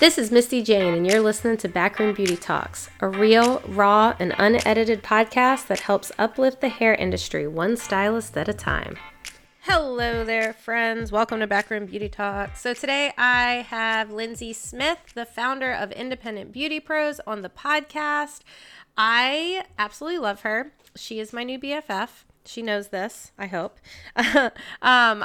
This 0.00 0.16
is 0.16 0.30
Misty 0.30 0.62
Jayne, 0.62 0.94
and 0.94 1.04
you're 1.04 1.20
listening 1.20 1.56
to 1.56 1.68
Backroom 1.68 2.14
Beauty 2.14 2.36
Talks, 2.36 2.88
a 3.00 3.08
real, 3.08 3.60
raw, 3.66 4.14
and 4.20 4.32
unedited 4.38 5.02
podcast 5.02 5.66
that 5.66 5.80
helps 5.80 6.12
uplift 6.16 6.60
the 6.60 6.68
hair 6.68 6.94
industry 6.94 7.48
one 7.48 7.76
stylist 7.76 8.38
at 8.38 8.48
a 8.48 8.54
time. 8.54 8.96
Hello 9.62 10.22
there, 10.22 10.52
friends. 10.52 11.10
Welcome 11.10 11.40
to 11.40 11.48
Backroom 11.48 11.86
Beauty 11.86 12.08
Talks. 12.08 12.60
So, 12.60 12.74
today 12.74 13.12
I 13.18 13.66
have 13.70 14.12
Lynzie 14.12 14.52
Smith, 14.52 15.00
the 15.16 15.26
founder 15.26 15.72
of 15.72 15.90
Independent 15.90 16.52
Beauty 16.52 16.78
Pros, 16.78 17.20
on 17.26 17.42
the 17.42 17.50
podcast. 17.50 18.42
I 18.96 19.64
absolutely 19.80 20.20
love 20.20 20.42
her. 20.42 20.74
She 20.94 21.18
is 21.18 21.32
my 21.32 21.42
new 21.42 21.58
BFF. 21.58 22.22
She 22.48 22.62
knows 22.62 22.88
this, 22.88 23.32
I 23.38 23.46
hope. 23.46 23.78
um, 24.16 24.52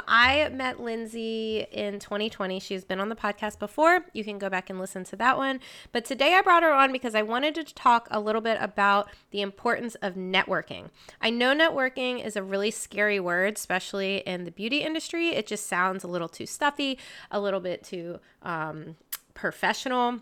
I 0.06 0.50
met 0.52 0.78
Lynzie 0.78 1.66
in 1.72 1.98
2020. 1.98 2.60
She's 2.60 2.84
been 2.84 3.00
on 3.00 3.08
the 3.08 3.16
podcast 3.16 3.58
before. 3.58 4.04
You 4.12 4.24
can 4.24 4.36
go 4.36 4.50
back 4.50 4.68
and 4.68 4.78
listen 4.78 5.04
to 5.04 5.16
that 5.16 5.38
one. 5.38 5.60
But 5.90 6.04
today 6.04 6.34
I 6.34 6.42
brought 6.42 6.62
her 6.62 6.70
on 6.70 6.92
because 6.92 7.14
I 7.14 7.22
wanted 7.22 7.54
to 7.54 7.64
talk 7.64 8.08
a 8.10 8.20
little 8.20 8.42
bit 8.42 8.58
about 8.60 9.08
the 9.30 9.40
importance 9.40 9.94
of 10.02 10.16
networking. 10.16 10.90
I 11.18 11.30
know 11.30 11.54
networking 11.54 12.22
is 12.22 12.36
a 12.36 12.42
really 12.42 12.70
scary 12.70 13.18
word, 13.18 13.56
especially 13.56 14.18
in 14.26 14.44
the 14.44 14.50
beauty 14.50 14.82
industry. 14.82 15.30
It 15.30 15.46
just 15.46 15.66
sounds 15.66 16.04
a 16.04 16.08
little 16.08 16.28
too 16.28 16.44
stuffy, 16.44 16.98
a 17.30 17.40
little 17.40 17.60
bit 17.60 17.82
too 17.84 18.20
um, 18.42 18.96
professional. 19.32 20.20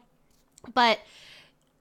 But 0.73 1.00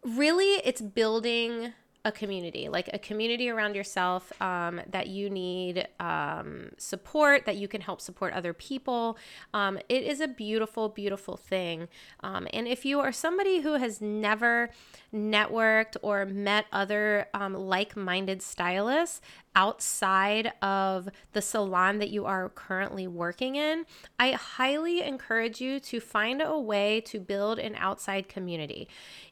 really, 0.03 0.61
it's 0.66 0.81
building 0.81 1.73
a 2.03 2.11
community, 2.11 2.67
like 2.67 2.89
a 2.94 2.99
community 2.99 3.49
around 3.49 3.75
yourself 3.75 4.31
um, 4.41 4.81
that 4.89 5.07
you 5.07 5.30
need 5.30 5.88
um, 5.99 6.71
support, 6.77 7.45
that 7.45 7.58
you 7.58 7.67
can 7.67 7.81
help 7.81 8.02
support 8.02 8.33
other 8.33 8.53
people. 8.53 9.17
Um, 9.53 9.77
it 9.88 10.03
is 10.03 10.19
a 10.19 10.27
beautiful, 10.27 10.89
beautiful 10.89 11.37
thing. 11.37 11.87
Um, 12.21 12.48
and 12.53 12.67
if 12.67 12.86
you 12.86 12.99
are 12.99 13.11
somebody 13.11 13.61
who 13.61 13.73
has 13.73 14.02
never 14.02 14.71
networked 15.14 15.95
or 16.02 16.26
met 16.26 16.65
other 16.71 17.27
um, 17.33 17.53
like 17.53 17.95
minded 17.95 18.42
stylists, 18.42 19.21
outside 19.55 20.53
of 20.61 21.09
the 21.33 21.42
salon 21.42 21.99
that 21.99 22.09
you 22.09 22.26
are 22.26 22.49
currently 22.49 23.08
working 23.08 23.55
in, 23.55 23.86
I 24.17 24.31
highly 24.31 25.02
encourage 25.02 25.59
you 25.59 25.80
to 25.81 25.99
find 25.99 26.42
a 26.42 26.58
way 26.58 27.02
to 27.02 27.20
build 27.20 27.59
an 27.59 27.76
outside 27.76 28.30
community. 28.30 28.87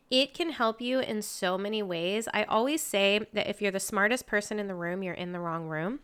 It 0.10 0.34
can 0.34 0.52
help 0.52 0.82
you 0.82 1.00
in 1.00 1.22
so 1.22 1.58
many 1.58 1.84
ways. 1.84 2.28
I 2.34 2.44
always 2.44 2.82
say 2.82 3.28
that 3.34 3.48
if 3.48 3.62
you're 3.62 3.72
the 3.72 3.80
smartest 3.80 4.26
person 4.26 4.60
in 4.60 4.68
the 4.68 4.76
room, 4.76 5.04
you're 5.04 5.14
in 5.14 5.32
the 5.32 5.40
wrong 5.40 5.68
room 5.68 6.00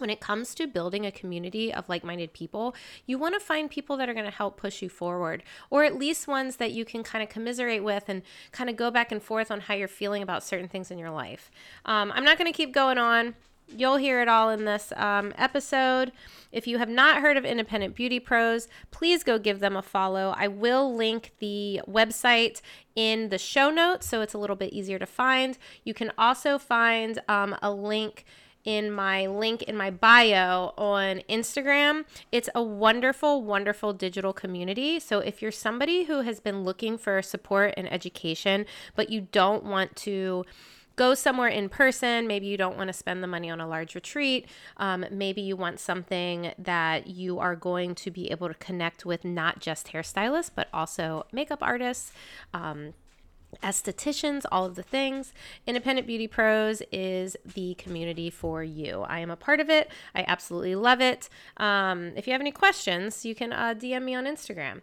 when 0.00 0.10
it 0.10 0.20
comes 0.20 0.54
to 0.54 0.66
building 0.66 1.04
a 1.06 1.12
community 1.12 1.72
of 1.72 1.88
like 1.88 2.04
minded 2.04 2.32
people, 2.32 2.74
you 3.06 3.18
want 3.18 3.34
to 3.34 3.40
find 3.40 3.70
people 3.70 3.96
that 3.96 4.08
are 4.08 4.14
going 4.14 4.24
to 4.24 4.30
help 4.30 4.56
push 4.56 4.82
you 4.82 4.88
forward, 4.88 5.42
or 5.70 5.84
at 5.84 5.96
least 5.96 6.28
ones 6.28 6.56
that 6.56 6.72
you 6.72 6.84
can 6.84 7.02
kind 7.02 7.22
of 7.22 7.28
commiserate 7.28 7.84
with 7.84 8.04
and 8.08 8.22
kind 8.52 8.70
of 8.70 8.76
go 8.76 8.90
back 8.90 9.12
and 9.12 9.22
forth 9.22 9.50
on 9.50 9.60
how 9.60 9.74
you're 9.74 9.88
feeling 9.88 10.22
about 10.22 10.42
certain 10.42 10.68
things 10.68 10.90
in 10.90 10.98
your 10.98 11.10
life. 11.10 11.50
Um, 11.84 12.12
I'm 12.14 12.24
not 12.24 12.38
going 12.38 12.50
to 12.50 12.56
keep 12.56 12.72
going 12.72 12.98
on. 12.98 13.34
You'll 13.76 13.96
hear 13.96 14.22
it 14.22 14.28
all 14.28 14.50
in 14.50 14.64
this 14.64 14.92
um, 14.96 15.32
episode. 15.36 16.12
If 16.50 16.66
you 16.66 16.78
have 16.78 16.88
not 16.88 17.20
heard 17.20 17.36
of 17.36 17.44
Independent 17.44 17.94
Beauty 17.94 18.18
Pros, 18.18 18.66
please 18.90 19.22
go 19.22 19.38
give 19.38 19.60
them 19.60 19.76
a 19.76 19.82
follow. 19.82 20.34
I 20.36 20.48
will 20.48 20.94
link 20.94 21.32
the 21.38 21.82
website 21.86 22.62
in 22.96 23.28
the 23.28 23.38
show 23.38 23.70
notes 23.70 24.06
so 24.06 24.22
it's 24.22 24.34
a 24.34 24.38
little 24.38 24.56
bit 24.56 24.72
easier 24.72 24.98
to 24.98 25.06
find. 25.06 25.58
You 25.84 25.92
can 25.92 26.12
also 26.16 26.58
find 26.58 27.20
um, 27.28 27.54
a 27.60 27.70
link 27.70 28.24
in 28.64 28.90
my 28.90 29.26
link 29.26 29.62
in 29.62 29.76
my 29.76 29.90
bio 29.90 30.74
on 30.76 31.22
Instagram. 31.28 32.04
It's 32.32 32.50
a 32.54 32.62
wonderful, 32.62 33.42
wonderful 33.42 33.92
digital 33.92 34.32
community. 34.32 35.00
So 35.00 35.20
if 35.20 35.40
you're 35.40 35.52
somebody 35.52 36.04
who 36.04 36.22
has 36.22 36.40
been 36.40 36.64
looking 36.64 36.98
for 36.98 37.22
support 37.22 37.74
and 37.76 37.90
education, 37.90 38.66
but 38.94 39.10
you 39.10 39.28
don't 39.32 39.64
want 39.64 39.96
to, 39.96 40.44
go 40.98 41.14
somewhere 41.14 41.48
in 41.48 41.68
person. 41.68 42.26
Maybe 42.26 42.46
you 42.46 42.56
don't 42.56 42.76
want 42.76 42.88
to 42.88 42.92
spend 42.92 43.22
the 43.22 43.28
money 43.28 43.48
on 43.48 43.60
a 43.60 43.68
large 43.68 43.94
retreat. 43.94 44.46
Um, 44.76 45.06
maybe 45.10 45.40
you 45.40 45.56
want 45.56 45.80
something 45.80 46.52
that 46.58 47.06
you 47.06 47.38
are 47.38 47.56
going 47.56 47.94
to 47.94 48.10
be 48.10 48.30
able 48.30 48.48
to 48.48 48.54
connect 48.54 49.06
with 49.06 49.24
not 49.24 49.60
just 49.60 49.92
hairstylists, 49.92 50.50
but 50.54 50.68
also 50.74 51.24
makeup 51.32 51.60
artists. 51.62 52.12
Um, 52.52 52.94
estheticians, 53.62 54.44
all 54.52 54.66
of 54.66 54.74
the 54.74 54.82
things. 54.82 55.32
Independent 55.66 56.06
Beauty 56.06 56.26
Pros 56.26 56.82
is 56.92 57.36
the 57.54 57.74
community 57.74 58.28
for 58.28 58.62
you. 58.62 59.02
I 59.02 59.20
am 59.20 59.30
a 59.30 59.36
part 59.36 59.60
of 59.60 59.70
it. 59.70 59.90
I 60.14 60.24
absolutely 60.26 60.74
love 60.74 61.00
it. 61.00 61.28
Um, 61.56 62.12
if 62.16 62.26
you 62.26 62.32
have 62.32 62.42
any 62.42 62.52
questions, 62.52 63.24
you 63.24 63.34
can 63.34 63.52
uh, 63.52 63.74
DM 63.74 64.02
me 64.02 64.14
on 64.14 64.24
Instagram. 64.24 64.82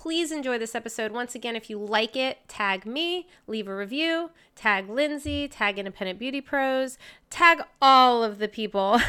Please 0.00 0.30
enjoy 0.30 0.58
this 0.58 0.76
episode. 0.76 1.10
Once 1.10 1.34
again, 1.34 1.56
if 1.56 1.68
you 1.68 1.76
like 1.76 2.14
it, 2.14 2.38
tag 2.46 2.86
me, 2.86 3.26
leave 3.48 3.66
a 3.66 3.74
review, 3.74 4.30
tag 4.54 4.88
Lynzie, 4.88 5.48
tag 5.48 5.76
Independent 5.76 6.20
Beauty 6.20 6.40
Pros, 6.40 6.98
tag 7.30 7.62
all 7.82 8.22
of 8.22 8.38
the 8.38 8.46
people. 8.46 9.00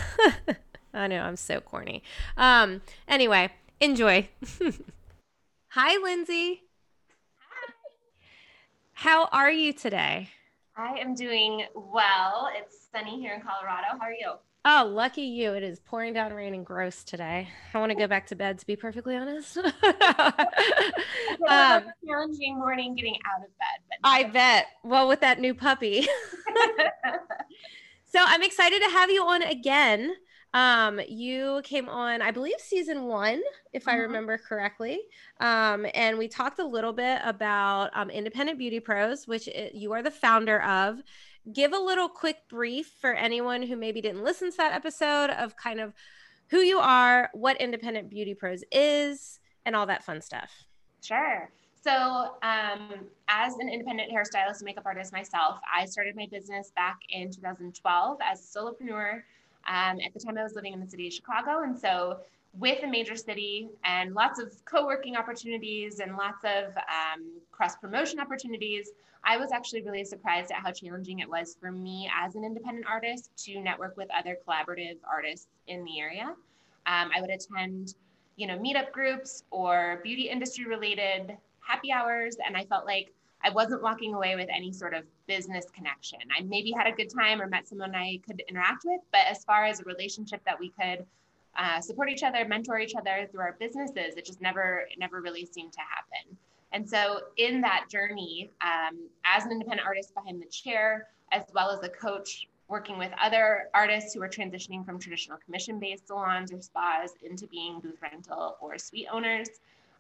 I 0.94 1.06
know, 1.06 1.22
I'm 1.22 1.36
so 1.36 1.62
corny. 1.62 2.02
Um, 2.38 2.82
anyway, 3.08 3.52
enjoy. 3.80 4.30
Hi, 5.74 5.96
Lynzie. 6.02 6.64
Hi. 7.38 7.74
How 8.94 9.26
are 9.26 9.52
you 9.52 9.74
today? 9.74 10.32
I 10.76 10.98
am 10.98 11.14
doing 11.14 11.66
well. 11.76 12.50
It's 12.58 12.88
sunny 12.92 13.20
here 13.20 13.36
in 13.36 13.42
Colorado. 13.42 13.90
How 13.92 14.08
are 14.08 14.12
you? 14.12 14.32
Oh, 14.72 14.86
lucky 14.86 15.24
you. 15.24 15.54
It 15.54 15.64
is 15.64 15.80
pouring 15.80 16.14
down 16.14 16.32
rain 16.32 16.54
and 16.54 16.64
gross 16.64 17.04
today. 17.04 17.50
I 17.74 17.80
want 17.80 17.92
to 17.92 17.98
go 17.98 18.06
back 18.06 18.28
to 18.28 18.36
bed, 18.36 18.60
to 18.60 18.68
be 18.68 18.76
perfectly 18.76 19.16
honest. 19.16 19.58
um, 19.58 19.64
challenging 22.06 22.60
morning 22.60 22.94
getting 22.94 23.16
out 23.26 23.44
of 23.44 23.50
bed. 23.58 23.80
But 23.90 23.98
I 24.04 24.26
bet. 24.26 24.68
Well, 24.84 25.08
with 25.08 25.22
that 25.22 25.40
new 25.40 25.56
puppy. 25.56 26.02
so 28.06 28.20
I'm 28.24 28.44
excited 28.44 28.84
to 28.84 28.90
have 28.92 29.10
you 29.10 29.24
on 29.24 29.42
again. 29.42 30.14
Um, 30.54 31.02
you 31.08 31.62
came 31.64 31.90
on, 31.90 32.22
I 32.22 32.30
believe, 32.30 32.60
season 32.60 33.06
one, 33.06 33.42
if 33.74 33.82
mm-hmm. 33.84 33.90
I 33.90 33.96
remember 33.96 34.38
correctly. 34.38 35.00
Um, 35.40 35.88
and 35.96 36.20
we 36.20 36.28
talked 36.28 36.60
a 36.60 36.66
little 36.66 36.94
bit 36.94 37.22
about 37.24 37.90
um, 37.96 38.12
Independent 38.12 38.60
Beauty 38.60 38.80
Pros, 38.80 39.28
which 39.28 39.48
it, 39.48 39.74
you 39.74 39.94
are 39.94 40.04
the 40.04 40.12
founder 40.12 40.62
of 40.62 41.02
give 41.54 41.74
a 41.74 41.80
little 41.80 42.10
quick 42.10 42.38
brief 42.50 42.92
for 43.00 43.14
anyone 43.14 43.64
who 43.64 43.76
maybe 43.76 44.02
didn't 44.02 44.24
listen 44.24 44.52
to 44.52 44.58
that 44.58 44.74
episode 44.74 45.30
of 45.30 45.56
kind 45.56 45.80
of 45.80 45.94
who 46.50 46.60
you 46.60 46.80
are, 46.80 47.30
what 47.34 47.60
Independent 47.62 48.10
Beauty 48.10 48.34
Pros 48.34 48.64
is, 48.72 49.40
and 49.66 49.76
all 49.76 49.86
that 49.86 50.04
fun 50.04 50.22
stuff. 50.22 50.52
Sure. 51.02 51.50
So, 51.82 52.34
um, 52.44 53.08
as 53.30 53.56
an 53.58 53.70
independent 53.70 54.12
hairstylist 54.12 54.58
and 54.58 54.64
makeup 54.64 54.86
artist 54.86 55.14
myself, 55.14 55.60
I 55.74 55.86
started 55.86 56.16
my 56.16 56.28
business 56.30 56.72
back 56.76 57.00
in 57.10 57.32
2012 57.32 58.18
as 58.22 58.40
a 58.40 58.60
solopreneur. 58.60 59.22
Um, 59.68 60.00
at 60.06 60.14
the 60.14 60.20
time, 60.20 60.38
I 60.38 60.44
was 60.44 60.56
living 60.56 60.74
in 60.74 60.80
the 60.82 60.90
city 60.90 61.08
of 61.08 61.14
Chicago. 61.14 61.64
And 61.64 61.78
so, 61.78 62.20
with 62.58 62.84
a 62.84 62.88
major 62.88 63.16
city 63.16 63.70
and 63.86 64.14
lots 64.14 64.40
of 64.40 64.54
co 64.66 64.86
working 64.86 65.16
opportunities 65.16 66.00
and 66.00 66.18
lots 66.18 66.44
of 66.44 66.76
um, 66.78 67.26
cross 67.52 67.76
promotion 67.78 68.20
opportunities, 68.20 68.90
I 69.24 69.38
was 69.38 69.52
actually 69.52 69.84
really 69.84 70.06
surprised 70.06 70.52
at 70.52 70.58
how 70.58 70.72
challenging 70.72 71.20
it 71.20 71.30
was 71.30 71.56
for 71.60 71.72
me 71.72 72.10
as 72.16 72.36
an 72.36 72.44
independent 72.44 72.86
artist 72.88 73.30
to 73.46 73.60
network 73.60 73.98
with 73.98 74.08
other 74.18 74.38
collaborative 74.48 74.98
artists 75.10 75.48
in 75.68 75.84
the 75.84 76.00
area. 76.00 76.36
Um, 76.86 77.12
I 77.16 77.22
would 77.22 77.30
attend, 77.30 77.96
you 78.38 78.48
know, 78.48 78.58
meetup 78.58 78.92
groups 78.92 79.44
or 79.52 80.00
beauty 80.04 80.30
industry 80.30 80.66
related 80.66 81.38
happy 81.60 81.92
hours, 81.92 82.38
and 82.46 82.58
I 82.58 82.66
felt 82.66 82.86
like 82.86 83.14
I 83.44 83.50
wasn't 83.52 83.82
walking 83.82 84.16
away 84.16 84.36
with 84.36 84.50
any 84.54 84.74
sort 84.74 84.94
of 84.94 85.04
business 85.28 85.66
connection. 85.74 86.20
I 86.38 86.42
maybe 86.42 86.72
had 86.72 86.88
a 86.88 86.92
good 86.92 87.10
time 87.10 87.42
or 87.42 87.48
met 87.48 87.68
someone 87.68 87.96
I 87.96 88.20
could 88.26 88.42
interact 88.50 88.84
with, 88.86 89.02
but 89.12 89.22
as 89.30 89.44
far 89.46 89.66
as 89.66 89.80
a 89.80 89.84
relationship 89.84 90.42
that 90.46 90.60
we 90.60 90.70
could 90.70 91.06
uh, 91.58 91.80
support 91.82 92.10
each 92.10 92.24
other, 92.24 92.46
mentor 92.46 92.80
each 92.80 92.96
other 92.96 93.28
through 93.32 93.42
our 93.42 93.56
businesses, 93.60 94.16
it 94.16 94.26
just 94.26 94.42
never, 94.42 94.88
it 94.92 95.00
never 95.00 95.22
really 95.22 95.46
seemed 95.46 95.74
to 95.74 95.80
happen. 95.80 96.38
And 96.72 96.88
so, 96.88 97.22
in 97.38 97.62
that 97.62 97.86
journey, 97.90 98.52
um, 98.62 99.10
as 99.26 99.46
an 99.46 99.52
independent 99.52 99.88
artist 99.88 100.14
behind 100.14 100.42
the 100.42 100.48
chair, 100.48 101.08
as 101.32 101.44
well 101.54 101.70
as 101.72 101.84
a 101.84 101.90
coach 101.90 102.48
working 102.68 103.00
with 103.00 103.12
other 103.20 103.70
artists 103.74 104.14
who 104.14 104.22
are 104.22 104.30
transitioning 104.30 104.86
from 104.86 105.00
traditional 105.00 105.38
commission 105.44 105.80
based 105.80 106.08
salons 106.08 106.52
or 106.52 106.62
spas 106.62 107.12
into 107.24 107.48
being 107.48 107.80
booth 107.80 107.98
rental 108.02 108.58
or 108.62 108.78
suite 108.78 109.08
owners, 109.12 109.50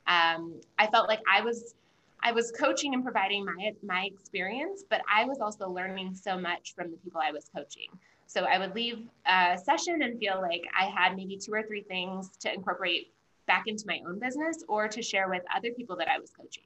um, 0.07 0.59
I 0.77 0.87
felt 0.87 1.07
like 1.07 1.21
I 1.31 1.41
was 1.41 1.75
I 2.21 2.33
was 2.33 2.51
coaching 2.51 2.93
and 2.93 3.03
providing 3.03 3.45
my 3.45 3.73
my 3.83 4.05
experience, 4.05 4.83
but 4.89 5.01
I 5.11 5.25
was 5.25 5.39
also 5.39 5.69
learning 5.69 6.15
so 6.15 6.37
much 6.37 6.75
from 6.75 6.91
the 6.91 6.97
people 6.97 7.21
I 7.23 7.31
was 7.31 7.49
coaching. 7.55 7.89
So 8.27 8.43
I 8.43 8.59
would 8.59 8.75
leave 8.75 9.07
a 9.25 9.57
session 9.57 10.03
and 10.03 10.19
feel 10.19 10.39
like 10.39 10.63
I 10.79 10.85
had 10.85 11.15
maybe 11.15 11.37
two 11.37 11.51
or 11.51 11.63
three 11.63 11.81
things 11.81 12.29
to 12.41 12.53
incorporate 12.53 13.11
back 13.49 13.63
into 13.67 13.83
my 13.87 13.99
own 14.07 14.19
business 14.19 14.63
or 14.69 14.87
to 14.87 15.01
share 15.01 15.27
with 15.27 15.43
other 15.53 15.71
people 15.71 15.95
that 15.97 16.07
I 16.07 16.19
was 16.19 16.29
coaching. 16.29 16.63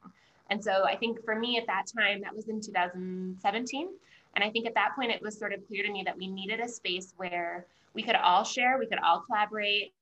And 0.50 0.64
so 0.64 0.84
I 0.86 0.96
think 0.96 1.24
for 1.24 1.34
me 1.34 1.58
at 1.58 1.66
that 1.68 1.86
time, 1.88 2.22
that 2.22 2.36
was 2.36 2.50
in 2.50 2.62
2017. 2.62 3.90
And 4.36 4.44
I 4.44 4.50
think 4.52 4.68
at 4.68 4.76
that 4.76 4.92
point, 4.96 5.12
it 5.12 5.22
was 5.22 5.38
sort 5.38 5.54
of 5.54 5.66
clear 5.68 5.84
to 5.84 5.92
me 5.92 6.04
that 6.06 6.18
we 6.18 6.28
needed 6.28 6.60
a 6.60 6.68
space 6.68 7.14
where 7.18 7.66
we 7.94 8.04
could 8.04 8.16
all 8.16 8.44
share, 8.44 8.78
we 8.78 8.88
could 8.88 9.00
all 9.00 9.22
collaborate, 9.22 9.94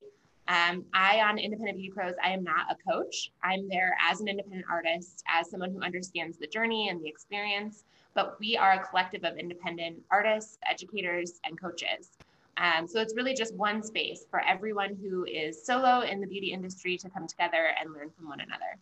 um, 0.48 0.84
I, 0.94 1.22
on 1.22 1.38
Independent 1.38 1.78
Beauty 1.78 1.94
Pros, 1.94 2.16
I 2.24 2.32
am 2.32 2.44
not 2.44 2.66
a 2.72 2.92
coach. 2.92 3.32
I'm 3.44 3.70
there 3.70 3.96
as 4.02 4.20
an 4.20 4.28
independent 4.28 4.66
artist, 4.70 5.24
as 5.28 5.50
someone 5.50 5.72
who 5.72 5.82
understands 5.82 6.38
the 6.38 6.48
journey 6.48 6.90
and 6.90 7.02
the 7.02 7.08
experience. 7.08 7.84
But 8.16 8.38
we 8.40 8.58
are 8.58 8.74
a 8.74 8.86
collective 8.86 9.24
of 9.24 9.38
independent 9.38 10.02
artists, 10.12 10.58
educators, 10.70 11.40
and 11.46 11.60
coaches. 11.62 12.12
Um, 12.58 12.88
so 12.88 13.00
it's 13.00 13.16
really 13.16 13.34
just 13.34 13.56
one 13.56 13.82
space 13.82 14.26
for 14.30 14.42
everyone 14.42 14.98
who 15.02 15.26
is 15.26 15.66
solo 15.66 16.02
in 16.02 16.22
the 16.22 16.28
beauty 16.28 16.52
industry 16.52 16.98
to 16.98 17.10
come 17.10 17.28
together 17.28 17.70
and 17.80 17.94
learn 17.94 18.10
from 18.16 18.28
one 18.28 18.42
another. 18.42 18.78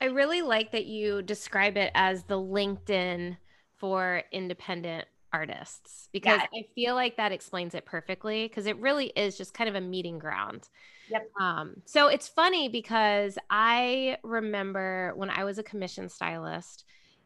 I 0.00 0.06
really 0.06 0.42
like 0.42 0.72
that 0.72 0.86
you 0.86 1.22
describe 1.22 1.76
it 1.76 1.90
as 1.94 2.24
the 2.24 2.40
LinkedIn 2.40 3.36
for 3.76 4.22
independent 4.32 5.06
artists 5.32 6.08
because 6.12 6.40
yeah. 6.40 6.60
I 6.60 6.66
feel 6.74 6.94
like 6.94 7.16
that 7.16 7.32
explains 7.32 7.74
it 7.74 7.84
perfectly 7.84 8.48
because 8.48 8.66
it 8.66 8.76
really 8.78 9.06
is 9.16 9.36
just 9.36 9.54
kind 9.54 9.68
of 9.68 9.76
a 9.76 9.80
meeting 9.80 10.18
ground. 10.18 10.68
Yep. 11.10 11.30
Um, 11.40 11.82
so 11.84 12.08
it's 12.08 12.28
funny 12.28 12.68
because 12.68 13.38
I 13.48 14.18
remember 14.22 15.12
when 15.16 15.30
I 15.30 15.44
was 15.44 15.58
a 15.58 15.62
commission 15.62 16.08
stylist, 16.08 16.84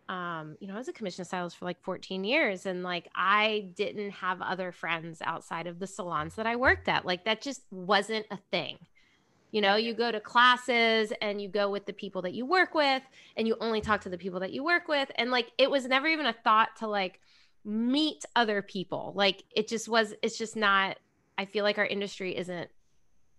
um, 0.09 0.57
you 0.61 0.69
know, 0.69 0.75
I 0.75 0.79
was 0.79 0.89
a 0.89 0.93
commission 0.93 1.25
stylist 1.25 1.57
for 1.57 1.65
like 1.65 1.81
14 1.83 2.25
years 2.25 2.67
and 2.67 2.83
like 2.83 3.09
I 3.15 3.71
didn't 3.75 4.11
have 4.11 4.43
other 4.43 4.73
friends 4.73 5.23
outside 5.23 5.67
of 5.67 5.79
the 5.79 5.87
salons 5.87 6.35
that 6.35 6.47
I 6.47 6.57
worked 6.57 6.89
at. 6.89 7.07
Like 7.07 7.25
that 7.25 7.41
just 7.41 7.63
wasn't 7.71 8.27
a 8.31 8.39
thing. 8.51 8.79
You 9.51 9.61
know, 9.61 9.77
you 9.77 9.95
go 9.95 10.11
to 10.11 10.21
classes 10.21 11.13
and 11.23 11.41
you 11.41 11.49
go 11.49 11.71
with 11.71 11.87
the 11.87 11.93
people 11.93 12.23
that 12.23 12.35
you 12.35 12.45
work 12.45 12.75
with 12.75 13.03
and 13.37 13.47
you 13.47 13.57
only 13.61 13.81
talk 13.81 14.01
to 14.03 14.09
the 14.09 14.19
people 14.19 14.41
that 14.41 14.53
you 14.53 14.65
work 14.65 14.89
with. 14.89 15.11
And 15.15 15.31
like 15.31 15.53
it 15.59 15.71
was 15.71 15.87
never 15.87 16.09
even 16.09 16.27
a 16.27 16.33
thought 16.33 16.77
to 16.81 16.89
like, 16.89 17.21
meet 17.65 18.25
other 18.37 18.63
people. 18.63 19.13
Like 19.17 19.43
it 19.55 19.69
just 19.69 19.89
was, 19.89 20.15
it's 20.23 20.37
just 20.37 20.57
not, 20.57 20.99
I 21.39 21.47
feel 21.47 21.65
like 21.65 21.79
our 21.79 21.87
industry 21.87 22.37
isn't 22.37 22.71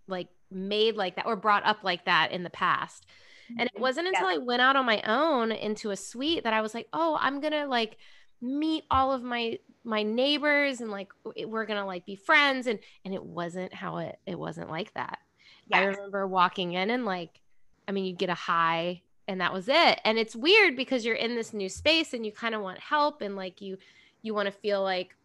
like 0.07 0.27
made 0.51 0.95
like 0.95 1.15
that 1.15 1.25
or 1.25 1.35
brought 1.35 1.65
up 1.65 1.83
like 1.83 2.05
that 2.05 2.31
in 2.31 2.43
the 2.43 2.49
past. 2.49 3.05
And 3.49 3.61
it 3.61 3.73
mm-hmm. 3.73 3.81
wasn't 3.81 4.07
until 4.07 4.29
yeah. 4.29 4.35
I 4.35 4.37
went 4.39 4.61
out 4.61 4.75
on 4.75 4.85
my 4.85 5.01
own 5.01 5.51
into 5.51 5.91
a 5.91 5.95
suite 5.95 6.43
that 6.43 6.53
I 6.53 6.61
was 6.61 6.73
like, 6.73 6.87
oh, 6.93 7.17
I'm 7.19 7.39
going 7.41 7.53
to 7.53 7.67
like 7.67 7.97
meet 8.41 8.83
all 8.91 9.11
of 9.11 9.23
my 9.23 9.59
my 9.83 10.01
neighbors 10.01 10.81
and 10.81 10.89
like 10.89 11.09
we're 11.45 11.65
going 11.65 11.79
to 11.79 11.85
like 11.85 12.05
be 12.05 12.15
friends 12.15 12.65
and 12.65 12.79
and 13.03 13.13
it 13.13 13.23
wasn't 13.23 13.73
how 13.73 13.97
it 13.97 14.17
it 14.25 14.37
wasn't 14.37 14.69
like 14.69 14.93
that. 14.93 15.19
Yes. 15.67 15.79
I 15.79 15.83
remember 15.85 16.27
walking 16.27 16.73
in 16.73 16.89
and 16.89 17.05
like 17.05 17.39
I 17.87 17.91
mean, 17.91 18.05
you 18.05 18.13
get 18.13 18.29
a 18.29 18.35
high 18.35 19.03
and 19.27 19.41
that 19.41 19.53
was 19.53 19.67
it. 19.67 19.99
And 20.03 20.17
it's 20.17 20.35
weird 20.35 20.75
because 20.75 21.05
you're 21.05 21.15
in 21.15 21.35
this 21.35 21.53
new 21.53 21.69
space 21.69 22.13
and 22.13 22.25
you 22.25 22.31
kind 22.31 22.55
of 22.55 22.61
want 22.61 22.79
help 22.79 23.21
and 23.21 23.35
like 23.35 23.61
you 23.61 23.77
you 24.21 24.33
want 24.33 24.47
to 24.47 24.51
feel 24.51 24.81
like 24.81 25.15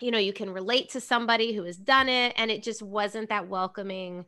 you 0.00 0.10
know 0.10 0.18
you 0.18 0.32
can 0.32 0.50
relate 0.50 0.90
to 0.90 1.00
somebody 1.00 1.54
who 1.54 1.64
has 1.64 1.76
done 1.76 2.08
it 2.08 2.32
and 2.36 2.50
it 2.50 2.62
just 2.62 2.82
wasn't 2.82 3.28
that 3.28 3.48
welcoming 3.48 4.24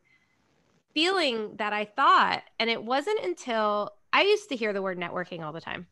feeling 0.95 1.57
that 1.57 1.73
I 1.73 1.85
thought 1.85 2.43
and 2.59 2.69
it 2.69 2.83
wasn't 2.83 3.21
until 3.25 3.93
I 4.13 4.23
used 4.23 4.49
to 4.49 4.57
hear 4.57 4.73
the 4.73 4.83
word 4.83 4.99
networking 4.99 5.43
all 5.43 5.53
the 5.53 5.61
time 5.61 5.87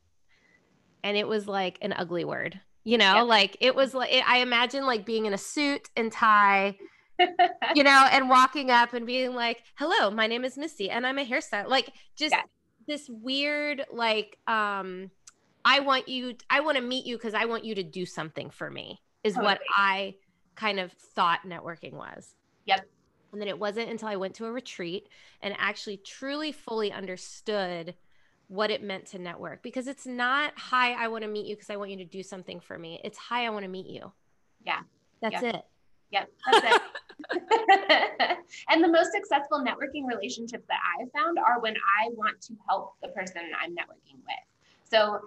and 1.04 1.16
it 1.16 1.26
was 1.26 1.46
like 1.46 1.78
an 1.82 1.92
ugly 1.92 2.24
word 2.24 2.60
you 2.84 2.98
know 2.98 3.24
like 3.24 3.56
it 3.60 3.74
was 3.74 3.94
like 3.94 4.10
I 4.26 4.38
imagine 4.38 4.86
like 4.86 5.06
being 5.06 5.26
in 5.26 5.34
a 5.34 5.38
suit 5.38 5.88
and 5.96 6.10
tie 6.10 6.76
you 7.74 7.82
know 7.82 8.08
and 8.10 8.28
walking 8.28 8.70
up 8.70 8.92
and 8.92 9.06
being 9.06 9.34
like 9.34 9.62
hello 9.76 10.10
my 10.10 10.26
name 10.26 10.44
is 10.44 10.58
Misty 10.58 10.90
and 10.90 11.06
I'm 11.06 11.18
a 11.18 11.24
hairstylist 11.24 11.68
like 11.68 11.92
just 12.16 12.34
this 12.86 13.08
weird 13.08 13.84
like 13.92 14.38
um 14.46 15.10
I 15.64 15.80
want 15.80 16.08
you, 16.08 16.34
I 16.48 16.60
want 16.60 16.78
to 16.78 16.82
meet 16.82 17.04
you 17.04 17.18
because 17.18 17.34
I 17.34 17.44
want 17.44 17.64
you 17.64 17.74
to 17.74 17.82
do 17.82 18.06
something 18.06 18.48
for 18.48 18.70
me, 18.70 19.02
is 19.22 19.34
totally. 19.34 19.52
what 19.52 19.60
I 19.76 20.14
kind 20.56 20.80
of 20.80 20.92
thought 20.92 21.40
networking 21.46 21.92
was. 21.92 22.34
Yep. 22.64 22.86
And 23.32 23.40
then 23.40 23.48
it 23.48 23.58
wasn't 23.58 23.90
until 23.90 24.08
I 24.08 24.16
went 24.16 24.34
to 24.36 24.46
a 24.46 24.52
retreat 24.52 25.08
and 25.42 25.54
actually 25.58 25.98
truly 25.98 26.52
fully 26.52 26.92
understood 26.92 27.94
what 28.48 28.70
it 28.70 28.82
meant 28.82 29.06
to 29.06 29.18
network 29.18 29.62
because 29.62 29.86
it's 29.86 30.06
not, 30.06 30.52
hi, 30.56 30.92
I 30.92 31.08
want 31.08 31.22
to 31.24 31.28
meet 31.28 31.46
you 31.46 31.54
because 31.54 31.70
I 31.70 31.76
want 31.76 31.90
you 31.90 31.98
to 31.98 32.04
do 32.04 32.22
something 32.22 32.60
for 32.60 32.78
me. 32.78 33.00
It's, 33.04 33.18
hi, 33.18 33.46
I 33.46 33.50
want 33.50 33.64
to 33.64 33.70
meet 33.70 33.86
you. 33.86 34.10
Yeah. 34.64 34.80
That's 35.20 35.42
yep. 35.42 35.54
it. 35.54 35.64
Yep. 36.10 36.30
That's 36.50 36.66
it. 36.74 36.82
and 38.70 38.82
the 38.82 38.88
most 38.88 39.12
successful 39.12 39.62
networking 39.62 40.06
relationships 40.06 40.64
that 40.68 40.78
I've 40.98 41.10
found 41.12 41.38
are 41.38 41.60
when 41.60 41.74
I 41.74 42.08
want 42.14 42.40
to 42.42 42.54
help 42.66 42.94
the 43.02 43.08
person 43.08 43.42
I'm 43.60 43.72
networking 43.72 44.16
with. 44.16 44.44
So 44.84 45.20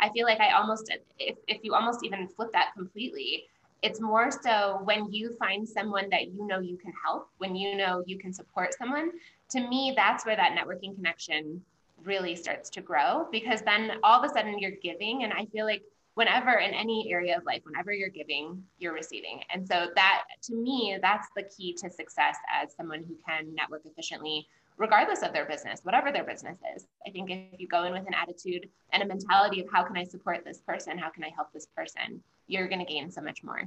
I 0.00 0.08
feel 0.10 0.24
like 0.24 0.40
I 0.40 0.52
almost, 0.52 0.90
if, 1.18 1.36
if 1.46 1.58
you 1.62 1.74
almost 1.74 2.04
even 2.04 2.26
flip 2.28 2.50
that 2.52 2.70
completely, 2.74 3.44
it's 3.82 4.00
more 4.00 4.30
so 4.30 4.80
when 4.84 5.12
you 5.12 5.34
find 5.38 5.68
someone 5.68 6.08
that 6.10 6.28
you 6.28 6.46
know 6.46 6.60
you 6.60 6.76
can 6.76 6.92
help, 7.04 7.28
when 7.38 7.56
you 7.56 7.76
know 7.76 8.02
you 8.06 8.16
can 8.18 8.32
support 8.32 8.74
someone, 8.78 9.10
to 9.50 9.60
me, 9.60 9.92
that's 9.96 10.24
where 10.24 10.36
that 10.36 10.56
networking 10.56 10.94
connection 10.94 11.60
really 12.04 12.34
starts 12.34 12.70
to 12.70 12.80
grow 12.80 13.28
because 13.30 13.62
then 13.62 13.92
all 14.02 14.22
of 14.22 14.28
a 14.28 14.32
sudden 14.32 14.58
you're 14.58 14.72
giving. 14.82 15.24
And 15.24 15.32
I 15.32 15.46
feel 15.46 15.66
like 15.66 15.82
whenever 16.14 16.52
in 16.52 16.74
any 16.74 17.12
area 17.12 17.36
of 17.36 17.44
life, 17.44 17.62
whenever 17.64 17.92
you're 17.92 18.08
giving, 18.08 18.62
you're 18.78 18.92
receiving. 18.92 19.42
And 19.52 19.66
so 19.66 19.88
that 19.94 20.22
to 20.42 20.54
me, 20.54 20.98
that's 21.00 21.28
the 21.36 21.44
key 21.44 21.74
to 21.74 21.90
success 21.90 22.36
as 22.52 22.74
someone 22.74 23.02
who 23.02 23.16
can 23.26 23.54
network 23.54 23.82
efficiently 23.84 24.46
regardless 24.82 25.22
of 25.22 25.32
their 25.32 25.46
business, 25.46 25.78
whatever 25.84 26.10
their 26.10 26.24
business 26.24 26.58
is. 26.76 26.86
I 27.06 27.10
think 27.10 27.30
if 27.30 27.60
you 27.60 27.68
go 27.68 27.84
in 27.84 27.92
with 27.92 28.04
an 28.08 28.14
attitude 28.14 28.68
and 28.92 29.00
a 29.00 29.06
mentality 29.06 29.60
of 29.60 29.68
how 29.72 29.84
can 29.84 29.96
I 29.96 30.02
support 30.02 30.44
this 30.44 30.58
person? 30.58 30.98
How 30.98 31.08
can 31.08 31.22
I 31.22 31.30
help 31.36 31.52
this 31.52 31.66
person? 31.66 32.20
You're 32.48 32.66
going 32.66 32.84
to 32.84 32.92
gain 32.92 33.08
so 33.08 33.20
much 33.20 33.44
more. 33.44 33.62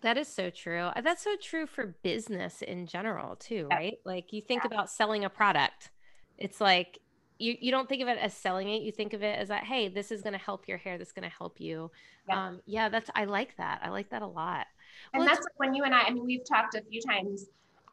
That 0.00 0.18
is 0.18 0.26
so 0.26 0.50
true. 0.50 0.90
That's 1.00 1.22
so 1.22 1.36
true 1.40 1.66
for 1.66 1.94
business 2.02 2.60
in 2.60 2.86
general, 2.86 3.36
too, 3.36 3.68
yeah. 3.70 3.76
right? 3.76 3.98
Like 4.04 4.32
you 4.32 4.42
think 4.42 4.64
yeah. 4.64 4.74
about 4.74 4.90
selling 4.90 5.24
a 5.24 5.30
product. 5.30 5.90
It's 6.38 6.60
like 6.60 6.98
you, 7.38 7.56
you 7.60 7.70
don't 7.70 7.88
think 7.88 8.02
of 8.02 8.08
it 8.08 8.18
as 8.18 8.34
selling 8.34 8.68
it. 8.68 8.82
You 8.82 8.90
think 8.90 9.12
of 9.12 9.22
it 9.22 9.38
as 9.38 9.46
that, 9.48 9.62
hey, 9.62 9.86
this 9.86 10.10
is 10.10 10.22
going 10.22 10.32
to 10.32 10.40
help 10.40 10.66
your 10.66 10.78
hair. 10.78 10.98
This 10.98 11.08
is 11.08 11.14
going 11.14 11.30
to 11.30 11.36
help 11.36 11.60
you. 11.60 11.92
Yeah. 12.28 12.46
Um, 12.46 12.60
yeah, 12.66 12.88
that's, 12.88 13.10
I 13.14 13.26
like 13.26 13.56
that. 13.58 13.80
I 13.84 13.90
like 13.90 14.10
that 14.10 14.22
a 14.22 14.26
lot. 14.26 14.66
And 15.14 15.20
well, 15.20 15.28
that's 15.28 15.46
when 15.56 15.72
you 15.72 15.84
and 15.84 15.94
I, 15.94 16.02
I 16.02 16.10
mean, 16.10 16.26
we've 16.26 16.44
talked 16.44 16.74
a 16.74 16.82
few 16.82 17.00
times 17.00 17.46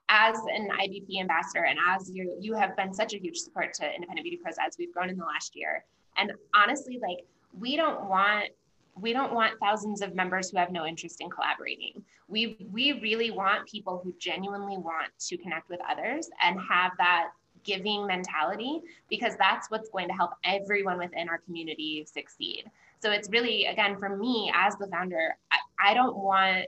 as 0.09 0.37
an 0.53 0.69
IBP 0.69 1.19
ambassador 1.19 1.65
and 1.65 1.79
as 1.89 2.09
you 2.09 2.37
you 2.39 2.53
have 2.53 2.75
been 2.77 2.93
such 2.93 3.13
a 3.13 3.17
huge 3.17 3.37
support 3.37 3.73
to 3.73 3.85
independent 3.93 4.23
beauty 4.23 4.39
pros 4.41 4.55
as 4.63 4.75
we've 4.77 4.93
grown 4.93 5.09
in 5.09 5.17
the 5.17 5.25
last 5.25 5.55
year. 5.55 5.83
And 6.17 6.31
honestly, 6.53 6.99
like 7.01 7.25
we 7.57 7.75
don't 7.75 8.07
want 8.07 8.49
we 8.97 9.11
don't 9.11 9.33
want 9.33 9.59
thousands 9.59 10.01
of 10.01 10.15
members 10.15 10.49
who 10.49 10.57
have 10.57 10.71
no 10.71 10.85
interest 10.85 11.21
in 11.21 11.29
collaborating. 11.29 12.03
We 12.27 12.67
we 12.71 12.93
really 13.01 13.31
want 13.31 13.67
people 13.67 13.99
who 14.03 14.13
genuinely 14.19 14.77
want 14.77 15.09
to 15.27 15.37
connect 15.37 15.69
with 15.69 15.79
others 15.89 16.29
and 16.41 16.59
have 16.69 16.91
that 16.97 17.29
giving 17.63 18.05
mentality 18.05 18.81
because 19.09 19.35
that's 19.37 19.69
what's 19.71 19.89
going 19.89 20.07
to 20.07 20.13
help 20.13 20.31
everyone 20.43 20.99
within 20.99 21.27
our 21.27 21.39
community 21.39 22.05
succeed. 22.11 22.65
So 23.01 23.11
it's 23.11 23.29
really 23.29 23.65
again 23.65 23.97
for 23.99 24.15
me 24.15 24.51
as 24.55 24.75
the 24.77 24.87
founder, 24.87 25.35
I, 25.51 25.91
I 25.91 25.93
don't 25.93 26.15
want 26.15 26.67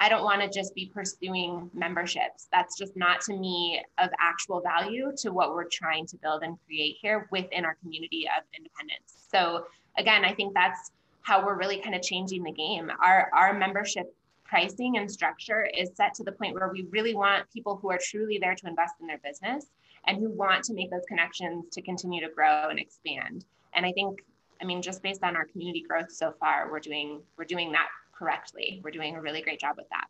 I 0.00 0.08
don't 0.08 0.22
want 0.22 0.40
to 0.42 0.48
just 0.48 0.74
be 0.74 0.86
pursuing 0.86 1.70
memberships. 1.74 2.48
That's 2.52 2.78
just 2.78 2.96
not 2.96 3.20
to 3.22 3.36
me 3.36 3.82
of 3.98 4.10
actual 4.20 4.60
value 4.60 5.12
to 5.18 5.32
what 5.32 5.54
we're 5.54 5.64
trying 5.64 6.06
to 6.06 6.16
build 6.18 6.42
and 6.42 6.56
create 6.66 6.96
here 7.00 7.28
within 7.32 7.64
our 7.64 7.76
community 7.82 8.26
of 8.26 8.44
independence. 8.56 9.26
So 9.30 9.66
again, 9.96 10.24
I 10.24 10.32
think 10.34 10.54
that's 10.54 10.92
how 11.22 11.44
we're 11.44 11.58
really 11.58 11.78
kind 11.78 11.94
of 11.94 12.02
changing 12.02 12.42
the 12.44 12.52
game. 12.52 12.90
Our 13.02 13.30
our 13.34 13.52
membership 13.52 14.14
pricing 14.44 14.96
and 14.96 15.10
structure 15.10 15.68
is 15.76 15.90
set 15.94 16.14
to 16.14 16.24
the 16.24 16.32
point 16.32 16.54
where 16.54 16.70
we 16.72 16.86
really 16.90 17.14
want 17.14 17.50
people 17.52 17.76
who 17.76 17.90
are 17.90 17.98
truly 18.02 18.38
there 18.38 18.54
to 18.54 18.66
invest 18.66 18.94
in 19.00 19.06
their 19.06 19.18
business 19.18 19.66
and 20.06 20.16
who 20.16 20.30
want 20.30 20.64
to 20.64 20.74
make 20.74 20.90
those 20.90 21.04
connections 21.06 21.66
to 21.70 21.82
continue 21.82 22.20
to 22.26 22.32
grow 22.32 22.68
and 22.70 22.78
expand. 22.78 23.44
And 23.74 23.84
I 23.84 23.92
think, 23.92 24.20
I 24.62 24.64
mean, 24.64 24.80
just 24.80 25.02
based 25.02 25.22
on 25.22 25.36
our 25.36 25.44
community 25.44 25.84
growth 25.86 26.10
so 26.10 26.32
far, 26.40 26.70
we're 26.70 26.80
doing 26.80 27.20
we're 27.36 27.44
doing 27.44 27.72
that 27.72 27.88
correctly. 28.18 28.80
We're 28.82 28.90
doing 28.90 29.16
a 29.16 29.20
really 29.20 29.42
great 29.42 29.60
job 29.60 29.76
with 29.76 29.88
that. 29.90 30.06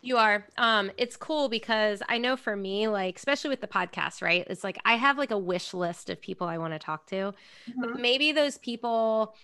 You 0.00 0.16
are. 0.16 0.48
Um, 0.58 0.90
it's 0.96 1.16
cool 1.16 1.48
because 1.48 2.02
I 2.08 2.18
know 2.18 2.36
for 2.36 2.56
me, 2.56 2.88
like, 2.88 3.16
especially 3.16 3.50
with 3.50 3.60
the 3.60 3.68
podcast, 3.68 4.20
right? 4.20 4.44
It's 4.50 4.64
like 4.64 4.78
I 4.84 4.96
have 4.96 5.16
like 5.16 5.30
a 5.30 5.38
wish 5.38 5.72
list 5.72 6.10
of 6.10 6.20
people 6.20 6.48
I 6.48 6.58
want 6.58 6.72
to 6.72 6.78
talk 6.80 7.06
to. 7.08 7.14
Mm-hmm. 7.14 7.80
But 7.80 8.00
maybe 8.00 8.32
those 8.32 8.58
people 8.58 9.36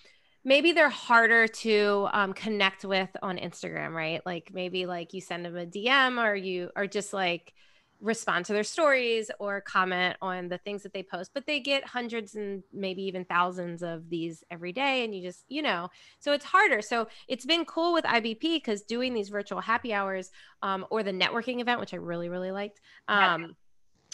maybe 0.45 0.73
they're 0.73 0.89
harder 0.89 1.47
to 1.47 2.09
um, 2.13 2.33
connect 2.33 2.85
with 2.85 3.11
on 3.23 3.37
Instagram, 3.37 3.93
right? 3.93 4.25
Like 4.25 4.51
maybe 4.53 4.87
like 4.87 5.13
you 5.13 5.21
send 5.21 5.45
them 5.45 5.57
a 5.57 5.67
DM 5.67 6.23
or 6.23 6.35
you 6.35 6.71
are 6.75 6.87
just 6.87 7.13
like 7.13 7.53
respond 8.01 8.45
to 8.45 8.53
their 8.53 8.65
stories 8.65 9.31
or 9.41 9.61
comment 9.61 10.17
on 10.23 10.49
the 10.49 10.59
things 10.59 10.85
that 10.85 10.93
they 10.93 11.03
post 11.03 11.33
but 11.35 11.47
they 11.47 11.59
get 11.59 11.85
hundreds 11.85 12.37
and 12.37 12.63
maybe 12.73 13.03
even 13.03 13.25
thousands 13.25 13.83
of 13.83 14.09
these 14.09 14.45
every 14.53 14.73
day 14.73 15.05
and 15.05 15.15
you 15.15 15.21
just 15.21 15.45
you 15.49 15.61
know 15.61 15.89
so 16.21 16.33
it's 16.33 16.45
harder 16.45 16.81
so 16.81 17.09
it's 17.27 17.45
been 17.45 17.65
cool 17.65 17.93
with 17.93 18.05
ibp 18.05 18.41
because 18.41 18.83
doing 18.83 19.15
these 19.15 19.29
virtual 19.31 19.61
happy 19.61 19.93
hours 19.93 20.31
um, 20.63 20.87
or 20.91 21.03
the 21.03 21.11
networking 21.11 21.61
event 21.61 21.81
which 21.81 21.93
i 21.93 21.97
really 21.97 22.29
really 22.29 22.53
liked 22.53 22.81
um, 23.09 23.43
yeah. 23.43 23.49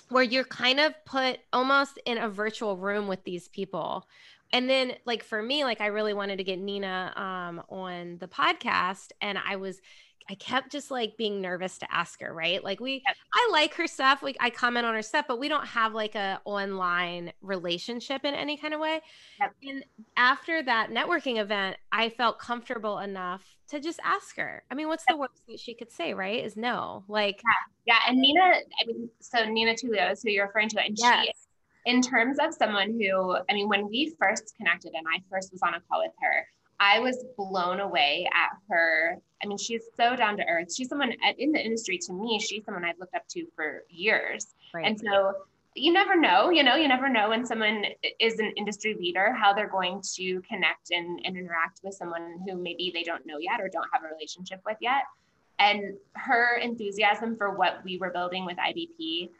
where 0.09 0.25
you're 0.25 0.45
kind 0.45 0.81
of 0.81 0.95
put 1.05 1.39
almost 1.53 1.99
in 2.07 2.17
a 2.17 2.29
virtual 2.29 2.79
room 2.79 3.07
with 3.07 3.23
these 3.25 3.49
people 3.49 4.07
and 4.55 4.71
then 4.71 4.93
like 5.05 5.23
for 5.23 5.43
me 5.43 5.63
like 5.63 5.83
i 5.83 5.87
really 5.87 6.15
wanted 6.15 6.39
to 6.39 6.45
get 6.45 6.59
nina 6.59 7.13
um, 7.17 7.63
on 7.69 8.17
the 8.19 8.29
podcast 8.29 9.09
and 9.21 9.37
i 9.47 9.57
was 9.57 9.83
I 10.29 10.35
kept 10.37 10.73
just 10.73 10.91
like 10.91 11.17
being 11.17 11.41
nervous 11.41 11.79
to 11.79 11.95
ask 11.95 12.21
her, 12.21 12.33
right? 12.33 12.63
Like 12.65 12.81
we 12.81 13.03
yep. 13.07 13.17
I 13.35 13.49
like 13.53 13.75
her 13.75 13.87
stuff, 13.87 14.23
like 14.23 14.37
I 14.41 14.51
comment 14.51 14.87
on 14.87 14.95
her 14.95 15.03
stuff, 15.03 15.27
but 15.29 15.39
we 15.39 15.49
don't 15.49 15.67
have 15.67 15.93
like 15.93 16.15
a 16.15 16.41
online 16.45 17.33
relationship 17.43 18.25
in 18.25 18.35
any 18.35 18.57
kind 18.57 18.73
of 18.73 18.81
way. 18.81 19.01
Yep. 19.41 19.55
And 19.65 19.85
after 20.17 20.63
that 20.63 20.91
networking 20.91 21.41
event, 21.41 21.77
I 21.93 22.09
felt 22.09 22.39
comfortable 22.39 23.01
enough 23.01 23.45
to 23.69 23.81
just 23.81 24.01
ask 24.03 24.37
her. 24.37 24.63
I 24.71 24.75
mean, 24.75 24.89
what's 24.89 25.05
yep. 25.09 25.17
the 25.17 25.21
worst 25.21 25.47
that 25.49 25.61
she 25.61 25.75
could 25.75 25.93
say, 25.93 26.15
right? 26.15 26.43
Is 26.43 26.57
no. 26.57 27.05
Like 27.07 27.43
Yeah, 27.87 27.95
yeah. 27.95 28.11
and 28.11 28.19
Nina, 28.19 28.41
I 28.41 28.87
mean, 28.87 29.11
so 29.21 29.45
Nina 29.45 29.75
Tulio 29.75 30.11
is 30.13 30.23
who 30.23 30.31
you're 30.31 30.47
referring 30.47 30.71
to, 30.71 30.81
and 30.81 30.97
yes. 30.99 31.27
she 31.27 31.33
in 31.87 32.01
terms 32.01 32.39
of 32.39 32.55
someone 32.55 32.99
who, 32.99 33.37
I 33.49 33.53
mean, 33.53 33.69
when 33.69 33.89
we 33.89 34.15
first 34.19 34.55
connected 34.57 34.93
and 34.95 35.07
I 35.07 35.21
first 35.31 35.53
was 35.53 35.61
on 35.63 35.75
a 35.75 35.81
call 35.81 36.01
with 36.01 36.13
her, 36.21 36.47
I 36.81 36.99
was 36.99 37.25
blown 37.37 37.81
away 37.81 38.29
at 38.33 38.57
her. 38.69 39.19
I 39.43 39.47
mean, 39.47 39.59
she's 39.59 39.83
so 39.97 40.17
down 40.17 40.37
to 40.39 40.45
earth. 40.47 40.75
She's 40.75 40.89
someone 40.89 41.13
in 41.39 41.53
the 41.53 41.65
industry 41.65 41.99
to 41.99 42.13
me, 42.13 42.41
she's 42.41 42.65
someone 42.65 42.85
I've 42.85 42.99
looked 42.99 43.15
up 43.15 43.27
to 43.29 43.47
for 43.55 43.85
years. 43.89 44.55
Right. 44.73 44.87
And 44.87 44.99
so 44.99 45.35
you 45.75 45.93
never 45.93 46.19
know, 46.19 46.51
you 46.51 46.63
know, 46.63 46.77
you 46.77 46.87
never 46.87 47.09
know 47.09 47.31
when 47.31 47.45
someone 47.45 47.85
is 48.21 48.39
an 48.39 48.53
industry 48.57 48.95
leader, 48.95 49.33
how 49.33 49.53
they're 49.53 49.69
going 49.69 50.01
to 50.15 50.41
connect 50.43 50.93
and, 50.93 51.21
and 51.25 51.37
interact 51.37 51.81
with 51.83 51.95
someone 51.95 52.39
who 52.47 52.57
maybe 52.57 52.93
they 52.95 53.03
don't 53.03 53.27
know 53.27 53.39
yet 53.39 53.61
or 53.61 53.69
don't 53.69 53.89
have 53.93 54.03
a 54.05 54.15
relationship 54.15 54.61
with 54.65 54.77
yet. 54.81 55.03
And 55.59 55.95
her 56.13 56.59
enthusiasm 56.59 57.37
for 57.37 57.55
what 57.55 57.83
we 57.85 57.99
were 57.99 58.11
building 58.11 58.45
with 58.45 58.57
IBP, 58.57 59.31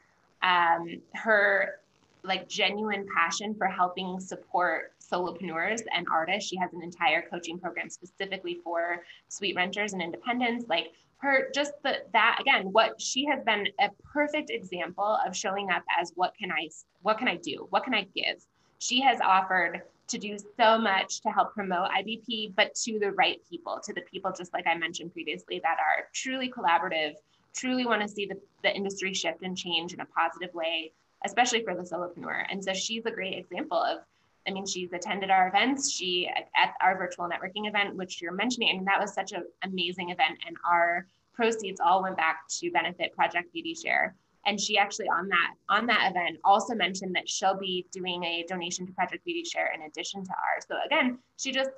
um, 0.43 1.01
her 1.13 1.79
like 2.23 2.49
genuine 2.49 3.05
passion 3.15 3.55
for 3.55 3.67
helping 3.67 4.19
support 4.19 4.93
solopreneurs 5.11 5.81
and 5.93 6.07
artists. 6.11 6.49
She 6.49 6.57
has 6.57 6.73
an 6.73 6.81
entire 6.81 7.21
coaching 7.21 7.59
program 7.59 7.89
specifically 7.89 8.59
for 8.63 9.03
suite 9.27 9.55
renters 9.55 9.93
and 9.93 10.01
independents. 10.01 10.65
Like 10.67 10.93
her, 11.17 11.49
just 11.53 11.73
the 11.83 12.03
that 12.13 12.37
again, 12.41 12.71
what 12.71 12.99
she 12.99 13.25
has 13.25 13.43
been 13.43 13.67
a 13.79 13.89
perfect 14.13 14.49
example 14.49 15.17
of 15.25 15.35
showing 15.35 15.69
up 15.69 15.83
as 15.99 16.11
what 16.15 16.35
can 16.37 16.51
I, 16.51 16.69
what 17.01 17.17
can 17.17 17.27
I 17.27 17.37
do, 17.37 17.67
what 17.69 17.83
can 17.83 17.93
I 17.93 18.07
give. 18.15 18.45
She 18.79 19.01
has 19.01 19.19
offered 19.21 19.81
to 20.07 20.17
do 20.17 20.37
so 20.57 20.77
much 20.77 21.21
to 21.21 21.29
help 21.29 21.53
promote 21.53 21.89
IBP, 21.89 22.53
but 22.55 22.75
to 22.75 22.99
the 22.99 23.11
right 23.11 23.41
people, 23.49 23.79
to 23.83 23.93
the 23.93 24.01
people 24.01 24.31
just 24.37 24.53
like 24.53 24.67
I 24.67 24.75
mentioned 24.75 25.13
previously 25.13 25.59
that 25.63 25.77
are 25.79 26.07
truly 26.13 26.51
collaborative, 26.51 27.15
truly 27.53 27.85
want 27.85 28.01
to 28.01 28.07
see 28.07 28.25
the, 28.25 28.39
the 28.61 28.75
industry 28.75 29.13
shift 29.13 29.41
and 29.41 29.57
change 29.57 29.93
in 29.93 30.01
a 30.01 30.05
positive 30.05 30.53
way, 30.53 30.91
especially 31.25 31.63
for 31.63 31.73
the 31.73 31.81
solopreneur. 31.81 32.45
And 32.49 32.63
so 32.63 32.73
she's 32.73 33.05
a 33.05 33.11
great 33.11 33.37
example 33.37 33.81
of 33.81 33.99
I 34.47 34.51
mean, 34.51 34.65
she's 34.65 34.93
attended 34.93 35.29
our 35.29 35.47
events. 35.47 35.91
She 35.91 36.27
at 36.27 36.73
our 36.81 36.97
virtual 36.97 37.25
networking 37.25 37.67
event, 37.67 37.95
which 37.95 38.21
you're 38.21 38.31
mentioning, 38.31 38.69
I 38.69 38.73
mean, 38.73 38.85
that 38.85 38.99
was 38.99 39.13
such 39.13 39.31
an 39.31 39.43
amazing 39.63 40.11
event, 40.11 40.37
and 40.45 40.55
our 40.69 41.07
proceeds 41.33 41.79
all 41.79 42.01
went 42.01 42.17
back 42.17 42.47
to 42.59 42.71
benefit 42.71 43.13
Project 43.15 43.51
Beauty 43.51 43.73
Share. 43.73 44.15
And 44.47 44.61
she 44.61 44.77
actually 44.77 45.07
on 45.09 45.27
that 45.29 45.53
on 45.69 45.87
that 45.87 46.11
event 46.11 46.37
also 46.43 46.75
mentioned 46.75 47.15
that 47.15 47.27
she'll 47.27 47.57
be 47.57 47.87
doing 47.91 48.23
a 48.23 48.45
donation 48.47 48.85
to 48.85 48.93
Project 48.93 49.25
Beauty 49.25 49.43
Share 49.43 49.71
in 49.73 49.81
addition 49.81 50.23
to 50.23 50.31
ours. 50.31 50.65
So 50.67 50.75
again, 50.85 51.17
she 51.37 51.51
just 51.51 51.71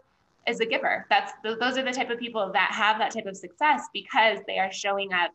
is 0.47 0.59
a 0.59 0.65
giver. 0.65 1.05
That's 1.09 1.31
those 1.43 1.77
are 1.77 1.83
the 1.83 1.91
type 1.91 2.09
of 2.09 2.19
people 2.19 2.51
that 2.53 2.71
have 2.71 2.99
that 2.99 3.11
type 3.11 3.25
of 3.25 3.37
success 3.37 3.83
because 3.93 4.39
they 4.47 4.59
are 4.59 4.71
showing 4.71 5.13
up 5.13 5.31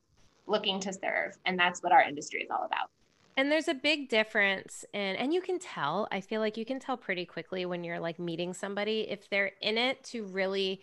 looking 0.46 0.80
to 0.80 0.92
serve, 0.92 1.36
and 1.46 1.58
that's 1.58 1.82
what 1.82 1.92
our 1.92 2.02
industry 2.02 2.42
is 2.42 2.50
all 2.50 2.64
about. 2.66 2.90
And 3.36 3.50
there's 3.50 3.68
a 3.68 3.74
big 3.74 4.08
difference 4.08 4.84
in, 4.92 5.16
and 5.16 5.32
you 5.32 5.40
can 5.40 5.58
tell, 5.58 6.06
I 6.12 6.20
feel 6.20 6.40
like 6.40 6.56
you 6.56 6.64
can 6.66 6.78
tell 6.78 6.96
pretty 6.96 7.24
quickly 7.24 7.64
when 7.64 7.82
you're 7.82 8.00
like 8.00 8.18
meeting 8.18 8.52
somebody 8.52 9.06
if 9.08 9.30
they're 9.30 9.52
in 9.62 9.78
it 9.78 10.04
to 10.04 10.24
really, 10.24 10.82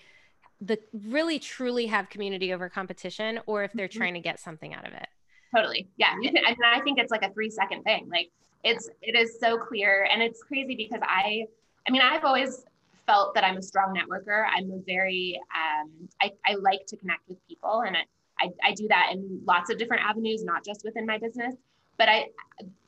the 0.59 0.79
really 1.07 1.37
truly 1.37 1.85
have 1.87 2.09
community 2.09 2.51
over 2.51 2.67
competition 2.67 3.39
or 3.45 3.63
if 3.63 3.71
they're 3.73 3.87
mm-hmm. 3.87 3.99
trying 3.99 4.13
to 4.15 4.19
get 4.19 4.39
something 4.39 4.73
out 4.73 4.87
of 4.87 4.93
it. 4.93 5.07
Totally. 5.55 5.87
Yeah. 5.97 6.13
And 6.23 6.57
I 6.65 6.79
think 6.81 6.99
it's 6.99 7.11
like 7.11 7.23
a 7.23 7.31
three 7.33 7.51
second 7.51 7.83
thing. 7.83 8.09
Like 8.09 8.29
it's, 8.63 8.89
it 9.01 9.15
is 9.15 9.39
so 9.39 9.57
clear. 9.57 10.07
And 10.11 10.21
it's 10.21 10.41
crazy 10.41 10.75
because 10.75 11.01
I, 11.03 11.45
I 11.87 11.91
mean, 11.91 12.01
I've 12.01 12.25
always 12.25 12.65
felt 13.05 13.33
that 13.35 13.43
I'm 13.43 13.57
a 13.57 13.61
strong 13.61 13.95
networker. 13.95 14.45
I'm 14.55 14.71
a 14.71 14.79
very, 14.85 15.39
um, 15.55 15.91
I, 16.21 16.31
I 16.45 16.55
like 16.55 16.85
to 16.87 16.97
connect 16.97 17.27
with 17.29 17.37
people 17.47 17.81
and 17.81 17.95
I, 17.95 18.01
I, 18.39 18.49
I 18.63 18.73
do 18.73 18.87
that 18.87 19.09
in 19.11 19.41
lots 19.45 19.69
of 19.69 19.77
different 19.77 20.03
avenues, 20.03 20.43
not 20.43 20.65
just 20.65 20.83
within 20.83 21.05
my 21.05 21.17
business. 21.17 21.55
But 21.99 22.09
I 22.09 22.29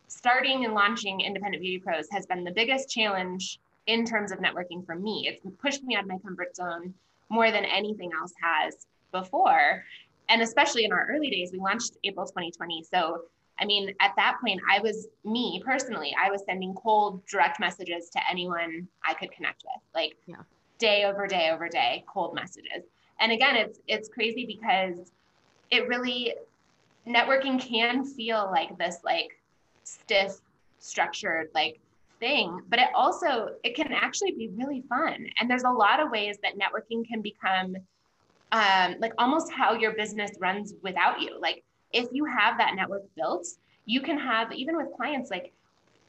starting 0.08 0.65
and 0.65 0.74
launching 0.74 1.22
Independent 1.22 1.62
Beauty 1.62 1.80
Pros 1.80 2.08
has 2.12 2.25
been 2.25 2.44
the 2.44 2.51
biggest 2.51 2.89
challenge 2.89 3.60
in 3.88 4.06
terms 4.06 4.32
of 4.32 4.39
networking 4.39 4.86
for 4.86 4.96
me. 4.96 5.27
It's 5.27 5.41
pushed 5.62 5.84
me 5.84 5.96
out 5.96 6.03
of 6.03 6.10
my 6.10 6.18
comfort 6.18 6.56
zone 6.56 6.94
more 7.30 7.51
than 7.51 7.65
anything 7.65 8.12
else 8.20 8.34
has 8.41 8.88
before. 9.12 9.84
And 10.30 10.41
especially 10.41 10.86
in 10.86 10.91
our 10.91 11.08
early 11.10 11.30
days, 11.30 11.51
we 11.51 11.60
launched 11.60 11.98
April 12.03 12.25
2020. 12.25 12.84
So, 12.84 13.24
I 13.60 13.65
mean, 13.65 13.94
at 14.00 14.13
that 14.15 14.38
point, 14.41 14.62
I 14.70 14.80
was 14.80 15.08
me 15.25 15.62
personally, 15.65 16.15
I 16.20 16.32
was 16.32 16.44
sending 16.46 16.74
cold 16.74 17.25
direct 17.25 17.60
messages 17.60 18.10
to 18.12 18.20
anyone 18.30 18.88
I 19.03 19.13
could 19.13 19.32
connect 19.32 19.63
with, 19.63 19.82
like 19.94 20.15
yeah. 20.25 20.36
day 20.77 21.03
over 21.03 21.27
day 21.27 21.51
over 21.51 21.68
day, 21.68 22.06
cold 22.12 22.34
messages. 22.34 22.84
And 23.20 23.32
again, 23.32 23.56
it's 23.56 23.80
it's 23.88 24.10
crazy 24.10 24.46
because 24.46 25.12
it 25.70 25.88
really 25.88 26.34
networking 27.13 27.60
can 27.60 28.03
feel 28.06 28.50
like 28.51 28.77
this 28.77 28.98
like 29.03 29.39
stiff 29.84 30.39
structured 30.80 31.48
like 31.53 31.80
thing 32.20 32.62
but 32.70 32.80
it 32.80 32.89
also 32.96 33.50
it 33.63 33.75
can 33.75 33.91
actually 33.91 34.32
be 34.32 34.50
really 34.50 34.84
fun. 34.88 35.25
And 35.39 35.50
there's 35.50 35.63
a 35.63 35.70
lot 35.70 36.00
of 36.00 36.12
ways 36.12 36.38
that 36.44 36.53
networking 36.53 37.08
can 37.08 37.22
become 37.22 37.75
um, 38.51 38.96
like 39.00 39.13
almost 39.18 39.51
how 39.51 39.74
your 39.74 39.94
business 39.94 40.32
runs 40.39 40.74
without 40.84 41.22
you. 41.22 41.39
Like 41.39 41.63
if 41.94 42.08
you 42.12 42.25
have 42.25 42.58
that 42.58 42.75
network 42.75 43.03
built 43.15 43.48
you 43.86 44.01
can 44.01 44.18
have 44.18 44.51
even 44.53 44.77
with 44.77 44.88
clients 44.96 45.30
like 45.30 45.51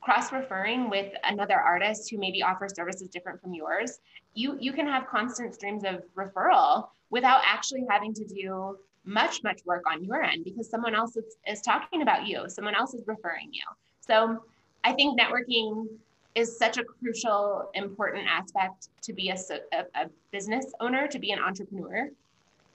cross 0.01 0.33
referring 0.33 0.91
with 0.91 1.13
another 1.25 1.57
artist 1.57 2.11
who 2.11 2.19
maybe 2.19 2.43
offers 2.43 2.75
services 2.75 3.09
different 3.09 3.41
from 3.41 3.53
yours 3.55 4.01
you 4.35 4.57
you 4.61 4.73
can 4.73 4.87
have 4.87 5.07
constant 5.07 5.55
streams 5.55 5.85
of 5.85 6.03
referral 6.17 6.89
without 7.11 7.41
actually 7.45 7.85
having 7.89 8.13
to 8.13 8.25
do 8.25 8.77
much, 9.05 9.43
much 9.43 9.61
work 9.65 9.85
on 9.91 10.05
your 10.05 10.23
end 10.23 10.45
because 10.45 10.69
someone 10.69 10.95
else 10.95 11.17
is, 11.17 11.37
is 11.47 11.61
talking 11.61 12.03
about 12.03 12.27
you, 12.27 12.49
someone 12.49 12.75
else 12.75 12.95
is 12.95 13.03
referring 13.07 13.49
you. 13.53 13.63
So 14.01 14.45
I 14.85 14.93
think 14.93 15.19
networking 15.19 15.87
is 16.35 16.57
such 16.57 16.79
a 16.79 16.85
crucial, 16.85 17.71
important 17.75 18.27
aspect 18.29 18.89
to 19.03 19.13
be 19.13 19.31
a, 19.31 19.37
a, 19.73 20.03
a 20.03 20.11
business 20.31 20.67
owner, 20.81 21.07
to 21.09 21.19
be 21.19 21.31
an 21.33 21.39
entrepreneur. 21.39 22.09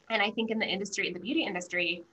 And 0.09 0.21
I 0.21 0.31
think 0.31 0.51
in 0.51 0.59
the 0.59 0.65
industry, 0.65 1.07
in 1.07 1.13
the 1.13 1.19
beauty 1.19 1.43
industry, 1.43 2.03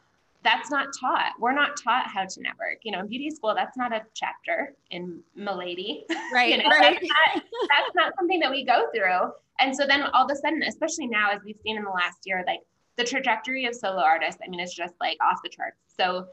that's 0.42 0.70
not 0.70 0.88
taught. 0.98 1.32
We're 1.38 1.54
not 1.54 1.76
taught 1.82 2.06
how 2.06 2.24
to 2.24 2.40
network. 2.40 2.80
You 2.82 2.92
know, 2.92 3.00
in 3.00 3.08
beauty 3.08 3.30
school, 3.30 3.54
that's 3.54 3.76
not 3.76 3.92
a 3.92 4.02
chapter 4.14 4.74
in 4.90 5.20
Milady. 5.34 6.04
Right. 6.32 6.50
you 6.50 6.58
know, 6.58 6.68
right. 6.68 6.98
That's, 7.00 7.06
not, 7.34 7.44
that's 7.68 7.94
not 7.94 8.12
something 8.18 8.40
that 8.40 8.50
we 8.50 8.64
go 8.64 8.88
through. 8.94 9.32
And 9.60 9.74
so 9.74 9.86
then 9.86 10.02
all 10.02 10.24
of 10.24 10.30
a 10.30 10.36
sudden, 10.36 10.62
especially 10.64 11.06
now, 11.06 11.30
as 11.30 11.40
we've 11.44 11.58
seen 11.62 11.76
in 11.76 11.84
the 11.84 11.90
last 11.90 12.18
year, 12.24 12.42
like 12.46 12.60
the 12.96 13.04
trajectory 13.04 13.66
of 13.66 13.74
solo 13.74 14.02
artists, 14.02 14.40
I 14.44 14.48
mean, 14.48 14.60
it's 14.60 14.74
just 14.74 14.94
like 15.00 15.16
off 15.22 15.40
the 15.42 15.48
charts. 15.48 15.78
So 15.96 16.28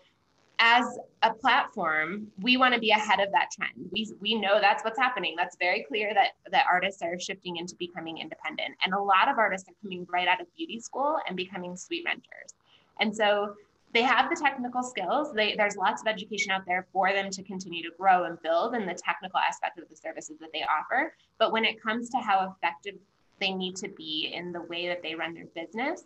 as 0.59 0.85
a 1.23 1.33
platform, 1.33 2.27
we 2.39 2.55
want 2.55 2.73
to 2.75 2.79
be 2.79 2.91
ahead 2.91 3.19
of 3.19 3.31
that 3.31 3.49
trend. 3.51 3.89
We, 3.91 4.07
we 4.21 4.35
know 4.35 4.59
that's 4.61 4.83
what's 4.83 4.99
happening. 4.99 5.33
That's 5.35 5.57
very 5.57 5.83
clear 5.87 6.13
that, 6.13 6.33
that 6.51 6.65
artists 6.71 7.01
are 7.01 7.19
shifting 7.19 7.57
into 7.57 7.75
becoming 7.77 8.19
independent. 8.19 8.75
And 8.85 8.93
a 8.93 8.99
lot 8.99 9.27
of 9.27 9.39
artists 9.39 9.67
are 9.67 9.73
coming 9.81 10.05
right 10.11 10.27
out 10.27 10.39
of 10.39 10.47
beauty 10.55 10.79
school 10.79 11.17
and 11.27 11.35
becoming 11.35 11.75
suite 11.75 12.03
mentors. 12.03 12.53
And 12.99 13.15
so 13.15 13.55
they 13.91 14.03
have 14.03 14.29
the 14.29 14.35
technical 14.35 14.83
skills. 14.83 15.33
They, 15.33 15.55
there's 15.55 15.77
lots 15.77 16.01
of 16.01 16.07
education 16.07 16.51
out 16.51 16.65
there 16.67 16.85
for 16.93 17.11
them 17.11 17.31
to 17.31 17.41
continue 17.41 17.81
to 17.81 17.89
grow 17.97 18.25
and 18.25 18.39
build 18.43 18.75
in 18.75 18.85
the 18.85 18.93
technical 18.93 19.39
aspect 19.39 19.79
of 19.79 19.89
the 19.89 19.95
services 19.95 20.37
that 20.39 20.49
they 20.53 20.63
offer. 20.63 21.13
But 21.39 21.51
when 21.51 21.65
it 21.65 21.81
comes 21.81 22.09
to 22.09 22.17
how 22.17 22.55
effective 22.55 22.95
they 23.39 23.51
need 23.51 23.75
to 23.77 23.89
be 23.89 24.31
in 24.33 24.51
the 24.51 24.61
way 24.61 24.87
that 24.87 25.01
they 25.01 25.15
run 25.15 25.33
their 25.33 25.47
business, 25.55 26.03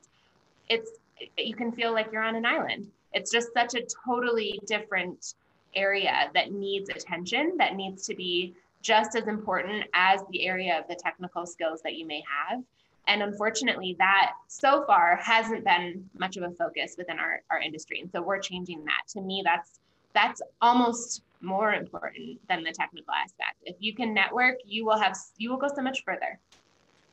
it's 0.70 0.92
you 1.38 1.56
can 1.56 1.72
feel 1.72 1.94
like 1.94 2.12
you're 2.12 2.24
on 2.24 2.36
an 2.36 2.46
island. 2.46 2.92
It's 3.14 3.32
just 3.32 3.54
such 3.54 3.76
a 3.76 3.86
totally 4.06 4.60
different 4.66 5.36
area 5.76 6.30
that 6.34 6.52
needs 6.52 6.90
attention, 6.90 7.56
that 7.58 7.76
needs 7.76 8.06
to 8.08 8.16
be 8.16 8.54
just 8.82 9.16
as 9.16 9.28
important 9.28 9.86
as 9.94 10.22
the 10.32 10.46
area 10.46 10.78
of 10.80 10.88
the 10.88 10.96
technical 10.96 11.46
skills 11.46 11.82
that 11.82 11.96
you 11.96 12.06
may 12.06 12.24
have. 12.28 12.62
And 13.08 13.22
unfortunately, 13.24 13.96
that 14.00 14.34
so 14.48 14.84
far 14.86 15.16
hasn't 15.18 15.64
been 15.64 16.10
much 16.18 16.38
of 16.38 16.44
a 16.44 16.52
focus 16.52 16.96
within 16.98 17.20
our, 17.20 17.42
our 17.52 17.60
industry. 17.60 18.00
And 18.00 18.12
so 18.12 18.22
we're 18.22 18.40
changing 18.40 18.84
that. 18.86 19.08
To 19.10 19.22
me, 19.22 19.42
that's 19.46 19.80
that's 20.14 20.42
almost 20.62 21.22
more 21.42 21.74
important 21.74 22.40
than 22.48 22.64
the 22.64 22.72
technical 22.72 23.14
aspect. 23.14 23.58
If 23.64 23.76
you 23.80 23.94
can 23.94 24.14
network, 24.14 24.56
you 24.66 24.86
will 24.86 24.98
have 24.98 25.18
you 25.38 25.50
will 25.50 25.58
go 25.58 25.68
so 25.74 25.82
much 25.82 26.04
further. 26.04 26.40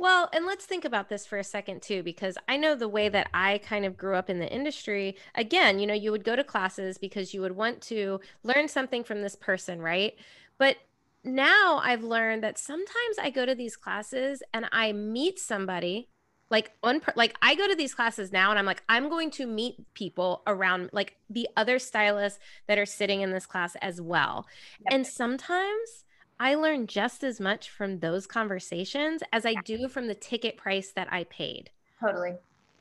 Well, 0.02 0.28
and 0.32 0.46
let's 0.46 0.64
think 0.64 0.84
about 0.84 1.08
this 1.08 1.24
for 1.24 1.38
a 1.38 1.44
second 1.44 1.80
too, 1.80 2.02
because 2.02 2.36
I 2.48 2.56
know 2.56 2.74
the 2.74 2.88
way 2.88 3.08
that 3.08 3.28
I 3.32 3.58
kind 3.58 3.84
of 3.84 3.96
grew 3.96 4.16
up 4.16 4.28
in 4.28 4.40
the 4.40 4.52
industry. 4.52 5.14
Again, 5.36 5.78
you 5.78 5.86
know, 5.86 5.94
you 5.94 6.10
would 6.10 6.24
go 6.24 6.34
to 6.34 6.42
classes 6.42 6.98
because 6.98 7.32
you 7.32 7.40
would 7.40 7.54
want 7.54 7.80
to 7.82 8.18
learn 8.42 8.66
something 8.66 9.04
from 9.04 9.22
this 9.22 9.36
person, 9.36 9.80
right? 9.80 10.16
But 10.58 10.78
now 11.22 11.80
I've 11.84 12.02
learned 12.02 12.42
that 12.42 12.58
sometimes 12.58 13.16
I 13.22 13.30
go 13.30 13.46
to 13.46 13.54
these 13.54 13.76
classes 13.76 14.42
and 14.52 14.66
I 14.72 14.90
meet 14.90 15.38
somebody 15.38 16.08
like 16.50 16.72
on 16.82 17.00
like 17.14 17.36
I 17.40 17.54
go 17.54 17.68
to 17.68 17.76
these 17.76 17.94
classes 17.94 18.32
now 18.32 18.50
and 18.50 18.58
I'm 18.58 18.66
like 18.66 18.82
I'm 18.88 19.08
going 19.08 19.30
to 19.30 19.46
meet 19.46 19.94
people 19.94 20.42
around 20.48 20.90
like 20.92 21.14
the 21.30 21.48
other 21.56 21.78
stylists 21.78 22.40
that 22.66 22.76
are 22.76 22.86
sitting 22.86 23.20
in 23.20 23.30
this 23.30 23.46
class 23.46 23.76
as 23.80 24.00
well. 24.00 24.48
Yep. 24.80 24.94
And 24.94 25.06
sometimes 25.06 26.04
I 26.42 26.56
learn 26.56 26.88
just 26.88 27.22
as 27.22 27.38
much 27.38 27.70
from 27.70 28.00
those 28.00 28.26
conversations 28.26 29.22
as 29.32 29.46
I 29.46 29.54
do 29.64 29.86
from 29.86 30.08
the 30.08 30.14
ticket 30.16 30.56
price 30.56 30.90
that 30.96 31.06
I 31.12 31.22
paid. 31.22 31.70
Totally. 32.00 32.34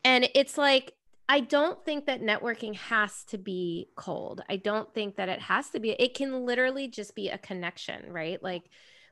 And 0.04 0.28
it's 0.34 0.58
like 0.58 0.94
I 1.30 1.42
don't 1.42 1.86
think 1.86 2.08
that 2.08 2.24
networking 2.24 2.76
has 2.76 3.24
to 3.26 3.38
be 3.38 3.90
cold. 3.96 4.42
I 4.50 4.56
don't 4.56 4.92
think 4.96 5.18
that 5.18 5.30
it 5.30 5.40
has 5.42 5.70
to 5.70 5.80
be. 5.80 5.92
It 5.92 6.16
can 6.16 6.44
literally 6.44 6.88
just 6.88 7.16
be 7.16 7.30
a 7.30 7.38
connection, 7.38 8.12
right? 8.12 8.42
Like 8.42 8.64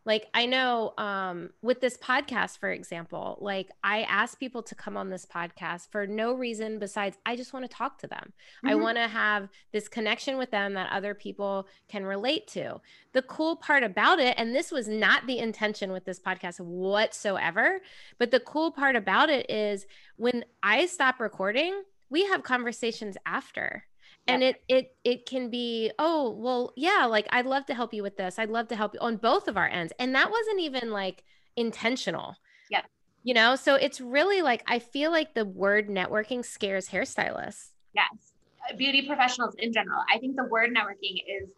like 0.05 0.27
I 0.33 0.45
know 0.45 0.93
um 0.97 1.49
with 1.61 1.81
this 1.81 1.97
podcast 1.97 2.57
for 2.57 2.71
example, 2.71 3.37
like 3.41 3.69
I 3.83 4.03
ask 4.03 4.39
people 4.39 4.63
to 4.63 4.75
come 4.75 4.97
on 4.97 5.09
this 5.09 5.25
podcast 5.25 5.89
for 5.91 6.07
no 6.07 6.33
reason 6.33 6.79
besides 6.79 7.17
I 7.25 7.35
just 7.35 7.53
want 7.53 7.69
to 7.69 7.75
talk 7.75 7.99
to 7.99 8.07
them. 8.07 8.33
Mm-hmm. 8.57 8.69
I 8.69 8.75
want 8.75 8.97
to 8.97 9.07
have 9.07 9.49
this 9.71 9.87
connection 9.87 10.37
with 10.37 10.51
them 10.51 10.73
that 10.73 10.91
other 10.91 11.13
people 11.13 11.67
can 11.87 12.05
relate 12.05 12.47
to. 12.49 12.81
The 13.13 13.21
cool 13.23 13.55
part 13.55 13.83
about 13.83 14.19
it 14.19 14.35
and 14.37 14.55
this 14.55 14.71
was 14.71 14.87
not 14.87 15.27
the 15.27 15.39
intention 15.39 15.91
with 15.91 16.05
this 16.05 16.19
podcast 16.19 16.59
whatsoever, 16.59 17.79
but 18.17 18.31
the 18.31 18.39
cool 18.39 18.71
part 18.71 18.95
about 18.95 19.29
it 19.29 19.49
is 19.49 19.85
when 20.17 20.45
I 20.63 20.85
stop 20.85 21.19
recording, 21.19 21.83
we 22.09 22.25
have 22.25 22.43
conversations 22.43 23.17
after 23.25 23.85
and 24.33 24.43
it 24.43 24.61
it 24.67 24.95
it 25.03 25.25
can 25.25 25.49
be 25.49 25.91
oh 25.99 26.31
well 26.31 26.73
yeah 26.75 27.05
like 27.05 27.27
i'd 27.31 27.45
love 27.45 27.65
to 27.65 27.73
help 27.73 27.93
you 27.93 28.03
with 28.03 28.17
this. 28.17 28.39
I'd 28.39 28.49
love 28.49 28.67
to 28.69 28.75
help 28.75 28.93
you 28.93 28.99
on 28.99 29.17
both 29.17 29.47
of 29.47 29.57
our 29.57 29.67
ends. 29.67 29.93
And 29.99 30.15
that 30.15 30.29
wasn't 30.31 30.59
even 30.61 30.91
like 30.91 31.23
intentional. 31.55 32.35
Yeah. 32.69 32.81
You 33.23 33.33
know? 33.33 33.55
So 33.55 33.75
it's 33.75 33.99
really 33.99 34.41
like 34.41 34.63
i 34.67 34.79
feel 34.79 35.11
like 35.11 35.33
the 35.33 35.45
word 35.45 35.89
networking 35.89 36.43
scares 36.45 36.89
hairstylists. 36.89 37.69
Yes. 37.93 38.33
Uh, 38.69 38.75
beauty 38.75 39.07
professionals 39.07 39.55
in 39.57 39.73
general. 39.73 40.03
I 40.13 40.17
think 40.19 40.35
the 40.35 40.45
word 40.45 40.69
networking 40.71 41.23
is 41.27 41.51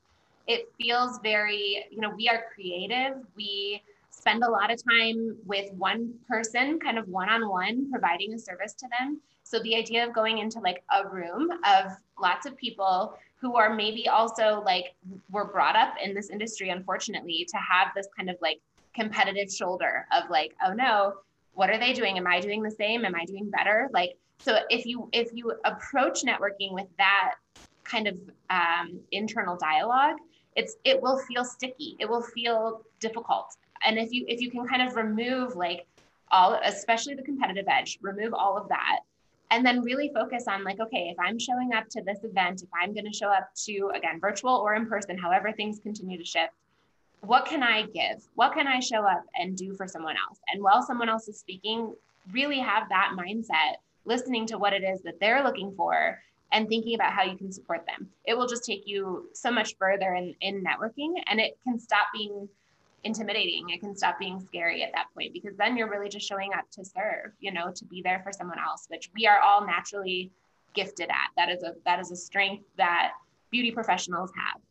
it 0.48 0.72
feels 0.80 1.20
very 1.22 1.86
you 1.92 2.02
know 2.02 2.12
we 2.16 2.30
are 2.30 2.46
creative. 2.54 3.14
We 3.36 3.84
spend 4.10 4.44
a 4.44 4.50
lot 4.50 4.72
of 4.72 4.80
time 4.84 5.38
with 5.46 5.72
one 5.74 6.14
person 6.28 6.80
kind 6.80 6.98
of 6.98 7.08
one-on-one 7.08 7.90
providing 7.90 8.34
a 8.34 8.40
service 8.40 8.74
to 8.74 8.88
them 9.00 9.20
so 9.44 9.60
the 9.60 9.76
idea 9.76 10.06
of 10.06 10.14
going 10.14 10.38
into 10.38 10.60
like 10.60 10.84
a 10.92 11.08
room 11.08 11.50
of 11.66 11.92
lots 12.20 12.46
of 12.46 12.56
people 12.56 13.18
who 13.42 13.56
are 13.56 13.74
maybe 13.74 14.08
also 14.08 14.62
like 14.64 14.94
were 15.32 15.46
brought 15.46 15.76
up 15.76 15.96
in 16.02 16.14
this 16.14 16.30
industry, 16.30 16.70
unfortunately, 16.70 17.46
to 17.50 17.58
have 17.58 17.88
this 17.96 18.08
kind 18.16 18.30
of 18.30 18.38
like 18.42 18.62
competitive 18.94 19.52
shoulder 19.52 20.06
of 20.12 20.30
like, 20.30 20.56
oh 20.66 20.74
no, 20.74 21.16
what 21.54 21.70
are 21.70 21.80
they 21.80 21.92
doing? 21.92 22.18
Am 22.18 22.28
I 22.28 22.40
doing 22.40 22.62
the 22.62 22.72
same? 22.72 23.04
Am 23.04 23.16
I 23.16 23.26
doing 23.26 23.50
better? 23.50 23.90
Like, 23.94 24.18
so 24.40 24.60
if 24.70 24.86
you 24.86 25.10
if 25.12 25.32
you 25.34 25.54
approach 25.66 26.24
networking 26.24 26.74
with 26.74 26.88
that 26.98 27.36
kind 27.84 28.08
of 28.08 28.18
um, 28.50 29.00
internal 29.12 29.58
dialogue, 29.58 30.18
it's 30.56 30.76
it 30.84 31.02
will 31.02 31.18
feel 31.18 31.44
sticky. 31.44 31.98
It 32.00 32.10
will 32.10 32.24
feel 32.24 32.84
difficult. 33.00 33.56
And 33.86 33.98
if 33.98 34.12
you 34.12 34.26
if 34.28 34.40
you 34.40 34.52
can 34.52 34.68
kind 34.68 34.82
of 34.88 34.96
remove 34.96 35.56
like 35.56 35.88
all, 36.32 36.60
especially 36.64 37.16
the 37.16 37.24
competitive 37.24 37.66
edge, 37.68 38.00
remove 38.02 38.34
all 38.34 38.58
of 38.58 38.70
that 38.70 39.00
and 39.52 39.66
then 39.66 39.82
really 39.82 40.10
focus 40.14 40.46
on 40.48 40.64
like 40.64 40.80
okay 40.80 41.10
if 41.10 41.18
i'm 41.20 41.38
showing 41.38 41.74
up 41.74 41.88
to 41.90 42.02
this 42.04 42.20
event 42.24 42.64
if 42.64 42.70
i'm 42.82 42.94
going 42.94 43.06
to 43.06 43.14
show 43.14 43.28
up 43.28 43.50
to 43.56 43.92
again 43.96 44.20
virtual 44.20 44.56
or 44.56 44.74
in 44.76 44.88
person 44.88 45.18
however 45.18 45.52
things 45.52 45.80
continue 45.80 46.18
to 46.18 46.26
shift 46.26 46.54
what 47.22 47.46
can 47.46 47.62
i 47.64 47.84
give? 47.84 48.28
What 48.36 48.54
can 48.54 48.68
i 48.68 48.80
show 48.80 49.06
up 49.06 49.24
and 49.36 49.56
do 49.56 49.74
for 49.76 49.88
someone 49.88 50.16
else? 50.16 50.40
And 50.52 50.64
while 50.64 50.82
someone 50.82 51.10
else 51.10 51.28
is 51.28 51.40
speaking 51.40 51.94
really 52.32 52.60
have 52.60 52.90
that 52.90 53.16
mindset 53.18 53.76
listening 54.06 54.46
to 54.48 54.58
what 54.58 54.74
it 54.74 54.84
is 54.84 55.02
that 55.04 55.20
they're 55.20 55.44
looking 55.44 55.74
for 55.76 56.20
and 56.52 56.68
thinking 56.68 56.96
about 56.96 57.14
how 57.14 57.24
you 57.24 57.38
can 57.38 57.52
support 57.52 57.86
them. 57.86 58.10
It 58.26 58.38
will 58.38 58.48
just 58.48 58.66
take 58.66 58.84
you 58.86 59.30
so 59.34 59.52
much 59.52 59.76
further 59.78 60.14
in, 60.16 60.36
in 60.42 60.64
networking 60.64 61.14
and 61.28 61.40
it 61.40 61.58
can 61.64 61.80
stop 61.80 62.08
being 62.14 62.50
intimidating. 63.04 63.70
It 63.70 63.80
can 63.80 63.96
stop 63.96 64.20
being 64.20 64.40
scary 64.40 64.84
at 64.84 64.92
that 64.94 65.08
point 65.14 65.34
because 65.34 65.56
then 65.58 65.76
you're 65.76 65.90
really 65.90 66.10
just 66.10 66.28
showing 66.28 66.52
up 66.54 66.70
to 66.72 66.86
serve, 66.86 67.32
you 67.40 67.52
know, 67.52 67.72
to 67.72 67.86
be 67.86 68.02
there 68.02 68.22
for 68.24 68.32
someone 68.32 68.60
else, 68.60 68.86
which 68.90 69.10
we 69.16 69.28
are 69.28 69.40
all 69.40 69.66
naturally 69.66 70.32
gifted 70.74 71.10
at. 71.10 71.30
That 71.36 71.50
is 71.50 71.64
a 71.64 71.74
that 71.86 72.00
is 72.00 72.12
a 72.12 72.16
strength 72.16 72.64
that 72.78 73.14
beauty 73.50 73.72
professionals 73.72 74.32
have. 74.38 74.62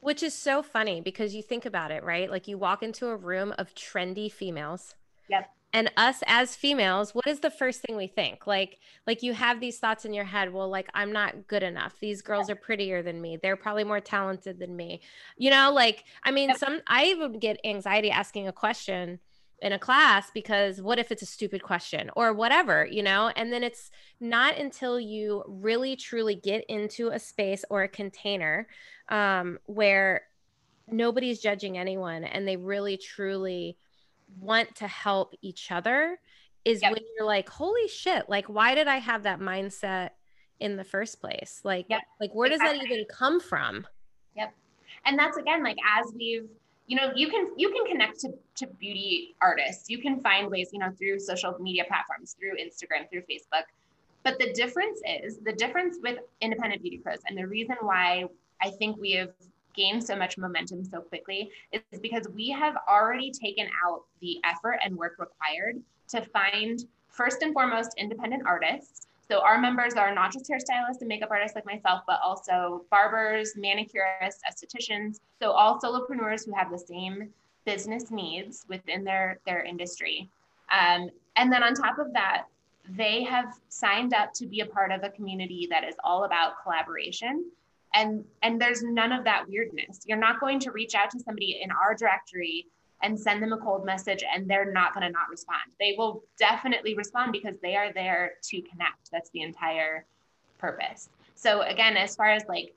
Which 0.00 0.22
is 0.22 0.34
so 0.34 0.62
funny 0.62 1.00
because 1.00 1.34
you 1.34 1.42
think 1.42 1.66
about 1.66 1.90
it, 1.90 2.04
right? 2.04 2.30
Like 2.30 2.46
you 2.46 2.56
walk 2.56 2.82
into 2.82 3.08
a 3.08 3.16
room 3.16 3.52
of 3.58 3.74
trendy 3.74 4.30
females. 4.30 4.94
Yep 5.28 5.50
and 5.72 5.90
us 5.96 6.22
as 6.26 6.56
females 6.56 7.14
what 7.14 7.26
is 7.26 7.40
the 7.40 7.50
first 7.50 7.82
thing 7.82 7.96
we 7.96 8.06
think? 8.06 8.46
Like 8.46 8.78
like 9.06 9.22
you 9.22 9.32
have 9.34 9.60
these 9.60 9.78
thoughts 9.78 10.04
in 10.04 10.14
your 10.14 10.24
head 10.24 10.52
well 10.52 10.68
like 10.68 10.88
i'm 10.94 11.12
not 11.12 11.46
good 11.46 11.62
enough. 11.62 11.94
These 12.00 12.22
girls 12.22 12.48
are 12.50 12.56
prettier 12.56 13.02
than 13.02 13.20
me. 13.20 13.36
They're 13.36 13.56
probably 13.56 13.84
more 13.84 14.00
talented 14.00 14.58
than 14.58 14.76
me. 14.76 15.00
You 15.36 15.50
know 15.50 15.72
like 15.72 16.04
i 16.24 16.30
mean 16.30 16.54
some 16.56 16.80
i 16.86 17.06
even 17.06 17.38
get 17.38 17.60
anxiety 17.64 18.10
asking 18.10 18.48
a 18.48 18.52
question 18.52 19.18
in 19.60 19.72
a 19.72 19.78
class 19.78 20.30
because 20.32 20.80
what 20.80 21.00
if 21.00 21.10
it's 21.10 21.22
a 21.22 21.26
stupid 21.26 21.62
question 21.62 22.10
or 22.16 22.32
whatever 22.32 22.86
you 22.86 23.02
know? 23.02 23.30
And 23.36 23.52
then 23.52 23.62
it's 23.62 23.90
not 24.20 24.56
until 24.56 24.98
you 24.98 25.44
really 25.46 25.96
truly 25.96 26.36
get 26.36 26.64
into 26.68 27.08
a 27.08 27.18
space 27.18 27.64
or 27.68 27.82
a 27.82 27.88
container 27.88 28.68
um, 29.08 29.58
where 29.66 30.22
nobody's 30.90 31.40
judging 31.40 31.76
anyone 31.76 32.24
and 32.24 32.46
they 32.46 32.56
really 32.56 32.96
truly 32.96 33.76
want 34.40 34.74
to 34.76 34.88
help 34.88 35.34
each 35.42 35.70
other 35.70 36.18
is 36.64 36.82
yep. 36.82 36.92
when 36.92 37.02
you're 37.16 37.26
like, 37.26 37.48
holy 37.48 37.88
shit, 37.88 38.28
like, 38.28 38.46
why 38.46 38.74
did 38.74 38.88
I 38.88 38.98
have 38.98 39.22
that 39.22 39.40
mindset 39.40 40.10
in 40.60 40.76
the 40.76 40.84
first 40.84 41.20
place? 41.20 41.60
Like, 41.64 41.86
yep. 41.88 42.02
like 42.20 42.32
where 42.32 42.48
does 42.48 42.60
exactly. 42.60 42.86
that 42.86 42.92
even 42.92 43.04
come 43.10 43.40
from? 43.40 43.86
Yep. 44.36 44.52
And 45.06 45.18
that's 45.18 45.36
again, 45.36 45.62
like, 45.62 45.76
as 45.98 46.12
we've, 46.14 46.48
you 46.86 46.96
know, 46.96 47.12
you 47.14 47.28
can, 47.28 47.48
you 47.56 47.70
can 47.70 47.84
connect 47.86 48.20
to, 48.20 48.32
to 48.56 48.66
beauty 48.66 49.34
artists. 49.40 49.88
You 49.88 49.98
can 49.98 50.20
find 50.20 50.50
ways, 50.50 50.70
you 50.72 50.78
know, 50.78 50.90
through 50.98 51.20
social 51.20 51.56
media 51.60 51.84
platforms, 51.86 52.36
through 52.38 52.56
Instagram, 52.56 53.08
through 53.10 53.22
Facebook. 53.22 53.64
But 54.24 54.38
the 54.38 54.52
difference 54.52 55.00
is 55.22 55.38
the 55.38 55.52
difference 55.52 55.98
with 56.02 56.18
independent 56.40 56.82
beauty 56.82 56.98
pros 56.98 57.18
and 57.26 57.38
the 57.38 57.46
reason 57.46 57.76
why 57.80 58.24
I 58.60 58.70
think 58.70 58.98
we 58.98 59.12
have 59.12 59.30
gained 59.78 60.04
so 60.04 60.16
much 60.16 60.36
momentum 60.36 60.84
so 60.84 61.00
quickly 61.00 61.50
is 61.72 62.00
because 62.02 62.26
we 62.34 62.50
have 62.50 62.76
already 62.90 63.30
taken 63.30 63.68
out 63.86 64.02
the 64.20 64.38
effort 64.44 64.78
and 64.84 64.96
work 64.96 65.14
required 65.18 65.80
to 66.08 66.20
find 66.22 66.84
first 67.08 67.42
and 67.42 67.52
foremost 67.54 67.94
independent 67.96 68.42
artists. 68.44 69.06
So 69.30 69.40
our 69.40 69.58
members 69.58 69.94
are 69.94 70.12
not 70.12 70.32
just 70.32 70.50
hairstylists 70.50 71.00
and 71.00 71.08
makeup 71.08 71.30
artists 71.30 71.54
like 71.54 71.66
myself, 71.66 72.02
but 72.06 72.18
also 72.24 72.84
barbers, 72.90 73.54
manicurists, 73.56 74.40
estheticians. 74.50 75.20
So 75.40 75.52
all 75.52 75.78
solopreneurs 75.78 76.44
who 76.44 76.52
have 76.54 76.70
the 76.70 76.78
same 76.78 77.28
business 77.64 78.10
needs 78.10 78.64
within 78.68 79.04
their 79.04 79.38
their 79.46 79.62
industry. 79.62 80.28
Um, 80.72 81.10
and 81.36 81.52
then 81.52 81.62
on 81.62 81.74
top 81.74 81.98
of 81.98 82.12
that, 82.14 82.44
they 82.96 83.22
have 83.24 83.52
signed 83.68 84.14
up 84.14 84.32
to 84.34 84.46
be 84.46 84.60
a 84.60 84.66
part 84.66 84.90
of 84.90 85.04
a 85.04 85.10
community 85.10 85.68
that 85.70 85.84
is 85.84 85.94
all 86.02 86.24
about 86.24 86.62
collaboration 86.62 87.44
and 87.94 88.24
and 88.42 88.60
there's 88.60 88.82
none 88.82 89.12
of 89.12 89.24
that 89.24 89.48
weirdness. 89.48 90.00
You're 90.06 90.18
not 90.18 90.40
going 90.40 90.60
to 90.60 90.70
reach 90.70 90.94
out 90.94 91.10
to 91.10 91.20
somebody 91.20 91.60
in 91.62 91.70
our 91.70 91.94
directory 91.94 92.66
and 93.02 93.18
send 93.18 93.42
them 93.42 93.52
a 93.52 93.58
cold 93.58 93.84
message 93.84 94.24
and 94.34 94.48
they're 94.48 94.72
not 94.72 94.92
going 94.92 95.06
to 95.06 95.12
not 95.12 95.28
respond. 95.30 95.60
They 95.78 95.94
will 95.96 96.24
definitely 96.38 96.94
respond 96.94 97.32
because 97.32 97.54
they 97.62 97.76
are 97.76 97.92
there 97.92 98.32
to 98.42 98.60
connect. 98.62 99.10
That's 99.12 99.30
the 99.30 99.42
entire 99.42 100.04
purpose. 100.58 101.08
So 101.34 101.62
again 101.62 101.96
as 101.96 102.16
far 102.16 102.30
as 102.30 102.44
like 102.48 102.74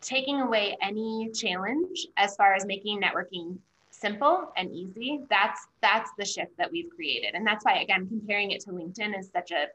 taking 0.00 0.40
away 0.40 0.76
any 0.82 1.30
challenge 1.32 2.06
as 2.16 2.36
far 2.36 2.54
as 2.54 2.66
making 2.66 3.00
networking 3.00 3.56
simple 3.90 4.52
and 4.56 4.70
easy 4.70 5.20
that's 5.30 5.68
that's 5.80 6.10
the 6.18 6.24
shift 6.24 6.56
that 6.58 6.70
we've 6.70 6.90
created. 6.94 7.34
And 7.34 7.46
that's 7.46 7.64
why 7.64 7.78
again 7.78 8.06
comparing 8.08 8.50
it 8.50 8.60
to 8.62 8.70
linkedin 8.70 9.18
is 9.18 9.30
such 9.32 9.52
a, 9.52 9.66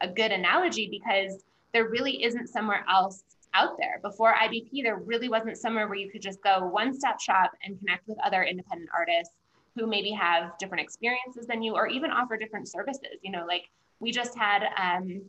a 0.00 0.08
good 0.08 0.32
analogy 0.32 0.88
because 0.90 1.44
there 1.72 1.88
really 1.88 2.24
isn't 2.24 2.48
somewhere 2.48 2.84
else 2.90 3.22
out 3.56 3.76
there. 3.78 3.98
Before 4.02 4.34
IBP, 4.34 4.82
there 4.82 4.96
really 4.96 5.28
wasn't 5.28 5.56
somewhere 5.56 5.88
where 5.88 5.96
you 5.96 6.10
could 6.10 6.22
just 6.22 6.42
go 6.42 6.66
one 6.66 6.94
stop 6.94 7.20
shop 7.20 7.52
and 7.64 7.78
connect 7.78 8.06
with 8.06 8.18
other 8.24 8.42
independent 8.42 8.90
artists 8.94 9.34
who 9.74 9.86
maybe 9.86 10.10
have 10.10 10.56
different 10.58 10.82
experiences 10.82 11.46
than 11.46 11.62
you 11.62 11.74
or 11.74 11.86
even 11.86 12.10
offer 12.10 12.36
different 12.36 12.68
services. 12.68 13.18
You 13.22 13.30
know, 13.30 13.44
like 13.46 13.68
we 14.00 14.10
just 14.10 14.36
had 14.36 14.64
um, 14.78 15.22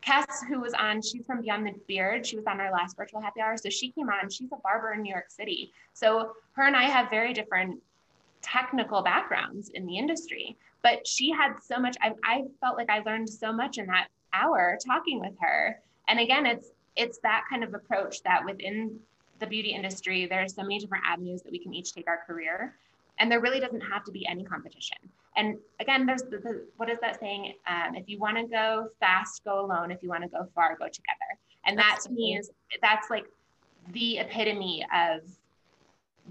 Cass, 0.00 0.42
who 0.48 0.60
was 0.60 0.74
on, 0.74 1.00
she's 1.00 1.24
from 1.24 1.40
Beyond 1.40 1.66
the 1.66 1.72
Beard. 1.88 2.26
She 2.26 2.36
was 2.36 2.46
on 2.46 2.60
our 2.60 2.70
last 2.70 2.96
virtual 2.96 3.20
happy 3.20 3.40
hour. 3.40 3.56
So 3.56 3.70
she 3.70 3.90
came 3.90 4.08
on, 4.08 4.28
she's 4.28 4.52
a 4.52 4.56
barber 4.56 4.92
in 4.92 5.02
New 5.02 5.10
York 5.10 5.30
City. 5.30 5.72
So 5.94 6.32
her 6.52 6.66
and 6.66 6.76
I 6.76 6.84
have 6.84 7.08
very 7.08 7.32
different 7.32 7.80
technical 8.42 9.02
backgrounds 9.02 9.70
in 9.70 9.86
the 9.86 9.96
industry, 9.96 10.56
but 10.82 11.06
she 11.06 11.30
had 11.30 11.54
so 11.62 11.78
much, 11.78 11.96
I, 12.02 12.12
I 12.22 12.42
felt 12.60 12.76
like 12.76 12.90
I 12.90 12.98
learned 13.00 13.30
so 13.30 13.52
much 13.52 13.78
in 13.78 13.86
that 13.86 14.08
hour 14.34 14.78
talking 14.84 15.20
with 15.20 15.32
her. 15.40 15.80
And 16.08 16.20
again, 16.20 16.44
it's 16.44 16.68
it's 16.96 17.18
that 17.18 17.44
kind 17.48 17.64
of 17.64 17.74
approach 17.74 18.22
that 18.22 18.44
within 18.44 18.98
the 19.40 19.46
beauty 19.46 19.70
industry, 19.70 20.26
there's 20.26 20.54
so 20.54 20.62
many 20.62 20.78
different 20.78 21.04
avenues 21.06 21.42
that 21.42 21.52
we 21.52 21.58
can 21.58 21.74
each 21.74 21.92
take 21.92 22.06
our 22.06 22.20
career. 22.26 22.74
And 23.18 23.30
there 23.30 23.40
really 23.40 23.60
doesn't 23.60 23.80
have 23.80 24.04
to 24.04 24.12
be 24.12 24.26
any 24.26 24.44
competition. 24.44 24.98
And 25.36 25.56
again, 25.80 26.06
there's 26.06 26.22
the, 26.22 26.38
the 26.38 26.66
what 26.76 26.88
is 26.88 26.98
that 27.00 27.18
saying? 27.20 27.54
Um, 27.66 27.94
if 27.94 28.08
you 28.08 28.18
want 28.18 28.36
to 28.36 28.44
go 28.44 28.88
fast, 29.00 29.44
go 29.44 29.64
alone. 29.64 29.90
If 29.90 30.02
you 30.02 30.08
want 30.08 30.22
to 30.22 30.28
go 30.28 30.48
far, 30.54 30.76
go 30.76 30.86
together. 30.86 31.38
And 31.66 31.78
that 31.78 32.00
to 32.04 32.10
me 32.10 32.36
is 32.36 32.50
that's 32.82 33.10
like 33.10 33.24
the 33.92 34.18
epitome 34.18 34.84
of 34.94 35.20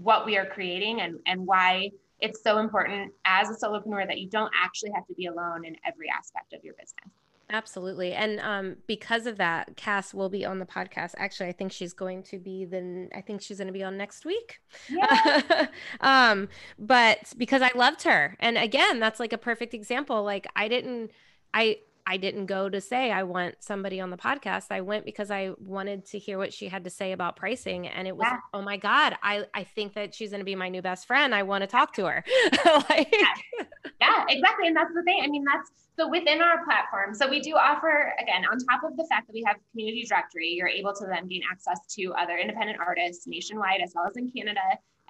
what 0.02 0.26
we 0.26 0.36
are 0.36 0.46
creating 0.46 1.00
and, 1.00 1.18
and 1.26 1.46
why 1.46 1.90
it's 2.20 2.42
so 2.42 2.58
important 2.58 3.12
as 3.24 3.50
a 3.50 3.54
solopreneur 3.54 4.06
that 4.06 4.18
you 4.18 4.28
don't 4.28 4.50
actually 4.60 4.90
have 4.94 5.06
to 5.06 5.14
be 5.14 5.26
alone 5.26 5.64
in 5.64 5.76
every 5.86 6.08
aspect 6.10 6.52
of 6.52 6.64
your 6.64 6.74
business. 6.74 7.10
Absolutely. 7.54 8.14
And 8.14 8.40
um, 8.40 8.78
because 8.88 9.26
of 9.26 9.36
that, 9.36 9.76
Cass 9.76 10.12
will 10.12 10.28
be 10.28 10.44
on 10.44 10.58
the 10.58 10.66
podcast. 10.66 11.12
Actually, 11.16 11.50
I 11.50 11.52
think 11.52 11.70
she's 11.70 11.92
going 11.92 12.24
to 12.24 12.38
be 12.40 12.64
then 12.64 13.10
I 13.14 13.20
think 13.20 13.42
she's 13.42 13.58
going 13.58 13.68
to 13.68 13.72
be 13.72 13.84
on 13.84 13.96
next 13.96 14.24
week. 14.24 14.58
Yeah. 14.90 15.66
um, 16.00 16.48
but 16.80 17.32
because 17.38 17.62
I 17.62 17.70
loved 17.76 18.02
her. 18.02 18.36
And 18.40 18.58
again, 18.58 18.98
that's 18.98 19.20
like 19.20 19.32
a 19.32 19.38
perfect 19.38 19.72
example. 19.72 20.24
Like 20.24 20.48
I 20.56 20.66
didn't 20.66 21.12
I 21.54 21.78
I 22.06 22.18
didn't 22.18 22.46
go 22.46 22.68
to 22.68 22.80
say 22.80 23.10
I 23.10 23.22
want 23.22 23.56
somebody 23.60 24.00
on 24.00 24.10
the 24.10 24.16
podcast. 24.16 24.66
I 24.70 24.82
went 24.82 25.04
because 25.04 25.30
I 25.30 25.52
wanted 25.58 26.04
to 26.06 26.18
hear 26.18 26.36
what 26.36 26.52
she 26.52 26.68
had 26.68 26.84
to 26.84 26.90
say 26.90 27.12
about 27.12 27.36
pricing. 27.36 27.88
And 27.88 28.06
it 28.06 28.16
was, 28.16 28.26
yeah. 28.30 28.38
oh 28.52 28.60
my 28.60 28.76
God, 28.76 29.16
I, 29.22 29.46
I 29.54 29.64
think 29.64 29.94
that 29.94 30.14
she's 30.14 30.30
going 30.30 30.40
to 30.40 30.44
be 30.44 30.54
my 30.54 30.68
new 30.68 30.82
best 30.82 31.06
friend. 31.06 31.34
I 31.34 31.44
want 31.44 31.62
to 31.62 31.66
talk 31.66 31.94
to 31.94 32.04
her. 32.04 32.24
like... 32.90 33.12
yeah. 33.12 33.64
yeah, 34.00 34.24
exactly. 34.28 34.66
And 34.66 34.76
that's 34.76 34.92
the 34.94 35.02
thing. 35.02 35.20
I 35.22 35.28
mean, 35.28 35.44
that's 35.44 35.70
so 35.96 36.08
within 36.08 36.42
our 36.42 36.64
platform. 36.64 37.14
So 37.14 37.28
we 37.28 37.40
do 37.40 37.52
offer, 37.54 38.12
again, 38.20 38.44
on 38.50 38.58
top 38.58 38.82
of 38.84 38.96
the 38.96 39.06
fact 39.08 39.28
that 39.28 39.32
we 39.32 39.42
have 39.46 39.56
community 39.70 40.04
directory, 40.08 40.50
you're 40.50 40.68
able 40.68 40.92
to 40.94 41.06
then 41.06 41.26
gain 41.28 41.42
access 41.50 41.78
to 41.96 42.12
other 42.14 42.36
independent 42.36 42.80
artists 42.80 43.26
nationwide 43.26 43.80
as 43.82 43.92
well 43.94 44.06
as 44.06 44.16
in 44.16 44.30
Canada 44.30 44.60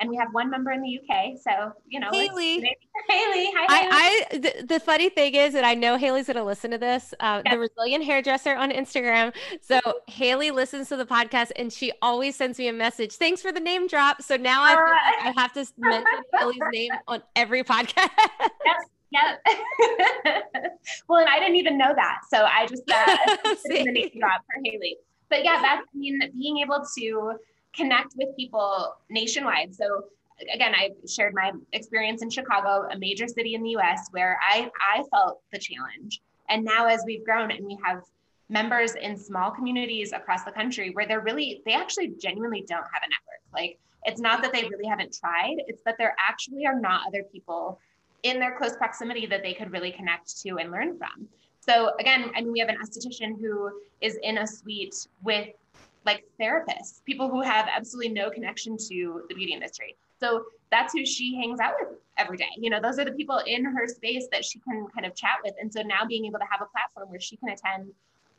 and 0.01 0.11
we 0.11 0.17
have 0.17 0.29
one 0.33 0.51
member 0.51 0.73
in 0.73 0.83
the 0.83 0.99
UK. 0.99 1.39
So 1.41 1.73
you 1.87 2.01
know, 2.01 2.11
Haley, 2.11 2.55
Haley, 3.09 3.51
hi. 3.55 3.77
Haley. 3.77 3.89
I, 3.91 4.25
I 4.33 4.39
the, 4.39 4.67
the, 4.67 4.81
funny 4.81 5.09
thing 5.09 5.35
is, 5.35 5.53
that 5.53 5.65
I 5.65 5.75
know 5.75 5.97
Haley's 5.97 6.27
going 6.27 6.37
to 6.37 6.45
listen 6.45 6.71
to 6.73 6.79
this. 6.79 7.15
Uh, 7.21 7.43
yes. 7.45 7.55
The 7.55 7.61
Resilient 7.61 8.05
Hairdresser 8.05 8.55
on 8.55 8.71
Instagram. 8.71 9.35
So 9.61 9.81
Haley 10.09 10.51
listens 10.51 10.89
to 10.89 10.97
the 10.97 11.07
podcast, 11.07 11.53
and 11.57 11.73
she 11.73 11.93
always 12.03 12.37
sends 12.37 12.59
me 12.59 12.69
a 12.69 12.73
message. 12.73 13.15
Thanks 13.15 13.41
for 13.41 13.53
the 13.53 13.61
name 13.61 13.87
drop. 13.87 14.23
So 14.23 14.37
now 14.37 14.63
uh, 14.63 14.77
I, 14.77 15.33
I 15.37 15.41
have 15.41 15.53
to 15.55 15.67
mention 15.79 16.07
Haley's 16.35 16.59
name 16.73 16.93
on 17.09 17.23
every 17.37 17.63
podcast. 17.63 18.11
Yes. 18.65 18.85
Yep. 19.13 19.47
well, 21.09 21.21
and 21.21 21.29
I 21.29 21.39
didn't 21.39 21.57
even 21.57 21.79
know 21.79 21.93
that, 21.95 22.23
so 22.29 22.45
I 22.45 22.67
just 22.67 22.83
uh, 22.91 23.17
the 23.65 23.85
name 23.85 24.11
drop 24.19 24.43
for 24.47 24.61
Haley. 24.65 24.97
But 25.31 25.45
yeah, 25.45 25.61
that's 25.63 25.87
I 25.95 25.97
mean 25.97 26.21
being 26.35 26.59
able 26.59 26.85
to 26.99 27.35
connect 27.77 28.15
with 28.17 28.35
people 28.37 28.95
nationwide. 29.11 29.75
So 29.75 30.05
again, 30.53 30.75
I 30.75 30.91
shared 31.09 31.35
my 31.35 31.53
experience 31.73 32.23
in 32.23 32.31
Chicago, 32.31 32.89
a 32.91 32.99
major 32.99 33.29
city 33.29 33.55
in 33.55 33.63
the 33.63 33.71
US 33.71 34.09
where 34.11 34.39
I, 34.43 34.71
I 34.95 35.03
felt 35.11 35.41
the 35.53 35.59
challenge. 35.59 36.21
And 36.49 36.65
now 36.65 36.87
as 36.87 37.03
we've 37.07 37.25
grown 37.25 37.51
and 37.51 37.65
we 37.65 37.79
have 37.85 38.03
members 38.49 38.95
in 38.95 39.17
small 39.17 39.51
communities 39.51 40.13
across 40.13 40.45
the 40.45 40.53
country 40.53 40.91
where 40.91 41.07
they're 41.07 41.21
really, 41.21 41.63
they 41.65 41.73
actually 41.73 42.13
genuinely 42.21 42.65
don't 42.69 42.85
have 42.93 43.03
a 43.05 43.09
network. 43.09 43.43
Like 43.53 43.79
it's 44.05 44.21
not 44.21 44.43
that 44.43 44.53
they 44.53 44.63
really 44.69 44.87
haven't 44.87 45.17
tried, 45.19 45.57
it's 45.67 45.83
that 45.85 45.97
there 45.99 46.15
actually 46.19 46.67
are 46.67 46.79
not 46.79 47.07
other 47.07 47.23
people 47.23 47.79
in 48.23 48.39
their 48.39 48.57
close 48.57 48.77
proximity 48.77 49.27
that 49.27 49.43
they 49.43 49.55
could 49.55 49.71
really 49.71 49.93
connect 49.93 50.41
to 50.43 50.59
and 50.59 50.71
learn 50.71 50.99
from. 50.99 51.29
So 51.61 51.93
again, 51.99 52.31
I 52.37 52.43
mean, 52.43 52.53
we 52.53 52.59
have 52.59 52.69
an 52.69 52.77
esthetician 52.83 53.41
who 53.41 53.71
is 54.01 54.19
in 54.23 54.39
a 54.39 54.47
suite 54.47 55.09
with 55.23 55.49
like 56.05 56.25
therapists, 56.41 57.03
people 57.05 57.31
who 57.31 57.41
have 57.41 57.67
absolutely 57.75 58.13
no 58.13 58.31
connection 58.31 58.77
to 58.89 59.23
the 59.29 59.35
beauty 59.35 59.53
industry. 59.53 59.97
So 60.21 60.45
that's 60.71 60.93
who 60.93 61.05
she 61.05 61.37
hangs 61.37 61.61
out 61.61 61.75
with 61.81 61.99
every 62.19 62.37
day. 62.37 62.51
You 62.57 62.71
know, 62.71 62.81
those 62.81 62.99
are 62.99 63.05
the 63.05 63.13
people 63.13 63.41
in 63.47 63.65
her 63.65 63.87
space 63.87 64.27
that 64.33 64.45
she 64.45 64.59
can 64.61 64.87
kind 64.95 65.07
of 65.07 65.15
chat 65.15 65.37
with. 65.45 65.55
And 65.61 65.73
so 65.73 65.83
now 65.83 66.05
being 66.07 66.27
able 66.27 66.39
to 66.39 66.47
have 66.51 66.61
a 66.61 66.71
platform 66.71 67.11
where 67.11 67.21
she 67.21 67.37
can 67.37 67.51
attend 67.51 67.93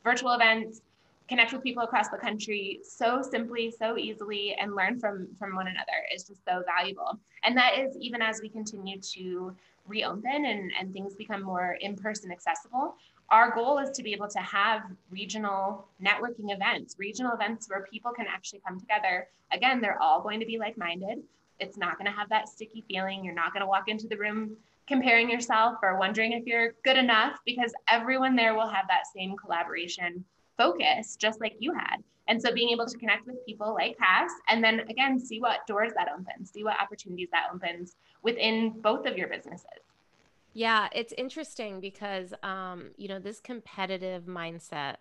virtual 0.04 0.32
events, 0.32 0.80
connect 1.28 1.52
with 1.52 1.62
people 1.62 1.82
across 1.82 2.08
the 2.08 2.16
country 2.16 2.80
so 2.84 3.20
simply, 3.20 3.70
so 3.70 3.98
easily, 3.98 4.54
and 4.60 4.76
learn 4.76 4.98
from 4.98 5.28
from 5.38 5.54
one 5.56 5.66
another 5.66 5.98
is 6.14 6.24
just 6.24 6.44
so 6.44 6.62
valuable. 6.66 7.18
And 7.42 7.56
that 7.56 7.78
is 7.78 7.96
even 8.00 8.22
as 8.22 8.40
we 8.40 8.48
continue 8.48 9.00
to 9.00 9.54
reopen 9.86 10.46
and, 10.46 10.72
and 10.78 10.92
things 10.92 11.14
become 11.14 11.42
more 11.42 11.78
in-person 11.80 12.30
accessible 12.30 12.96
our 13.30 13.54
goal 13.54 13.78
is 13.78 13.90
to 13.90 14.02
be 14.02 14.12
able 14.12 14.28
to 14.28 14.38
have 14.38 14.82
regional 15.10 15.88
networking 16.02 16.54
events, 16.54 16.96
regional 16.98 17.32
events 17.32 17.68
where 17.68 17.86
people 17.90 18.12
can 18.12 18.26
actually 18.28 18.60
come 18.66 18.78
together. 18.78 19.28
Again, 19.52 19.80
they're 19.80 20.00
all 20.00 20.22
going 20.22 20.40
to 20.40 20.46
be 20.46 20.58
like 20.58 20.78
minded. 20.78 21.22
It's 21.58 21.76
not 21.76 21.98
going 21.98 22.10
to 22.10 22.16
have 22.16 22.28
that 22.28 22.48
sticky 22.48 22.84
feeling. 22.88 23.24
You're 23.24 23.34
not 23.34 23.52
going 23.52 23.62
to 23.62 23.66
walk 23.66 23.88
into 23.88 24.06
the 24.06 24.16
room 24.16 24.56
comparing 24.86 25.28
yourself 25.28 25.78
or 25.82 25.98
wondering 25.98 26.32
if 26.32 26.46
you're 26.46 26.74
good 26.84 26.96
enough 26.96 27.38
because 27.44 27.72
everyone 27.88 28.36
there 28.36 28.54
will 28.54 28.68
have 28.68 28.86
that 28.88 29.06
same 29.12 29.36
collaboration 29.36 30.24
focus, 30.56 31.16
just 31.16 31.40
like 31.40 31.56
you 31.58 31.72
had. 31.72 31.96
And 32.28 32.40
so 32.40 32.52
being 32.52 32.70
able 32.70 32.86
to 32.86 32.98
connect 32.98 33.26
with 33.26 33.44
people 33.46 33.74
like 33.74 33.98
Cass 33.98 34.30
and 34.48 34.62
then 34.62 34.80
again, 34.80 35.18
see 35.18 35.40
what 35.40 35.66
doors 35.66 35.92
that 35.96 36.08
opens, 36.12 36.50
see 36.50 36.64
what 36.64 36.80
opportunities 36.80 37.28
that 37.32 37.48
opens 37.52 37.96
within 38.22 38.80
both 38.80 39.06
of 39.06 39.16
your 39.16 39.28
businesses. 39.28 39.85
Yeah, 40.56 40.88
it's 40.94 41.12
interesting 41.18 41.80
because 41.80 42.32
um, 42.42 42.92
you 42.96 43.08
know, 43.08 43.18
this 43.18 43.40
competitive 43.40 44.24
mindset. 44.24 44.96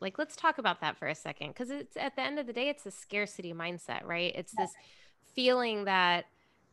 Like 0.00 0.16
let's 0.16 0.36
talk 0.36 0.58
about 0.58 0.80
that 0.80 0.96
for 0.96 1.08
a 1.08 1.14
second 1.14 1.54
cuz 1.54 1.70
it's 1.70 1.96
at 1.96 2.14
the 2.14 2.22
end 2.22 2.38
of 2.38 2.46
the 2.46 2.52
day 2.52 2.68
it's 2.68 2.86
a 2.86 2.90
scarcity 2.92 3.52
mindset, 3.52 4.04
right? 4.04 4.32
It's 4.36 4.52
this 4.52 4.72
feeling 5.34 5.84
that 5.84 6.26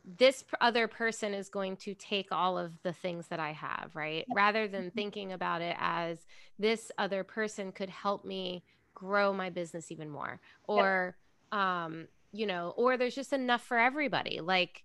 this 0.06 0.44
other 0.62 0.88
person 0.88 1.34
is 1.34 1.50
going 1.50 1.78
to 1.78 1.96
take 1.96 2.28
all 2.32 2.58
of 2.58 2.82
the 2.84 2.94
things 2.94 3.28
that 3.30 3.40
I 3.40 3.52
have, 3.52 3.96
right? 3.96 4.26
Rather 4.36 4.68
than 4.68 4.86
mm-hmm. 4.86 4.96
thinking 4.96 5.32
about 5.32 5.62
it 5.64 5.76
as 5.80 6.26
this 6.60 6.92
other 7.00 7.24
person 7.24 7.72
could 7.72 7.90
help 7.90 8.26
me 8.26 8.64
grow 8.94 9.34
my 9.34 9.50
business 9.50 9.92
even 9.92 10.10
more 10.10 10.40
or 10.68 11.18
um 11.52 12.08
you 12.32 12.46
know, 12.46 12.76
or 12.78 12.96
there's 12.96 13.16
just 13.16 13.34
enough 13.34 13.64
for 13.64 13.80
everybody. 13.80 14.40
Like 14.40 14.84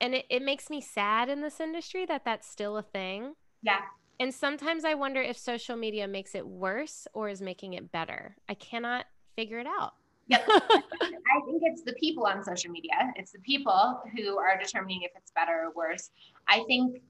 and 0.00 0.14
it, 0.14 0.26
it 0.30 0.42
makes 0.42 0.70
me 0.70 0.80
sad 0.80 1.28
in 1.28 1.40
this 1.40 1.60
industry 1.60 2.06
that 2.06 2.24
that's 2.24 2.48
still 2.48 2.76
a 2.76 2.82
thing. 2.82 3.34
Yeah. 3.62 3.80
And 4.18 4.34
sometimes 4.34 4.84
I 4.84 4.94
wonder 4.94 5.22
if 5.22 5.38
social 5.38 5.76
media 5.76 6.06
makes 6.06 6.34
it 6.34 6.46
worse 6.46 7.06
or 7.14 7.28
is 7.28 7.40
making 7.40 7.74
it 7.74 7.90
better. 7.90 8.36
I 8.48 8.54
cannot 8.54 9.06
figure 9.36 9.58
it 9.58 9.66
out. 9.66 9.94
Yep. 10.28 10.44
I 10.48 11.40
think 11.46 11.62
it's 11.62 11.82
the 11.82 11.94
people 11.94 12.26
on 12.26 12.44
social 12.44 12.70
media. 12.70 13.12
It's 13.16 13.32
the 13.32 13.38
people 13.40 14.00
who 14.14 14.38
are 14.38 14.58
determining 14.58 15.02
if 15.02 15.10
it's 15.16 15.32
better 15.32 15.64
or 15.64 15.72
worse. 15.74 16.10
I 16.46 16.62
think, 16.68 17.00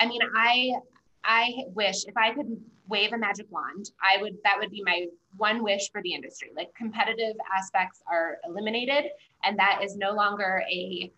I 0.00 0.06
mean, 0.06 0.20
I 0.36 0.72
I 1.24 1.52
wish 1.74 2.04
if 2.06 2.16
I 2.16 2.32
could 2.32 2.60
wave 2.88 3.12
a 3.12 3.18
magic 3.18 3.46
wand, 3.50 3.90
I 4.02 4.20
would 4.20 4.36
that 4.44 4.56
would 4.58 4.70
be 4.70 4.82
my 4.84 5.06
one 5.36 5.62
wish 5.62 5.90
for 5.92 6.02
the 6.02 6.12
industry. 6.12 6.50
Like 6.56 6.74
competitive 6.74 7.36
aspects 7.56 8.02
are 8.10 8.38
eliminated 8.46 9.10
and 9.44 9.58
that 9.58 9.80
is 9.82 9.96
no 9.96 10.12
longer 10.12 10.62
a 10.70 11.12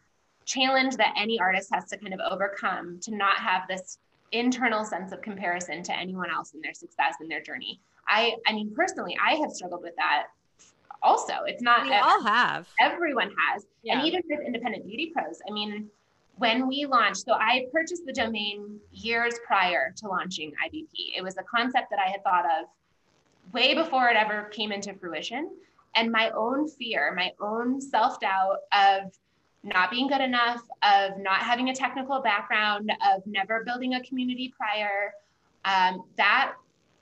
challenge 0.45 0.97
that 0.97 1.15
any 1.17 1.39
artist 1.39 1.71
has 1.73 1.85
to 1.87 1.97
kind 1.97 2.15
of 2.15 2.21
overcome 2.31 2.99
to 3.03 3.15
not 3.15 3.37
have 3.37 3.63
this 3.69 3.99
internal 4.33 4.85
sense 4.85 5.13
of 5.13 5.21
comparison 5.23 5.83
to 5.83 5.97
anyone 5.97 6.31
else 6.31 6.55
in 6.55 6.61
their 6.61 6.75
success 6.75 7.17
and 7.21 7.31
their 7.31 7.43
journey. 7.43 7.81
I 8.09 8.35
I 8.47 8.53
mean 8.53 8.73
personally, 8.75 9.17
I 9.25 9.35
have 9.35 9.51
struggled 9.53 9.83
with 9.83 9.97
that 9.97 10.27
also. 11.03 11.33
It's 11.47 11.63
not 11.63 11.85
we 11.85 11.95
all 11.95 12.23
have. 12.25 12.69
Everyone 12.79 13.33
has. 13.39 13.67
Yeah. 13.83 13.99
And 13.99 14.07
even 14.07 14.23
with 14.29 14.41
independent 14.47 14.87
beauty 14.87 15.13
pros, 15.15 15.41
I 15.49 15.53
mean, 15.53 15.89
when 16.37 16.69
we 16.69 16.87
launched, 16.87 17.25
so 17.25 17.35
I 17.35 17.67
purchased 17.73 18.07
the 18.07 18.13
domain 18.13 18.81
years 18.93 19.35
prior 19.47 19.93
to 19.97 20.09
launching 20.09 20.53
IBP. 20.67 21.17
It 21.17 21.23
was 21.23 21.37
a 21.37 21.43
concept 21.43 21.91
that 21.91 21.99
I 21.99 22.11
had 22.11 22.23
thought 22.25 22.45
of 22.45 22.67
way 23.53 23.75
before 23.75 24.09
it 24.09 24.17
ever 24.17 24.45
came 24.45 24.73
into 24.73 24.95
fruition. 24.95 25.51
And 25.95 26.11
my 26.11 26.31
own 26.31 26.69
fear, 26.69 27.13
my 27.17 27.33
own 27.41 27.81
self 27.81 28.21
doubt 28.21 28.59
of 28.73 29.13
not 29.63 29.91
being 29.91 30.09
good 30.09 30.21
enough, 30.21 30.63
of 30.83 31.19
not 31.19 31.41
having 31.41 31.69
a 31.69 31.75
technical 31.75 32.21
background, 32.21 32.91
of 33.15 33.27
never 33.27 33.63
building 33.65 33.95
a 33.95 34.03
community 34.03 34.53
prior, 34.57 35.13
um, 35.65 36.05
that 36.17 36.55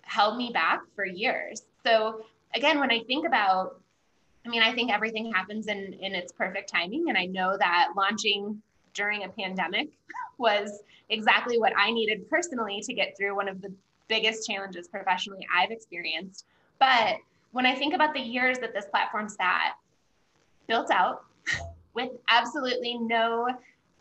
held 0.03 0.37
me 0.37 0.51
back 0.53 0.81
for 0.97 1.05
years. 1.05 1.63
So 1.87 2.25
again, 2.55 2.81
when 2.81 2.91
I 2.91 3.03
think 3.05 3.27
about, 3.27 3.81
I 4.45 4.49
mean, 4.49 4.63
I 4.63 4.73
think 4.73 4.93
everything 4.93 5.31
happens 5.31 5.69
in 5.69 5.93
in 5.95 6.15
its 6.15 6.33
perfect 6.33 6.69
timing, 6.69 7.09
and 7.09 7.19
I 7.19 7.27
know 7.27 7.57
that 7.59 7.91
launching 7.97 8.61
during 8.95 9.25
a 9.25 9.29
pandemic 9.29 9.91
was 10.39 10.83
exactly 11.11 11.59
what 11.59 11.73
I 11.77 11.91
needed 11.91 12.29
personally 12.29 12.81
to 12.83 12.93
get 12.93 13.17
through 13.17 13.37
one 13.37 13.49
of 13.49 13.61
the 13.61 13.73
biggest 14.09 14.47
challenges 14.49 14.89
professionally 14.89 15.47
I've 15.55 15.71
experienced. 15.71 16.47
But 16.79 17.17
when 17.53 17.67
I 17.67 17.75
think 17.75 17.95
about 17.95 18.15
the 18.15 18.21
years 18.21 18.59
that 18.59 18.75
this 18.75 18.87
platform 18.87 19.29
sat, 19.29 19.75
built 20.67 20.91
out 20.91 21.25
with 21.99 22.11
absolutely 22.29 22.97
no 22.97 23.49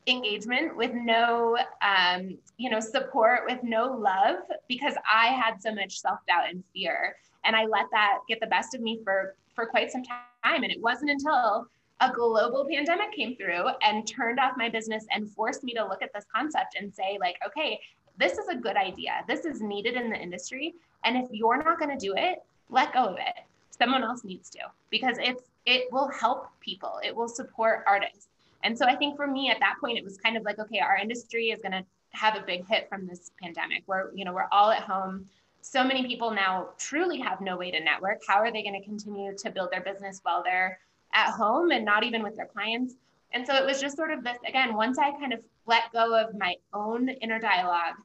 engagement, 0.06 0.78
with 0.78 0.94
no 0.94 1.58
um, 1.82 2.38
you 2.58 2.70
know 2.70 2.80
support, 2.80 3.42
with 3.48 3.64
no 3.64 3.86
love, 3.88 4.38
because 4.68 4.94
I 5.12 5.28
had 5.28 5.62
so 5.62 5.74
much 5.74 6.00
self 6.00 6.20
doubt 6.28 6.50
and 6.50 6.64
fear, 6.74 7.16
and 7.44 7.56
I 7.56 7.66
let 7.66 7.86
that 7.92 8.20
get 8.30 8.40
the 8.40 8.48
best 8.48 8.76
of 8.76 8.82
me 8.82 9.00
for 9.04 9.36
for 9.56 9.66
quite 9.66 9.92
some 9.92 10.04
time. 10.04 10.64
And 10.64 10.72
it 10.72 10.80
wasn't 10.80 11.10
until 11.10 11.68
a 12.00 12.12
global 12.14 12.68
pandemic 12.72 13.12
came 13.14 13.36
through 13.36 13.66
and 13.82 14.08
turned 14.08 14.40
off 14.40 14.54
my 14.56 14.70
business 14.70 15.06
and 15.12 15.28
forced 15.32 15.64
me 15.64 15.74
to 15.74 15.84
look 15.84 16.04
at 16.04 16.14
this 16.14 16.26
concept 16.34 16.76
and 16.80 16.94
say 16.94 17.18
like 17.20 17.38
okay 17.46 17.80
this 18.20 18.40
is 18.40 18.48
a 18.48 18.56
good 18.56 18.78
idea. 18.78 19.12
This 19.28 19.46
is 19.46 19.62
needed 19.62 19.94
in 19.94 20.10
the 20.10 20.18
industry. 20.18 20.74
And 21.04 21.16
if 21.16 21.28
you're 21.32 21.64
not 21.64 21.78
going 21.78 21.96
to 21.96 22.04
do 22.04 22.16
it 22.18 22.44
let 22.70 22.94
go 22.94 23.06
of 23.06 23.18
it. 23.18 23.36
Someone 23.70 24.04
else 24.04 24.24
needs 24.24 24.50
to. 24.52 24.60
Because 24.90 25.18
it's 25.20 25.44
it 25.68 25.92
will 25.92 26.08
help 26.10 26.48
people 26.60 27.00
it 27.04 27.16
will 27.16 27.28
support 27.28 27.84
artists 27.86 28.30
and 28.64 28.76
so 28.76 28.86
i 28.86 28.96
think 28.96 29.16
for 29.16 29.28
me 29.28 29.50
at 29.52 29.60
that 29.60 29.76
point 29.80 29.98
it 29.98 30.04
was 30.04 30.18
kind 30.18 30.36
of 30.36 30.44
like 30.44 30.58
okay 30.58 30.80
our 30.80 30.98
industry 30.98 31.50
is 31.52 31.62
going 31.62 31.72
to 31.72 31.84
have 32.12 32.36
a 32.36 32.44
big 32.48 32.66
hit 32.68 32.90
from 32.90 33.06
this 33.06 33.32
pandemic 33.42 33.84
where 33.86 34.10
you 34.16 34.26
know 34.26 34.34
we're 34.34 34.48
all 34.52 34.72
at 34.72 34.82
home 34.82 35.26
so 35.62 35.84
many 35.84 36.08
people 36.08 36.32
now 36.32 36.70
truly 36.80 37.20
have 37.20 37.42
no 37.42 37.56
way 37.56 37.70
to 37.70 37.80
network 37.80 38.20
how 38.28 38.38
are 38.38 38.52
they 38.52 38.64
going 38.64 38.80
to 38.80 38.84
continue 38.84 39.36
to 39.38 39.52
build 39.52 39.70
their 39.72 39.82
business 39.82 40.20
while 40.24 40.42
they're 40.44 40.80
at 41.14 41.32
home 41.32 41.72
and 41.72 41.86
not 41.86 42.04
even 42.04 42.24
with 42.24 42.36
their 42.36 42.46
clients. 42.46 42.96
And 43.34 43.46
so 43.46 43.56
it 43.56 43.66
was 43.66 43.82
just 43.82 43.96
sort 43.96 44.12
of 44.12 44.24
this 44.24 44.38
again, 44.48 44.74
once 44.76 44.98
I 44.98 45.12
kind 45.12 45.34
of 45.34 45.42
let 45.66 45.92
go 45.92 46.16
of 46.16 46.34
my 46.38 46.56
own 46.74 47.10
inner 47.10 47.40
dialogue 47.40 47.96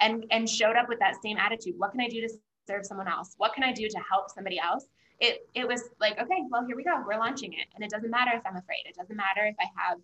and 0.00 0.24
and 0.30 0.48
showed 0.48 0.76
up 0.76 0.88
with 0.88 1.00
that 1.00 1.20
same 1.22 1.36
attitude, 1.36 1.74
what 1.78 1.90
can 1.90 2.00
I 2.00 2.08
do 2.08 2.20
to 2.20 2.28
serve 2.66 2.86
someone 2.86 3.08
else? 3.08 3.34
What 3.38 3.54
can 3.54 3.64
I 3.64 3.72
do 3.72 3.88
to 3.88 3.98
help 4.08 4.30
somebody 4.30 4.58
else? 4.60 4.84
It 5.20 5.48
it 5.54 5.66
was 5.66 5.90
like, 6.00 6.18
okay, 6.20 6.44
well, 6.50 6.64
here 6.66 6.76
we 6.76 6.84
go. 6.84 7.02
We're 7.06 7.18
launching 7.18 7.52
it. 7.52 7.66
And 7.74 7.84
it 7.84 7.90
doesn't 7.90 8.10
matter 8.10 8.32
if 8.34 8.42
I'm 8.46 8.56
afraid. 8.56 8.84
It 8.86 8.94
doesn't 8.96 9.16
matter 9.16 9.44
if 9.46 9.56
I 9.60 9.66
have 9.76 9.98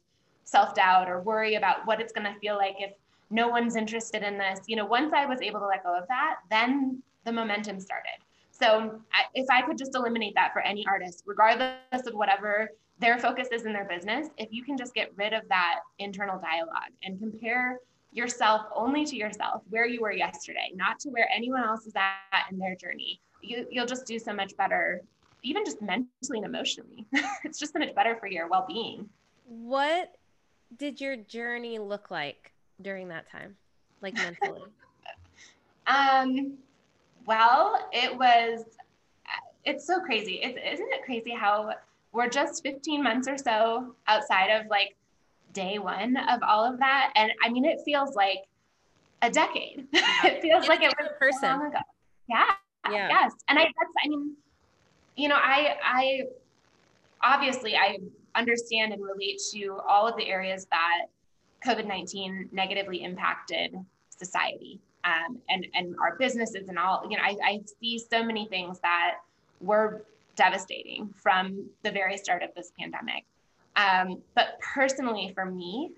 self-doubt 0.45 1.09
or 1.09 1.23
worry 1.23 1.55
about 1.55 1.87
what 1.87 2.01
it's 2.01 2.13
going 2.13 2.33
to 2.33 2.39
feel 2.41 2.57
like 2.57 2.75
if 2.79 2.93
no 3.31 3.49
one's 3.49 3.77
interested 3.77 4.23
in 4.23 4.37
this. 4.39 4.61
You 4.67 4.77
know, 4.77 4.85
once 4.85 5.13
I 5.15 5.25
was 5.27 5.41
able 5.41 5.61
to 5.61 5.67
let 5.67 5.83
go 5.83 5.97
of 5.97 6.07
that, 6.09 6.37
then 6.51 7.03
the 7.25 7.33
momentum 7.33 7.81
started. 7.81 8.19
So 8.51 9.01
if 9.35 9.47
I 9.51 9.63
could 9.63 9.79
just 9.79 9.95
eliminate 9.95 10.35
that 10.35 10.53
for 10.53 10.61
any 10.61 10.87
artist, 10.87 11.25
regardless 11.27 12.07
of 12.07 12.15
whatever 12.15 12.71
their 13.01 13.19
focus 13.19 13.49
is 13.51 13.65
in 13.65 13.73
their 13.73 13.87
business, 13.87 14.29
if 14.37 14.49
you 14.53 14.63
can 14.63 14.77
just 14.77 14.95
get 14.95 15.11
rid 15.17 15.33
of 15.33 15.43
that 15.49 15.81
internal 15.99 16.39
dialogue 16.39 16.93
and 17.03 17.19
compare 17.19 17.79
yourself 18.13 18.67
only 18.73 19.05
to 19.05 19.17
yourself, 19.17 19.63
where 19.71 19.87
you 19.87 20.01
were 20.01 20.13
yesterday, 20.13 20.71
not 20.77 21.01
to 21.01 21.09
where 21.09 21.29
anyone 21.35 21.65
else 21.65 21.85
is 21.87 21.95
at 21.97 22.53
in 22.53 22.59
their 22.59 22.77
journey, 22.77 23.21
you, 23.45 23.67
you'll 23.71 23.87
just 23.87 24.07
do 24.07 24.19
so 24.19 24.33
much 24.33 24.57
better, 24.57 25.03
even 25.43 25.65
just 25.65 25.81
mentally 25.83 26.39
and 26.39 26.45
emotionally. 26.45 27.07
it's 27.45 27.59
just 27.59 27.73
so 27.73 27.79
much 27.79 27.95
better 27.95 28.17
for 28.17 28.27
your 28.27 28.49
well 28.49 28.65
being. 28.67 29.09
What 29.47 30.13
did 30.77 31.01
your 31.01 31.17
journey 31.17 31.79
look 31.79 32.11
like 32.11 32.53
during 32.81 33.09
that 33.09 33.31
time, 33.31 33.57
like 34.01 34.15
mentally? 34.15 34.63
um, 35.87 36.55
well, 37.27 37.89
it 37.93 38.17
was, 38.17 38.65
it's 39.65 39.87
so 39.87 40.01
crazy. 40.01 40.41
It's, 40.43 40.59
isn't 40.75 40.93
it 40.93 41.05
crazy 41.05 41.33
how 41.33 41.73
we're 42.13 42.29
just 42.29 42.63
15 42.63 43.03
months 43.03 43.29
or 43.29 43.37
so 43.37 43.95
outside 44.07 44.49
of 44.49 44.67
like 44.69 44.97
day 45.53 45.79
one 45.79 46.17
of 46.17 46.43
all 46.43 46.65
of 46.65 46.79
that? 46.79 47.13
And 47.15 47.31
I 47.45 47.51
mean, 47.51 47.65
it 47.65 47.81
feels 47.85 48.15
like 48.15 48.45
a 49.23 49.31
decade. 49.31 49.87
it 49.93 50.43
feels 50.43 50.69
like 50.69 50.83
it 50.83 50.93
was 50.99 51.09
a 51.11 51.19
person. 51.19 51.41
So 51.41 51.47
long 51.49 51.67
ago. 51.67 51.79
Yeah. 52.29 52.51
Yeah. 52.91 53.09
Yes. 53.09 53.33
And 53.49 53.59
I, 53.59 53.63
that's, 53.63 53.93
I 54.05 54.09
mean, 54.09 54.35
you 55.17 55.29
know, 55.29 55.37
I, 55.37 55.77
I, 55.83 56.21
obviously 57.23 57.77
I 57.77 57.99
understand 58.35 58.93
and 58.93 59.03
relate 59.03 59.41
to 59.53 59.79
all 59.89 60.07
of 60.07 60.17
the 60.17 60.27
areas 60.29 60.67
that 60.71 61.07
COVID 61.67 61.87
19 61.87 62.51
negatively 62.53 63.03
impacted 63.03 63.75
society 64.09 64.79
um, 65.05 65.39
and 65.49 65.67
and 65.75 65.97
our 66.01 66.17
businesses 66.17 66.69
and 66.69 66.79
all 66.79 67.07
you 67.09 67.17
know 67.17 67.23
I, 67.23 67.37
I 67.45 67.61
see 67.81 67.99
so 67.99 68.23
many 68.23 68.47
things 68.47 68.79
that 68.81 69.17
were 69.61 70.05
devastating 70.37 71.13
from 71.17 71.67
the 71.83 71.91
very 71.91 72.17
start 72.17 72.43
of 72.43 72.51
this 72.55 72.73
pandemic 72.79 73.25
um, 73.77 74.21
but 74.35 74.59
personally 74.61 75.33
for 75.35 75.47
me 75.47 75.91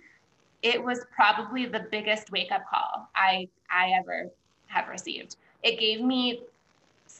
it 0.62 0.82
was 0.82 1.04
probably 1.14 1.66
the 1.66 1.86
biggest 1.90 2.30
wake 2.30 2.52
up 2.52 2.62
call 2.68 3.08
i 3.14 3.48
i 3.70 3.92
ever 3.98 4.30
have 4.66 4.88
received 4.88 5.36
it 5.62 5.78
gave 5.78 6.00
me 6.00 6.42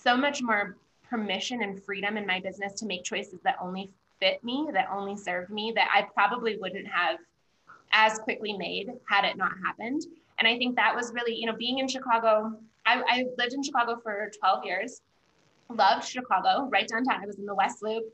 so 0.06 0.16
much 0.16 0.42
more 0.42 0.76
permission 1.08 1.62
and 1.62 1.82
freedom 1.82 2.16
in 2.16 2.26
my 2.26 2.40
business 2.40 2.72
to 2.74 2.86
make 2.86 3.04
choices 3.04 3.40
that 3.42 3.56
only 3.60 3.90
fit 4.20 4.42
me 4.44 4.68
that 4.72 4.88
only 4.90 5.16
served 5.16 5.50
me 5.50 5.72
that 5.74 5.88
i 5.94 6.02
probably 6.14 6.56
wouldn't 6.58 6.86
have 6.86 7.18
as 7.92 8.18
quickly 8.18 8.56
made 8.56 8.90
had 9.08 9.24
it 9.24 9.36
not 9.36 9.52
happened 9.64 10.02
and 10.38 10.46
I 10.46 10.58
think 10.58 10.76
that 10.76 10.94
was 10.94 11.12
really, 11.14 11.34
you 11.34 11.46
know, 11.46 11.56
being 11.56 11.78
in 11.78 11.88
Chicago, 11.88 12.54
I, 12.84 13.02
I 13.06 13.24
lived 13.38 13.54
in 13.54 13.62
Chicago 13.62 13.98
for 14.02 14.30
12 14.38 14.64
years, 14.64 15.00
loved 15.70 16.04
Chicago, 16.04 16.68
right 16.70 16.86
downtown. 16.86 17.22
I 17.22 17.26
was 17.26 17.38
in 17.38 17.46
the 17.46 17.54
West 17.54 17.82
Loop. 17.82 18.04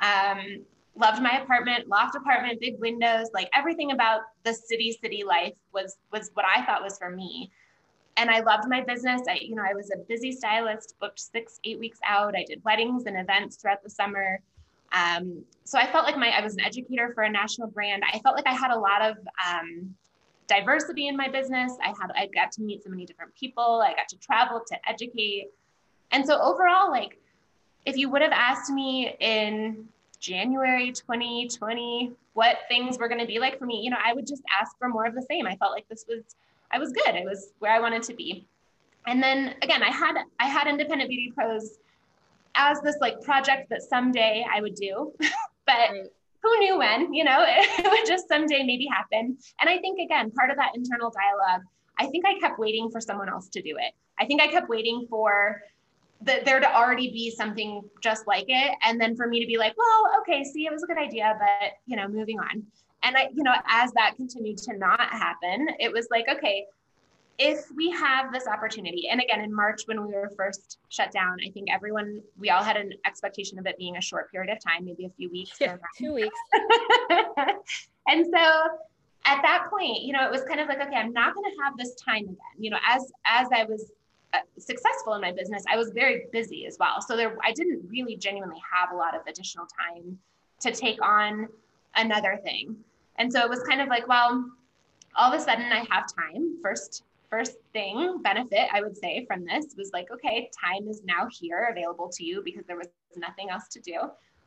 Um, 0.00 0.64
loved 0.94 1.22
my 1.22 1.40
apartment, 1.42 1.88
loft 1.88 2.14
apartment, 2.14 2.60
big 2.60 2.78
windows, 2.80 3.28
like 3.34 3.50
everything 3.54 3.92
about 3.92 4.22
the 4.44 4.54
city, 4.54 4.96
city 5.00 5.24
life 5.24 5.52
was 5.72 5.96
was 6.10 6.30
what 6.34 6.46
I 6.46 6.64
thought 6.64 6.82
was 6.82 6.98
for 6.98 7.10
me. 7.10 7.50
And 8.16 8.30
I 8.30 8.40
loved 8.40 8.64
my 8.68 8.82
business. 8.82 9.22
I, 9.28 9.38
you 9.42 9.54
know, 9.54 9.62
I 9.68 9.74
was 9.74 9.90
a 9.90 9.98
busy 10.08 10.32
stylist, 10.32 10.94
booked 11.00 11.20
six, 11.20 11.60
eight 11.64 11.78
weeks 11.78 11.98
out. 12.06 12.34
I 12.34 12.44
did 12.44 12.64
weddings 12.64 13.04
and 13.06 13.18
events 13.18 13.56
throughout 13.56 13.82
the 13.82 13.90
summer. 13.90 14.40
Um, 14.92 15.44
so 15.64 15.78
I 15.78 15.90
felt 15.90 16.04
like 16.04 16.16
my 16.16 16.28
I 16.28 16.42
was 16.42 16.54
an 16.54 16.60
educator 16.60 17.12
for 17.14 17.24
a 17.24 17.30
national 17.30 17.68
brand. 17.68 18.02
I 18.10 18.18
felt 18.20 18.36
like 18.36 18.46
I 18.46 18.54
had 18.54 18.70
a 18.70 18.78
lot 18.78 19.02
of 19.02 19.16
um, 19.46 19.94
diversity 20.46 21.08
in 21.08 21.16
my 21.16 21.28
business. 21.28 21.72
I 21.82 21.88
had 21.88 22.12
I 22.14 22.26
got 22.26 22.52
to 22.52 22.62
meet 22.62 22.84
so 22.84 22.90
many 22.90 23.04
different 23.04 23.34
people. 23.34 23.82
I 23.84 23.94
got 23.94 24.08
to 24.08 24.16
travel 24.16 24.62
to 24.66 24.88
educate. 24.88 25.48
And 26.12 26.24
so 26.24 26.40
overall, 26.40 26.90
like 26.90 27.18
if 27.84 27.96
you 27.96 28.08
would 28.10 28.22
have 28.22 28.32
asked 28.32 28.70
me 28.70 29.14
in 29.20 29.88
January 30.18 30.92
2020 30.92 32.12
what 32.34 32.58
things 32.68 32.98
were 32.98 33.08
going 33.08 33.20
to 33.20 33.26
be 33.26 33.38
like 33.38 33.58
for 33.58 33.66
me, 33.66 33.80
you 33.82 33.90
know, 33.90 33.98
I 34.04 34.12
would 34.12 34.26
just 34.26 34.42
ask 34.60 34.76
for 34.78 34.88
more 34.88 35.06
of 35.06 35.14
the 35.14 35.22
same. 35.22 35.46
I 35.46 35.56
felt 35.56 35.72
like 35.72 35.88
this 35.88 36.04
was 36.08 36.36
I 36.72 36.78
was 36.78 36.92
good. 36.92 37.14
I 37.14 37.24
was 37.24 37.52
where 37.58 37.72
I 37.72 37.80
wanted 37.80 38.02
to 38.04 38.14
be. 38.14 38.46
And 39.06 39.22
then 39.22 39.54
again, 39.62 39.82
I 39.82 39.90
had 39.90 40.16
I 40.40 40.46
had 40.46 40.66
independent 40.66 41.08
beauty 41.08 41.32
pros 41.34 41.78
as 42.54 42.80
this 42.80 42.96
like 43.00 43.20
project 43.22 43.68
that 43.70 43.82
someday 43.82 44.44
I 44.52 44.60
would 44.60 44.74
do. 44.74 45.12
but 45.66 45.90
who 46.46 46.58
knew 46.58 46.78
when, 46.78 47.12
you 47.12 47.24
know, 47.24 47.44
it 47.46 47.90
would 47.90 48.06
just 48.06 48.28
someday 48.28 48.62
maybe 48.62 48.86
happen. 48.86 49.36
And 49.60 49.68
I 49.68 49.78
think, 49.78 49.98
again, 49.98 50.30
part 50.30 50.50
of 50.50 50.56
that 50.56 50.72
internal 50.74 51.10
dialogue, 51.10 51.62
I 51.98 52.06
think 52.06 52.24
I 52.26 52.38
kept 52.38 52.58
waiting 52.58 52.90
for 52.90 53.00
someone 53.00 53.28
else 53.28 53.48
to 53.50 53.62
do 53.62 53.76
it. 53.78 53.92
I 54.18 54.26
think 54.26 54.40
I 54.42 54.48
kept 54.48 54.68
waiting 54.68 55.06
for 55.10 55.60
the, 56.22 56.40
there 56.44 56.60
to 56.60 56.74
already 56.74 57.10
be 57.10 57.30
something 57.30 57.82
just 58.02 58.26
like 58.26 58.46
it. 58.48 58.76
And 58.82 59.00
then 59.00 59.16
for 59.16 59.26
me 59.26 59.40
to 59.40 59.46
be 59.46 59.58
like, 59.58 59.74
well, 59.76 60.20
okay, 60.20 60.44
see, 60.44 60.66
it 60.66 60.72
was 60.72 60.82
a 60.82 60.86
good 60.86 60.98
idea, 60.98 61.36
but, 61.38 61.72
you 61.86 61.96
know, 61.96 62.08
moving 62.08 62.38
on. 62.38 62.64
And 63.02 63.16
I, 63.16 63.28
you 63.34 63.42
know, 63.42 63.54
as 63.68 63.92
that 63.92 64.16
continued 64.16 64.58
to 64.58 64.76
not 64.76 65.00
happen, 65.00 65.68
it 65.78 65.92
was 65.92 66.08
like, 66.10 66.26
okay, 66.28 66.66
if 67.38 67.66
we 67.76 67.90
have 67.90 68.32
this 68.32 68.46
opportunity, 68.46 69.08
and 69.08 69.20
again, 69.20 69.40
in 69.40 69.54
March 69.54 69.82
when 69.86 70.06
we 70.06 70.14
were 70.14 70.30
first 70.36 70.78
shut 70.88 71.12
down, 71.12 71.36
I 71.46 71.50
think 71.50 71.68
everyone, 71.70 72.22
we 72.38 72.50
all 72.50 72.62
had 72.62 72.76
an 72.76 72.92
expectation 73.04 73.58
of 73.58 73.66
it 73.66 73.76
being 73.76 73.96
a 73.96 74.00
short 74.00 74.30
period 74.30 74.50
of 74.50 74.62
time, 74.62 74.84
maybe 74.84 75.04
a 75.04 75.10
few 75.10 75.30
weeks. 75.30 75.56
Yeah, 75.60 75.76
two 75.98 76.14
weeks. 76.14 76.36
and 78.08 78.26
so 78.26 78.68
at 79.26 79.42
that 79.42 79.66
point, 79.68 80.02
you 80.02 80.12
know, 80.12 80.24
it 80.24 80.30
was 80.30 80.42
kind 80.44 80.60
of 80.60 80.68
like, 80.68 80.80
okay, 80.80 80.96
I'm 80.96 81.12
not 81.12 81.34
going 81.34 81.44
to 81.50 81.56
have 81.62 81.76
this 81.76 81.94
time 81.96 82.24
again. 82.24 82.36
You 82.58 82.70
know, 82.70 82.78
as 82.86 83.12
as 83.26 83.48
I 83.54 83.64
was 83.64 83.92
uh, 84.32 84.38
successful 84.58 85.14
in 85.14 85.20
my 85.20 85.32
business, 85.32 85.64
I 85.70 85.76
was 85.76 85.90
very 85.90 86.26
busy 86.32 86.66
as 86.66 86.76
well. 86.78 87.00
So 87.00 87.16
there, 87.16 87.36
I 87.44 87.52
didn't 87.52 87.86
really 87.88 88.16
genuinely 88.16 88.62
have 88.72 88.92
a 88.92 88.96
lot 88.96 89.14
of 89.14 89.22
additional 89.26 89.66
time 89.66 90.18
to 90.60 90.70
take 90.70 91.02
on 91.02 91.48
another 91.96 92.38
thing. 92.42 92.76
And 93.18 93.32
so 93.32 93.40
it 93.40 93.48
was 93.48 93.62
kind 93.62 93.80
of 93.80 93.88
like, 93.88 94.06
well, 94.06 94.44
all 95.16 95.32
of 95.32 95.40
a 95.40 95.42
sudden 95.42 95.66
I 95.72 95.86
have 95.90 96.04
time. 96.14 96.56
First, 96.62 97.04
first 97.30 97.56
thing 97.72 98.20
benefit 98.22 98.68
I 98.72 98.82
would 98.82 98.96
say 98.96 99.24
from 99.26 99.44
this 99.44 99.74
was 99.76 99.90
like, 99.92 100.10
okay, 100.12 100.50
time 100.58 100.88
is 100.88 101.02
now 101.04 101.26
here 101.30 101.68
available 101.70 102.08
to 102.12 102.24
you 102.24 102.42
because 102.44 102.64
there 102.66 102.76
was 102.76 102.88
nothing 103.16 103.50
else 103.50 103.68
to 103.68 103.80
do. 103.80 103.98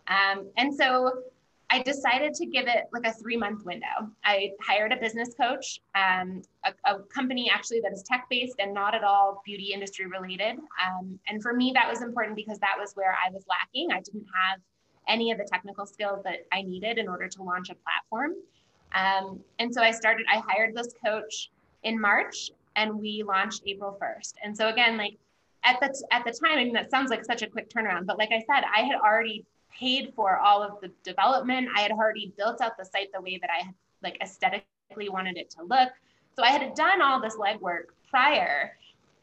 Um, 0.07 0.49
and 0.57 0.73
so 0.73 1.23
I 1.71 1.83
decided 1.83 2.33
to 2.35 2.47
give 2.47 2.67
it 2.67 2.85
like 2.91 3.05
a 3.05 3.13
three 3.13 3.37
month 3.37 3.63
window. 3.63 4.09
I 4.23 4.51
hired 4.61 4.91
a 4.91 4.97
business 4.97 5.35
coach, 5.39 5.79
um, 5.93 6.41
a, 6.65 6.73
a, 6.85 6.99
company 7.13 7.51
actually 7.53 7.79
that 7.81 7.93
is 7.93 8.03
tech 8.03 8.25
based 8.29 8.55
and 8.59 8.73
not 8.73 8.95
at 8.95 9.03
all 9.03 9.41
beauty 9.45 9.71
industry 9.73 10.07
related. 10.07 10.57
Um, 10.83 11.19
and 11.27 11.43
for 11.43 11.53
me, 11.53 11.71
that 11.75 11.87
was 11.87 12.01
important 12.01 12.35
because 12.35 12.57
that 12.59 12.75
was 12.79 12.93
where 12.93 13.11
I 13.11 13.31
was 13.31 13.43
lacking. 13.47 13.91
I 13.91 14.01
didn't 14.01 14.25
have 14.25 14.59
any 15.09 15.31
of 15.31 15.37
the 15.37 15.43
technical 15.43 15.85
skills 15.85 16.21
that 16.23 16.45
I 16.51 16.61
needed 16.61 16.97
in 16.97 17.09
order 17.09 17.27
to 17.27 17.43
launch 17.43 17.69
a 17.69 17.75
platform. 17.75 18.35
Um, 18.93 19.39
and 19.59 19.73
so 19.73 19.81
I 19.81 19.91
started, 19.91 20.25
I 20.31 20.41
hired 20.47 20.75
this 20.75 20.93
coach 21.03 21.49
in 21.83 21.99
March 21.99 22.51
and 22.75 22.99
we 22.99 23.23
launched 23.23 23.63
April 23.65 23.97
1st. 24.01 24.33
And 24.43 24.55
so 24.55 24.69
again, 24.69 24.97
like 24.97 25.17
at 25.63 25.79
the, 25.81 25.93
at 26.11 26.23
the 26.23 26.31
time, 26.31 26.57
I 26.57 26.63
mean, 26.63 26.73
that 26.73 26.89
sounds 26.91 27.09
like 27.09 27.25
such 27.25 27.41
a 27.41 27.47
quick 27.47 27.69
turnaround, 27.69 28.05
but 28.05 28.17
like 28.17 28.29
I 28.31 28.39
said, 28.39 28.63
I 28.73 28.83
had 28.83 28.95
already 28.95 29.45
paid 29.77 30.13
for 30.15 30.37
all 30.39 30.63
of 30.63 30.79
the 30.81 30.91
development. 31.03 31.69
I 31.75 31.81
had 31.81 31.91
already 31.91 32.33
built 32.37 32.61
out 32.61 32.77
the 32.77 32.85
site 32.85 33.09
the 33.13 33.21
way 33.21 33.37
that 33.41 33.49
I 33.49 33.65
had 33.65 33.75
like 34.01 34.17
aesthetically 34.21 35.09
wanted 35.09 35.37
it 35.37 35.49
to 35.51 35.63
look. 35.63 35.89
So 36.35 36.43
I 36.43 36.49
had 36.51 36.73
done 36.73 37.01
all 37.01 37.21
this 37.21 37.35
legwork 37.35 37.87
prior, 38.09 38.77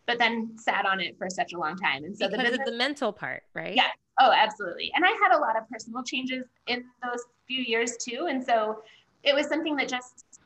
but 0.07 0.19
then 0.19 0.57
sat 0.57 0.87
on 0.87 1.01
it 1.01 1.19
for 1.19 1.29
such 1.29 1.53
a 1.53 1.59
long 1.59 1.77
time. 1.77 2.05
And 2.05 2.17
so 2.17 2.29
because 2.29 2.39
the 2.39 2.51
business, 2.51 2.69
of 2.69 2.73
the 2.73 2.79
mental 2.79 3.13
part, 3.13 3.43
right? 3.55 3.75
Yeah. 3.75 3.89
Oh, 4.21 4.33
absolutely. 4.33 4.91
And 4.95 5.05
I 5.05 5.09
had 5.09 5.37
a 5.37 5.39
lot 5.39 5.59
of 5.59 5.69
personal 5.69 6.03
changes 6.03 6.45
in 6.69 6.85
those 7.03 7.23
few 7.47 7.63
years 7.63 7.97
too. 7.97 8.29
And 8.31 8.43
so 8.43 8.83
it 9.23 9.35
was 9.35 9.47
something 9.49 9.77
that 9.77 9.89
just 9.89 10.41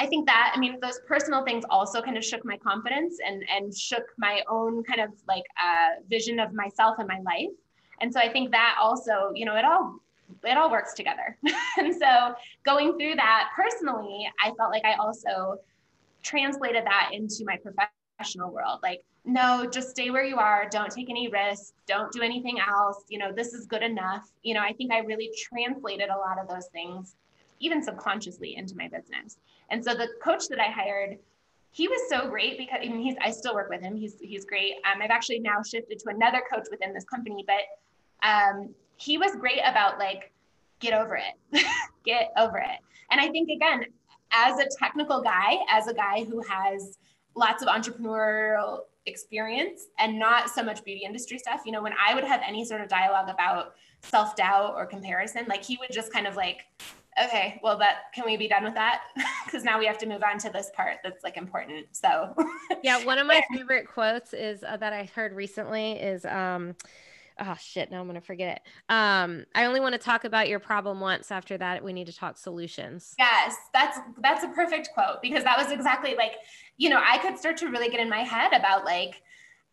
I 0.00 0.06
think 0.06 0.26
that 0.26 0.52
I 0.54 0.58
mean 0.60 0.78
those 0.80 1.00
personal 1.06 1.44
things 1.44 1.64
also 1.70 2.00
kind 2.00 2.16
of 2.16 2.24
shook 2.24 2.44
my 2.44 2.56
confidence 2.58 3.18
and 3.26 3.42
and 3.48 3.76
shook 3.76 4.04
my 4.16 4.42
own 4.48 4.84
kind 4.84 5.00
of 5.00 5.10
like 5.26 5.44
uh, 5.60 6.00
vision 6.08 6.38
of 6.38 6.52
myself 6.52 6.96
and 6.98 7.08
my 7.08 7.18
life. 7.20 7.54
And 8.00 8.12
so 8.12 8.20
I 8.20 8.32
think 8.32 8.52
that 8.52 8.76
also, 8.80 9.32
you 9.34 9.44
know, 9.44 9.56
it 9.56 9.64
all 9.64 9.98
it 10.44 10.56
all 10.56 10.70
works 10.70 10.94
together. 10.94 11.36
and 11.78 11.94
so 11.94 12.34
going 12.64 12.96
through 12.96 13.16
that 13.16 13.50
personally, 13.56 14.30
I 14.44 14.52
felt 14.56 14.70
like 14.70 14.84
I 14.84 14.94
also 14.94 15.56
translated 16.22 16.84
that 16.84 17.10
into 17.12 17.44
my 17.44 17.56
professional 18.18 18.50
world. 18.50 18.80
Like, 18.82 19.02
no, 19.24 19.66
just 19.70 19.90
stay 19.90 20.10
where 20.10 20.24
you 20.24 20.36
are. 20.36 20.68
Don't 20.70 20.90
take 20.90 21.10
any 21.10 21.28
risks. 21.28 21.72
Don't 21.86 22.10
do 22.12 22.22
anything 22.22 22.58
else. 22.60 23.04
You 23.08 23.18
know, 23.18 23.32
this 23.32 23.54
is 23.54 23.66
good 23.66 23.82
enough. 23.82 24.30
You 24.42 24.54
know, 24.54 24.60
I 24.60 24.72
think 24.72 24.92
I 24.92 24.98
really 24.98 25.30
translated 25.36 26.08
a 26.08 26.16
lot 26.16 26.38
of 26.38 26.48
those 26.48 26.66
things, 26.66 27.14
even 27.60 27.82
subconsciously, 27.82 28.56
into 28.56 28.76
my 28.76 28.88
business. 28.88 29.38
And 29.70 29.84
so 29.84 29.94
the 29.94 30.08
coach 30.22 30.48
that 30.48 30.60
I 30.60 30.70
hired, 30.70 31.18
he 31.70 31.86
was 31.86 32.00
so 32.08 32.28
great 32.28 32.58
because 32.58 32.80
I 32.82 32.88
mean, 32.88 33.02
he's 33.02 33.16
I 33.20 33.30
still 33.30 33.54
work 33.54 33.68
with 33.68 33.82
him. 33.82 33.96
He's 33.96 34.16
he's 34.20 34.44
great. 34.44 34.74
Um, 34.90 35.02
I've 35.02 35.10
actually 35.10 35.40
now 35.40 35.62
shifted 35.62 35.98
to 35.98 36.08
another 36.08 36.42
coach 36.50 36.66
within 36.70 36.92
this 36.92 37.04
company, 37.04 37.44
but 37.46 38.26
um, 38.26 38.74
he 38.96 39.18
was 39.18 39.36
great 39.36 39.60
about 39.64 39.98
like, 39.98 40.32
get 40.80 40.94
over 40.94 41.16
it, 41.16 41.64
get 42.04 42.32
over 42.36 42.58
it. 42.58 42.80
And 43.10 43.20
I 43.20 43.28
think, 43.28 43.48
again, 43.50 43.84
as 44.32 44.58
a 44.58 44.66
technical 44.78 45.22
guy, 45.22 45.58
as 45.70 45.86
a 45.86 45.94
guy 45.94 46.24
who 46.24 46.42
has 46.42 46.98
lots 47.38 47.62
of 47.62 47.68
entrepreneurial 47.68 48.80
experience 49.06 49.86
and 49.98 50.18
not 50.18 50.50
so 50.50 50.62
much 50.62 50.84
beauty 50.84 51.02
industry 51.04 51.38
stuff, 51.38 51.62
you 51.64 51.72
know, 51.72 51.82
when 51.82 51.94
I 51.94 52.14
would 52.14 52.24
have 52.24 52.42
any 52.46 52.64
sort 52.64 52.80
of 52.80 52.88
dialogue 52.88 53.28
about 53.28 53.74
self 54.02 54.36
doubt 54.36 54.74
or 54.76 54.84
comparison, 54.86 55.46
like 55.48 55.64
he 55.64 55.78
would 55.80 55.90
just 55.92 56.12
kind 56.12 56.26
of 56.26 56.36
like, 56.36 56.66
okay, 57.24 57.60
well, 57.62 57.78
that 57.78 58.12
can 58.14 58.24
we 58.26 58.36
be 58.36 58.48
done 58.48 58.64
with 58.64 58.74
that? 58.74 59.02
Because 59.44 59.64
now 59.64 59.78
we 59.78 59.86
have 59.86 59.96
to 59.96 60.06
move 60.06 60.22
on 60.22 60.36
to 60.40 60.50
this 60.50 60.70
part 60.76 60.96
that's 61.02 61.24
like 61.24 61.38
important. 61.38 61.86
So, 61.92 62.34
yeah, 62.82 63.02
one 63.06 63.16
of 63.16 63.26
my 63.26 63.40
favorite 63.54 63.88
quotes 63.88 64.34
is 64.34 64.62
uh, 64.62 64.76
that 64.76 64.92
I 64.92 65.08
heard 65.14 65.32
recently 65.32 65.92
is, 65.92 66.26
um, 66.26 66.76
oh 67.40 67.56
shit 67.60 67.90
now 67.90 68.00
i'm 68.00 68.06
gonna 68.06 68.20
forget 68.20 68.56
it. 68.56 68.92
Um 68.92 69.44
i 69.54 69.64
only 69.64 69.80
want 69.80 69.94
to 69.94 69.98
talk 69.98 70.24
about 70.24 70.48
your 70.48 70.58
problem 70.58 71.00
once. 71.00 71.30
After 71.30 71.56
that 71.58 71.84
we 71.84 71.92
need 71.92 72.06
to 72.06 72.16
talk 72.16 72.36
solutions. 72.36 73.14
Yes 73.18 73.56
that's 73.72 73.98
that's 74.22 74.44
a 74.44 74.48
perfect 74.48 74.90
quote 74.94 75.22
because 75.22 75.44
that 75.44 75.58
was 75.58 75.72
exactly 75.72 76.14
like 76.16 76.32
you 76.76 76.88
know 76.88 77.00
i 77.04 77.18
could 77.18 77.38
start 77.38 77.56
to 77.58 77.68
really 77.68 77.88
get 77.88 78.00
in 78.00 78.08
my 78.08 78.22
head 78.22 78.52
about 78.52 78.84
like 78.84 79.22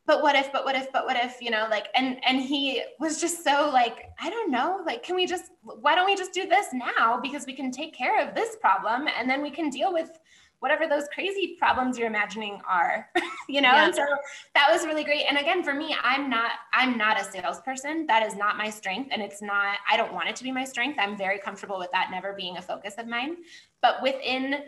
but 0.08 0.22
what 0.22 0.36
if 0.36 0.52
but 0.52 0.66
what 0.66 0.76
if 0.76 0.92
but 0.92 1.06
what 1.06 1.16
if 1.16 1.42
you 1.42 1.50
know 1.50 1.68
like 1.70 1.88
and 1.96 2.24
and 2.26 2.42
he 2.42 2.84
was 3.00 3.20
just 3.20 3.44
so 3.44 3.70
like 3.74 4.06
i 4.20 4.30
don't 4.30 4.52
know 4.52 4.82
like 4.86 5.02
can 5.02 5.16
we 5.16 5.26
just 5.26 5.52
why 5.82 5.96
don't 5.96 6.06
we 6.06 6.16
just 6.16 6.34
do 6.34 6.48
this 6.48 6.68
now? 6.74 7.20
Because 7.20 7.46
we 7.46 7.54
can 7.54 7.72
take 7.72 7.94
care 7.94 8.26
of 8.26 8.36
this 8.36 8.56
problem 8.62 9.08
and 9.18 9.30
then 9.30 9.42
we 9.42 9.52
can 9.52 9.70
deal 9.70 9.92
with 9.92 10.10
whatever 10.60 10.88
those 10.88 11.06
crazy 11.14 11.56
problems 11.60 11.98
you're 11.98 12.08
imagining 12.08 12.62
are 12.70 13.10
you 13.50 13.62
know? 13.62 13.72
Yeah. 13.72 13.86
and 13.86 13.96
so 13.96 14.06
that 14.54 14.68
was 14.72 14.86
really 14.86 15.04
great. 15.04 15.26
And 15.28 15.38
again 15.38 15.64
for 15.64 15.74
me 15.74 15.96
i'm 16.04 16.30
not 16.30 16.52
i'm 16.74 16.98
not 16.98 17.20
a 17.20 17.24
salesperson. 17.24 18.06
That 18.08 18.26
is 18.26 18.36
not 18.36 18.58
my 18.58 18.70
strength 18.70 19.10
and 19.12 19.22
it's 19.22 19.42
not 19.42 19.78
i 19.90 19.98
don't 19.98 20.14
want 20.14 20.30
it 20.30 20.36
to 20.38 20.44
be 20.44 20.52
my 20.52 20.66
strength. 20.66 20.98
I'm 21.00 21.18
very 21.18 21.40
comfortable 21.40 21.80
with 21.80 21.92
that 21.92 22.10
never 22.12 22.34
being 22.34 22.58
a 22.58 22.62
focus 22.62 22.96
of 22.98 23.08
mine. 23.08 23.38
But 23.82 24.02
within 24.02 24.64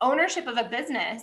ownership 0.00 0.46
of 0.46 0.58
a 0.58 0.64
business 0.64 1.22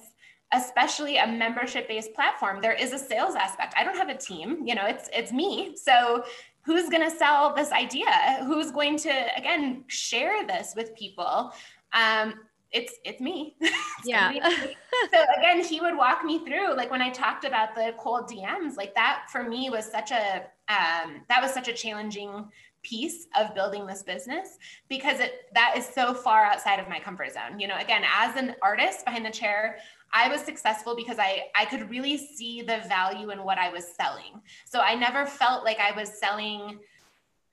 especially 0.51 1.17
a 1.17 1.25
membership 1.25 1.87
based 1.87 2.13
platform 2.13 2.59
there 2.61 2.73
is 2.73 2.93
a 2.93 2.99
sales 2.99 3.35
aspect. 3.35 3.73
I 3.77 3.83
don't 3.83 3.97
have 3.97 4.09
a 4.09 4.17
team 4.17 4.63
you 4.65 4.75
know 4.75 4.85
it's 4.85 5.09
it's 5.13 5.31
me. 5.31 5.75
So 5.75 6.23
who's 6.63 6.89
going 6.89 7.03
to 7.03 7.15
sell 7.15 7.53
this 7.53 7.71
idea? 7.71 8.43
Who's 8.45 8.71
going 8.71 8.97
to 8.99 9.37
again 9.37 9.83
share 9.87 10.45
this 10.45 10.73
with 10.75 10.95
people? 10.95 11.53
Um, 11.93 12.35
it's 12.71 12.93
it's 13.03 13.21
me. 13.21 13.55
yeah. 14.05 14.31
So 15.11 15.19
again, 15.37 15.63
he 15.63 15.81
would 15.81 15.97
walk 15.97 16.23
me 16.23 16.45
through 16.45 16.75
like 16.77 16.91
when 16.91 17.01
I 17.01 17.09
talked 17.09 17.45
about 17.45 17.75
the 17.75 17.93
cold 17.97 18.29
DMs, 18.29 18.77
like 18.77 18.93
that 18.95 19.23
for 19.31 19.43
me 19.43 19.69
was 19.69 19.85
such 19.85 20.11
a 20.11 20.45
um, 20.69 21.23
that 21.29 21.41
was 21.41 21.51
such 21.51 21.67
a 21.67 21.73
challenging 21.73 22.47
piece 22.83 23.27
of 23.37 23.55
building 23.55 23.87
this 23.87 24.03
business 24.03 24.57
because 24.89 25.19
it 25.19 25.49
that 25.53 25.73
is 25.75 25.85
so 25.85 26.13
far 26.13 26.45
outside 26.45 26.79
of 26.79 26.87
my 26.87 26.99
comfort 26.99 27.33
zone. 27.33 27.59
You 27.59 27.67
know, 27.67 27.77
again, 27.77 28.03
as 28.15 28.35
an 28.35 28.55
artist 28.61 29.03
behind 29.03 29.25
the 29.25 29.31
chair, 29.31 29.77
I 30.13 30.29
was 30.29 30.41
successful 30.41 30.95
because 30.95 31.17
I 31.19 31.45
I 31.55 31.65
could 31.65 31.89
really 31.89 32.17
see 32.17 32.61
the 32.61 32.83
value 32.87 33.31
in 33.31 33.43
what 33.43 33.57
I 33.57 33.69
was 33.69 33.95
selling. 33.95 34.41
So 34.65 34.79
I 34.79 34.95
never 34.95 35.25
felt 35.25 35.63
like 35.63 35.79
I 35.79 35.91
was 35.91 36.19
selling 36.19 36.79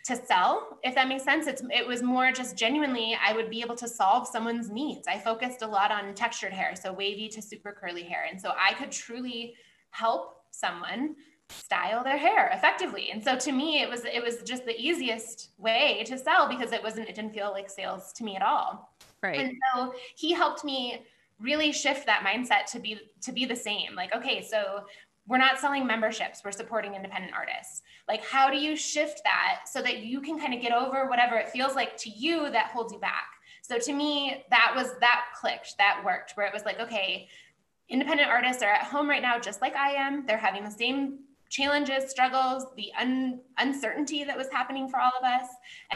to 0.04 0.16
sell 0.16 0.78
if 0.82 0.94
that 0.94 1.08
makes 1.08 1.24
sense. 1.24 1.46
It's 1.46 1.62
it 1.70 1.86
was 1.86 2.02
more 2.02 2.32
just 2.32 2.56
genuinely 2.56 3.16
i 3.24 3.32
would 3.32 3.50
be 3.50 3.60
able 3.60 3.76
to 3.76 3.88
solve 3.88 4.26
someone's 4.26 4.70
needs. 4.70 5.06
I 5.06 5.18
focused 5.18 5.62
a 5.62 5.66
lot 5.66 5.90
on 5.90 6.14
textured 6.14 6.52
hair 6.52 6.74
so 6.74 6.92
wavy 6.92 7.28
to 7.28 7.42
super 7.42 7.72
curly 7.72 8.02
hair. 8.02 8.26
And 8.30 8.40
so 8.40 8.52
i 8.58 8.74
could 8.74 8.90
truly 8.90 9.54
help 9.90 10.42
someone 10.50 11.16
style 11.50 12.04
their 12.04 12.16
hair 12.16 12.50
effectively. 12.52 13.10
And 13.10 13.22
so 13.22 13.36
to 13.36 13.52
me 13.52 13.82
it 13.82 13.90
was 13.90 14.04
it 14.04 14.22
was 14.22 14.42
just 14.42 14.64
the 14.64 14.78
easiest 14.80 15.50
way 15.58 16.02
to 16.06 16.16
sell 16.16 16.48
because 16.48 16.72
it 16.72 16.82
wasn't 16.82 17.08
it 17.08 17.14
didn't 17.14 17.34
feel 17.34 17.50
like 17.50 17.68
sales 17.68 18.12
to 18.14 18.24
me 18.24 18.36
at 18.36 18.42
all. 18.42 18.94
Right. 19.22 19.38
And 19.38 19.52
so 19.74 19.92
he 20.16 20.32
helped 20.32 20.64
me 20.64 21.04
really 21.40 21.72
shift 21.72 22.06
that 22.06 22.24
mindset 22.24 22.70
to 22.72 22.78
be 22.78 23.00
to 23.22 23.32
be 23.32 23.44
the 23.44 23.56
same. 23.56 23.94
Like 23.94 24.14
okay 24.14 24.42
so 24.42 24.84
we're 25.30 25.38
not 25.38 25.60
selling 25.60 25.86
memberships. 25.86 26.42
We're 26.44 26.50
supporting 26.50 26.96
independent 26.96 27.32
artists. 27.32 27.82
Like 28.08 28.24
how 28.24 28.50
do 28.50 28.56
you 28.56 28.74
shift 28.74 29.20
that 29.22 29.60
so 29.64 29.80
that 29.80 30.00
you 30.00 30.20
can 30.20 30.36
kind 30.36 30.52
of 30.52 30.60
get 30.60 30.72
over 30.72 31.08
whatever 31.08 31.36
it 31.36 31.50
feels 31.50 31.76
like 31.76 31.96
to 31.98 32.10
you 32.10 32.50
that 32.50 32.72
holds 32.72 32.92
you 32.92 32.98
back? 32.98 33.30
So 33.62 33.78
to 33.78 33.92
me 33.92 34.44
that 34.50 34.72
was 34.74 34.98
that 34.98 35.26
clicked 35.40 35.76
that 35.78 36.02
worked 36.04 36.32
where 36.32 36.48
it 36.48 36.52
was 36.52 36.64
like 36.64 36.80
okay 36.80 37.28
independent 37.88 38.28
artists 38.28 38.60
are 38.62 38.72
at 38.72 38.82
home 38.82 39.08
right 39.08 39.22
now 39.22 39.38
just 39.38 39.60
like 39.60 39.76
i 39.76 39.90
am. 39.92 40.26
They're 40.26 40.36
having 40.36 40.64
the 40.64 40.70
same 40.70 41.20
challenges 41.48 42.10
struggles 42.10 42.66
the 42.76 42.90
un- 42.98 43.40
uncertainty 43.58 44.24
that 44.24 44.36
was 44.36 44.48
happening 44.50 44.88
for 44.88 44.98
all 44.98 45.12
of 45.16 45.24
us. 45.24 45.48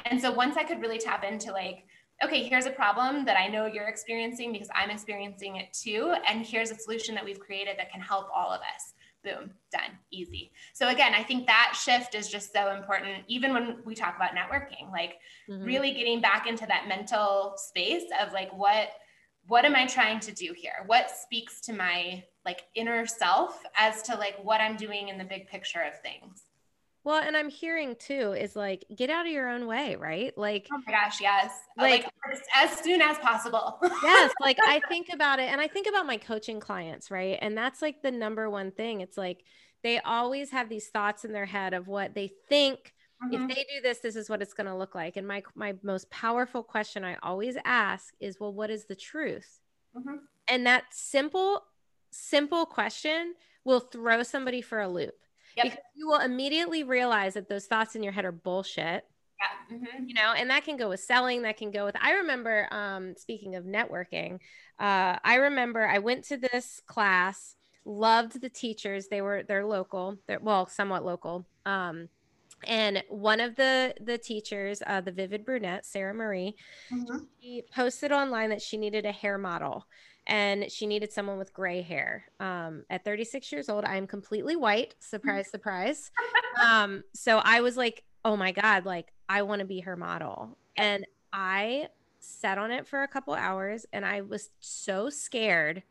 And 0.04 0.20
so 0.20 0.30
once 0.30 0.56
i 0.56 0.62
could 0.62 0.80
really 0.80 0.98
tap 0.98 1.24
into 1.24 1.50
like 1.50 1.86
okay, 2.22 2.44
here's 2.44 2.66
a 2.66 2.70
problem 2.70 3.24
that 3.24 3.36
I 3.36 3.48
know 3.48 3.66
you're 3.66 3.88
experiencing 3.88 4.52
because 4.52 4.68
I'm 4.72 4.88
experiencing 4.88 5.56
it 5.56 5.72
too. 5.72 6.14
And 6.28 6.46
here's 6.46 6.70
a 6.70 6.76
solution 6.76 7.14
that 7.16 7.24
we've 7.24 7.40
created 7.40 7.76
that 7.76 7.90
can 7.90 8.00
help 8.00 8.28
all 8.32 8.52
of 8.52 8.60
us 8.60 8.93
boom, 9.24 9.50
done, 9.72 9.98
easy. 10.10 10.52
So 10.74 10.88
again, 10.88 11.14
I 11.14 11.22
think 11.22 11.46
that 11.46 11.74
shift 11.80 12.14
is 12.14 12.28
just 12.28 12.52
so 12.52 12.72
important, 12.72 13.24
even 13.26 13.52
when 13.52 13.78
we 13.84 13.94
talk 13.94 14.16
about 14.16 14.30
networking, 14.30 14.92
like 14.92 15.16
mm-hmm. 15.48 15.64
really 15.64 15.92
getting 15.92 16.20
back 16.20 16.46
into 16.46 16.66
that 16.66 16.86
mental 16.86 17.54
space 17.56 18.04
of 18.20 18.32
like 18.32 18.52
what 18.56 18.90
what 19.46 19.66
am 19.66 19.76
I 19.76 19.86
trying 19.86 20.20
to 20.20 20.32
do 20.32 20.54
here? 20.56 20.84
What 20.86 21.10
speaks 21.10 21.60
to 21.62 21.74
my 21.74 22.24
like 22.44 22.64
inner 22.74 23.06
self 23.06 23.62
as 23.76 24.02
to 24.02 24.16
like 24.16 24.36
what 24.42 24.60
I'm 24.60 24.76
doing 24.76 25.08
in 25.08 25.18
the 25.18 25.24
big 25.24 25.48
picture 25.48 25.82
of 25.82 26.00
things. 26.00 26.44
Well, 27.04 27.22
and 27.22 27.36
I'm 27.36 27.50
hearing 27.50 27.96
too 27.96 28.32
is 28.32 28.56
like 28.56 28.84
get 28.96 29.10
out 29.10 29.26
of 29.26 29.32
your 29.32 29.48
own 29.48 29.66
way, 29.66 29.94
right? 29.96 30.36
Like 30.36 30.68
oh 30.72 30.80
my 30.86 30.92
gosh, 30.92 31.20
yes. 31.20 31.52
Like- 31.76 32.04
Like, 32.04 32.12
as 32.56 32.70
soon 32.78 33.02
as 33.02 33.18
possible. 33.18 33.78
yes, 34.02 34.32
like 34.40 34.58
I 34.66 34.80
think 34.88 35.08
about 35.12 35.38
it 35.38 35.50
and 35.50 35.60
I 35.60 35.68
think 35.68 35.86
about 35.86 36.06
my 36.06 36.16
coaching 36.16 36.60
clients, 36.60 37.10
right? 37.10 37.38
And 37.42 37.56
that's 37.56 37.82
like 37.82 38.02
the 38.02 38.10
number 38.10 38.48
one 38.48 38.70
thing. 38.72 39.02
It's 39.02 39.18
like 39.18 39.44
they 39.82 40.00
always 40.00 40.50
have 40.50 40.68
these 40.70 40.88
thoughts 40.88 41.24
in 41.26 41.32
their 41.32 41.44
head 41.44 41.74
of 41.74 41.86
what 41.88 42.14
they 42.14 42.32
think 42.48 42.94
if 43.30 43.40
Mhm. 43.40 43.48
they 43.48 43.64
do 43.74 43.80
this 43.82 43.98
this 44.00 44.16
is 44.16 44.28
what 44.28 44.42
it's 44.42 44.54
going 44.54 44.66
to 44.66 44.74
look 44.74 44.94
like. 44.94 45.16
And 45.16 45.26
my 45.28 45.42
my 45.54 45.74
most 45.82 46.10
powerful 46.10 46.62
question 46.62 47.04
I 47.04 47.16
always 47.22 47.56
ask 47.64 48.14
is, 48.20 48.40
well, 48.40 48.52
what 48.52 48.70
is 48.70 48.86
the 48.86 48.96
truth? 48.96 49.60
Mhm. 49.94 50.20
And 50.48 50.66
that 50.66 50.84
simple 50.92 51.64
simple 52.10 52.64
question 52.64 53.34
will 53.64 53.80
throw 53.80 54.22
somebody 54.22 54.62
for 54.62 54.80
a 54.80 54.88
loop. 54.88 55.14
Yep. 55.56 55.64
Because 55.64 55.78
you 55.94 56.08
will 56.08 56.20
immediately 56.20 56.82
realize 56.84 57.34
that 57.34 57.48
those 57.48 57.66
thoughts 57.66 57.94
in 57.94 58.02
your 58.02 58.12
head 58.12 58.24
are 58.24 58.32
bullshit 58.32 59.04
Yeah. 59.40 59.76
mhm. 59.76 60.08
you 60.08 60.14
know 60.14 60.32
and 60.36 60.50
that 60.50 60.64
can 60.64 60.76
go 60.76 60.88
with 60.88 61.00
selling 61.00 61.42
that 61.42 61.56
can 61.56 61.70
go 61.70 61.84
with 61.84 61.96
i 62.00 62.12
remember 62.12 62.68
um 62.72 63.14
speaking 63.16 63.54
of 63.56 63.64
networking 63.64 64.34
uh 64.80 65.16
i 65.24 65.36
remember 65.36 65.86
i 65.86 65.98
went 65.98 66.24
to 66.24 66.36
this 66.36 66.80
class 66.86 67.56
loved 67.84 68.40
the 68.40 68.48
teachers 68.48 69.08
they 69.08 69.20
were 69.22 69.42
they're 69.46 69.66
local 69.66 70.16
they're 70.26 70.40
well 70.40 70.66
somewhat 70.66 71.04
local 71.04 71.46
um 71.66 72.08
and 72.66 73.02
one 73.08 73.40
of 73.40 73.56
the 73.56 73.94
the 74.00 74.16
teachers 74.18 74.82
uh 74.86 75.00
the 75.00 75.12
vivid 75.12 75.44
brunette 75.44 75.84
sarah 75.84 76.14
marie 76.14 76.54
Mhm. 76.92 77.26
she 77.40 77.62
posted 77.74 78.10
online 78.12 78.50
that 78.50 78.62
she 78.62 78.76
needed 78.78 79.04
a 79.04 79.12
hair 79.12 79.36
model 79.38 79.86
and 80.26 80.70
she 80.70 80.86
needed 80.86 81.12
someone 81.12 81.38
with 81.38 81.52
gray 81.52 81.82
hair. 81.82 82.24
Um, 82.40 82.84
at 82.90 83.04
36 83.04 83.50
years 83.52 83.68
old 83.68 83.84
i'm 83.84 84.06
completely 84.06 84.56
white. 84.56 84.94
Surprise 84.98 85.50
surprise. 85.50 86.10
Um, 86.64 87.02
so 87.12 87.38
i 87.38 87.60
was 87.62 87.76
like 87.76 88.04
oh 88.24 88.36
my 88.36 88.52
god 88.52 88.84
like 88.86 89.12
i 89.28 89.42
want 89.42 89.58
to 89.58 89.64
be 89.64 89.80
her 89.80 89.96
model. 89.96 90.56
And 90.76 91.04
i 91.32 91.88
sat 92.20 92.58
on 92.58 92.70
it 92.70 92.86
for 92.86 93.02
a 93.02 93.08
couple 93.08 93.34
hours 93.34 93.84
and 93.92 94.06
i 94.06 94.20
was 94.20 94.50
so 94.60 95.10
scared 95.10 95.82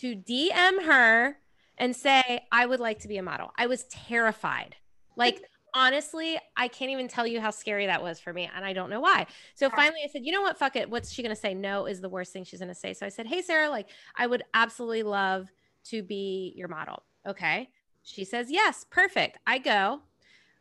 to 0.00 0.14
dm 0.16 0.84
her 0.84 1.36
and 1.76 1.94
say 1.94 2.46
i 2.52 2.64
would 2.64 2.80
like 2.80 3.00
to 3.00 3.08
be 3.08 3.16
a 3.18 3.22
model. 3.22 3.50
I 3.58 3.66
was 3.66 3.84
terrified. 3.84 4.76
Like 5.16 5.42
honestly 5.74 6.38
i 6.56 6.68
can't 6.68 6.90
even 6.90 7.08
tell 7.08 7.26
you 7.26 7.40
how 7.40 7.50
scary 7.50 7.86
that 7.86 8.02
was 8.02 8.20
for 8.20 8.32
me 8.32 8.48
and 8.54 8.64
i 8.64 8.72
don't 8.72 8.90
know 8.90 9.00
why 9.00 9.26
so 9.54 9.68
finally 9.70 10.00
I 10.04 10.08
said, 10.08 10.24
you 10.24 10.32
know 10.32 10.42
what? 10.42 10.58
Fuck 10.58 10.76
it. 10.76 10.90
What's 10.90 11.10
she 11.10 11.22
going 11.22 11.34
to 11.34 11.40
say? 11.40 11.54
No 11.54 11.86
is 11.86 12.00
the 12.00 12.08
worst 12.08 12.32
thing 12.32 12.44
she's 12.44 12.60
going 12.60 12.68
to 12.68 12.74
say. 12.74 12.92
So 12.92 13.06
I 13.06 13.08
said, 13.08 13.26
hey, 13.26 13.40
Sarah, 13.40 13.70
like, 13.70 13.88
I 14.16 14.26
would 14.26 14.42
absolutely 14.52 15.02
love 15.02 15.48
to 15.84 16.02
be 16.02 16.52
your 16.56 16.68
model. 16.68 17.02
Okay. 17.26 17.70
She 18.02 18.24
says, 18.24 18.50
yes, 18.50 18.84
perfect. 18.90 19.38
I 19.46 19.58
go. 19.58 20.02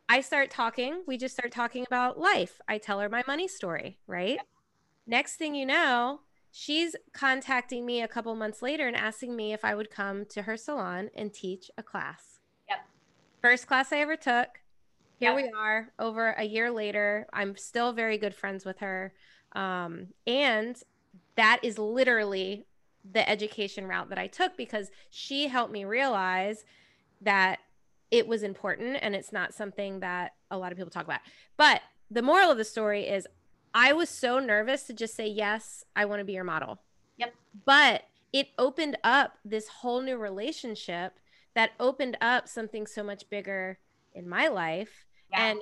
I 0.07 0.22
start 0.22 0.49
talking. 0.49 1.03
We 1.07 1.18
just 1.18 1.36
start 1.36 1.51
talking 1.51 1.86
about 1.86 2.20
life. 2.20 2.61
I 2.68 2.78
tell 2.78 2.99
her 2.99 3.09
my 3.09 3.24
money 3.28 3.47
story, 3.47 3.99
right? 4.07 4.39
Next 5.05 5.36
thing 5.36 5.55
you 5.55 5.66
know, 5.66 6.22
she's 6.51 6.95
contacting 7.14 7.86
me 7.86 8.01
a 8.01 8.07
couple 8.07 8.34
months 8.36 8.61
later 8.61 8.88
and 8.88 8.95
asking 8.95 9.36
me 9.36 9.51
if 9.51 9.66
I 9.66 9.76
would 9.76 9.89
come 9.89 10.26
to 10.28 10.43
her 10.43 10.55
salon 10.55 11.09
and 11.16 11.34
teach 11.34 11.70
a 11.78 11.84
class. 11.84 12.39
Yep. 12.70 12.80
First 13.41 13.68
class 13.68 13.91
I 13.91 13.97
ever 13.97 14.16
took. 14.16 14.59
Here 15.24 15.34
Yep. 15.39 15.43
we 15.45 15.51
are 15.57 15.89
over 15.99 16.32
a 16.32 16.43
year 16.43 16.69
later. 16.69 17.28
I'm 17.32 17.55
still 17.55 17.93
very 17.93 18.17
good 18.17 18.36
friends 18.36 18.65
with 18.65 18.80
her. 18.80 19.13
Um, 19.53 20.07
and 20.28 20.76
that 21.36 21.59
is 21.63 21.78
literally 21.78 22.65
the 23.09 23.28
education 23.30 23.88
route 23.88 24.09
that 24.09 24.17
I 24.17 24.28
took 24.28 24.57
because 24.57 24.91
she 25.09 25.47
helped 25.47 25.71
me 25.71 25.86
realize 25.86 26.65
that 27.21 27.59
it 28.11 28.28
was 28.28 28.43
important 28.43 28.97
and 29.01 29.15
it's 29.15 29.32
not 29.32 29.53
something 29.53 30.01
that 30.01 30.34
a 30.51 30.57
lot 30.57 30.71
of 30.74 30.78
people 30.78 30.91
talk 30.91 31.05
about. 31.05 31.21
But 31.55 31.82
the 32.11 32.21
moral 32.21 32.51
of 32.51 32.57
the 32.57 32.65
story 32.65 33.07
is 33.07 33.26
I 33.74 33.93
was 33.93 34.09
so 34.09 34.39
nervous 34.39 34.84
to 34.84 34.93
just 34.93 35.15
say, 35.15 35.28
Yes, 35.28 35.86
I 35.95 36.03
want 36.05 36.19
to 36.19 36.26
be 36.26 36.34
your 36.34 36.43
model. 36.43 36.80
Yep. 37.17 37.34
But 37.65 38.03
it 38.34 38.49
opened 38.57 38.97
up 39.05 39.38
this 39.45 39.67
whole 39.69 40.01
new 40.01 40.17
relationship 40.17 41.13
that 41.55 41.71
opened 41.80 42.17
up 42.19 42.47
something 42.49 42.86
so 42.88 43.03
much 43.03 43.30
bigger 43.30 43.80
in 44.13 44.28
my 44.30 44.47
life. 44.47 45.05
Yeah. 45.34 45.45
And 45.47 45.59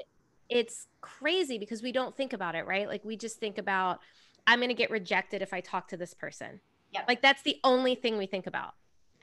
it's 0.49 0.87
crazy 0.99 1.57
because 1.57 1.81
we 1.81 1.91
don't 1.91 2.15
think 2.15 2.33
about 2.33 2.55
it, 2.55 2.67
right? 2.67 2.87
Like 2.87 3.03
we 3.03 3.15
just 3.15 3.39
think 3.39 3.57
about, 3.57 3.99
I'm 4.45 4.59
going 4.59 4.69
to 4.69 4.75
get 4.75 4.91
rejected 4.91 5.41
if 5.41 5.53
I 5.53 5.61
talk 5.61 5.87
to 5.89 5.97
this 5.97 6.13
person. 6.13 6.59
Yep. 6.93 7.05
Like 7.07 7.21
that's 7.21 7.41
the 7.41 7.57
only 7.63 7.95
thing 7.95 8.17
we 8.17 8.25
think 8.25 8.47
about. 8.47 8.73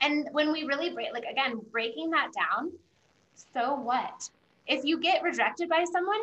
And 0.01 0.27
when 0.31 0.51
we 0.51 0.63
really 0.63 0.89
break, 0.89 1.13
like 1.13 1.25
again, 1.29 1.61
breaking 1.71 2.09
that 2.11 2.29
down, 2.33 2.71
so 3.53 3.75
what? 3.75 4.29
If 4.65 4.83
you 4.83 4.99
get 4.99 5.21
rejected 5.23 5.69
by 5.69 5.83
someone, 5.91 6.19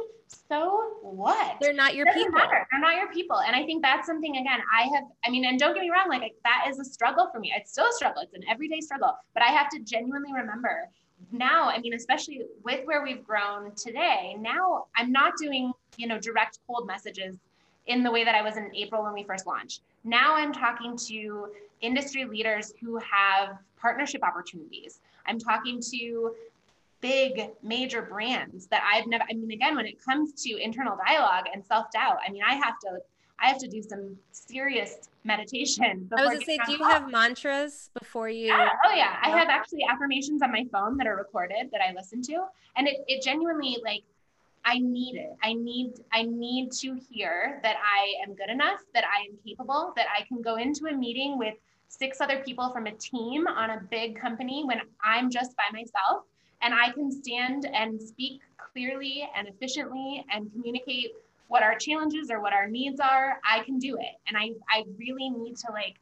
so 0.49 0.95
what? 1.03 1.57
They're 1.61 1.73
not 1.73 1.95
your 1.95 2.07
people. 2.07 2.33
matter. 2.33 2.67
They're 2.71 2.81
not 2.81 2.97
your 2.97 3.13
people. 3.13 3.41
And 3.41 3.55
I 3.55 3.65
think 3.65 3.83
that's 3.83 4.07
something 4.07 4.37
again, 4.37 4.61
I 4.73 4.83
have, 4.95 5.05
I 5.25 5.31
mean, 5.31 5.45
and 5.45 5.59
don't 5.59 5.75
get 5.75 5.83
me 5.83 5.91
wrong, 5.91 6.09
like 6.09 6.35
that 6.45 6.67
is 6.69 6.79
a 6.79 6.85
struggle 6.85 7.29
for 7.33 7.39
me. 7.39 7.53
It's 7.57 7.71
still 7.73 7.87
a 7.87 7.93
struggle. 7.93 8.23
It's 8.23 8.35
an 8.35 8.43
everyday 8.49 8.81
struggle, 8.81 9.17
but 9.35 9.43
I 9.43 9.49
have 9.49 9.69
to 9.71 9.81
genuinely 9.81 10.33
remember 10.33 10.89
now, 11.33 11.69
I 11.69 11.79
mean, 11.79 11.95
especially 11.95 12.43
with 12.63 12.87
where 12.87 13.03
we've 13.03 13.27
grown 13.27 13.75
today, 13.75 14.37
now 14.39 14.87
I'm 14.97 15.13
not 15.13 15.35
doing, 15.41 15.73
you 15.97 16.07
know, 16.07 16.19
direct 16.19 16.59
cold 16.67 16.87
messages 16.87 17.37
in 17.87 18.03
the 18.03 18.11
way 18.11 18.25
that 18.25 18.35
I 18.35 18.43
was 18.43 18.57
in 18.57 18.75
April 18.75 19.03
when 19.03 19.13
we 19.13 19.23
first 19.23 19.47
launched. 19.47 19.83
Now 20.05 20.35
I'm 20.35 20.53
talking 20.53 20.97
to 21.09 21.49
industry 21.81 22.25
leaders 22.25 22.73
who 22.81 22.99
have 22.99 23.59
partnership 23.79 24.23
opportunities. 24.23 25.01
I'm 25.27 25.39
talking 25.39 25.81
to 25.93 26.35
big 27.01 27.51
major 27.63 28.03
brands 28.03 28.67
that 28.69 28.83
I've 28.91 29.07
never 29.07 29.25
I 29.29 29.35
mean 29.35 29.51
again 29.51 29.77
when 29.77 29.87
it 29.87 30.03
comes 30.03 30.33
to 30.45 30.57
internal 30.57 30.97
dialogue 31.07 31.45
and 31.53 31.65
self-doubt, 31.65 32.19
I 32.27 32.33
mean 32.33 32.43
I 32.43 32.55
have 32.55 32.79
to 32.81 33.01
I 33.39 33.49
have 33.49 33.59
to 33.59 33.69
do 33.69 33.83
some 33.83 34.17
serious 34.33 35.09
meditation. 35.25 36.09
I 36.17 36.23
was 36.23 36.35
gonna 36.35 36.45
say, 36.45 36.59
do 36.65 36.73
you 36.73 36.79
calls. 36.79 36.93
have 36.93 37.11
mantras 37.11 37.91
before 37.99 38.29
you? 38.29 38.47
Yeah. 38.47 38.71
Oh 38.85 38.95
yeah. 38.95 39.17
I 39.23 39.31
have 39.31 39.49
actually 39.49 39.85
affirmations 39.91 40.43
on 40.43 40.53
my 40.53 40.65
phone 40.73 40.97
that 40.97 41.07
are 41.07 41.17
recorded 41.17 41.71
that 41.73 41.81
I 41.87 41.93
listen 41.93 42.23
to. 42.23 42.47
And 42.77 42.89
it, 42.89 43.05
it 43.09 43.23
genuinely 43.23 43.79
like 43.85 44.03
I 44.65 44.79
need 44.79 45.17
it. 45.17 45.37
I 45.43 45.53
need 45.53 46.01
I 46.13 46.23
need 46.23 46.73
to 46.81 46.99
hear 47.11 47.61
that 47.63 47.77
I 47.77 48.15
am 48.27 48.35
good 48.35 48.51
enough, 48.51 48.81
that 48.95 49.05
I 49.05 49.29
am 49.29 49.37
capable, 49.47 49.93
that 49.97 50.07
I 50.17 50.23
can 50.25 50.43
go 50.43 50.57
into 50.57 50.87
a 50.87 50.97
meeting 50.97 51.39
with 51.39 51.55
six 51.89 52.21
other 52.21 52.43
people 52.45 52.71
from 52.71 52.87
a 52.87 52.93
team 52.93 53.47
on 53.47 53.71
a 53.71 53.81
big 53.91 54.19
company 54.19 54.65
when 54.65 54.81
I'm 55.05 55.31
just 55.31 55.57
by 55.57 55.65
myself 55.73 56.25
and 56.63 56.75
I 56.75 56.91
can 56.91 57.13
stand 57.13 57.67
and 57.67 58.01
speak 58.01 58.41
clearly 58.57 59.29
and 59.37 59.47
efficiently 59.47 60.25
and 60.33 60.51
communicate 60.53 61.13
what 61.49 61.63
our 61.63 61.77
challenges 61.77 62.31
or 62.31 62.41
what 62.41 62.53
our 62.53 62.69
needs 62.69 63.01
are. 63.01 63.41
I 63.49 63.63
can 63.65 63.79
do 63.79 63.97
it. 63.97 64.17
And 64.29 64.37
I 64.37 64.51
I 64.71 64.85
really 64.99 65.31
need 65.31 65.57
to 65.59 65.73
like 65.73 65.97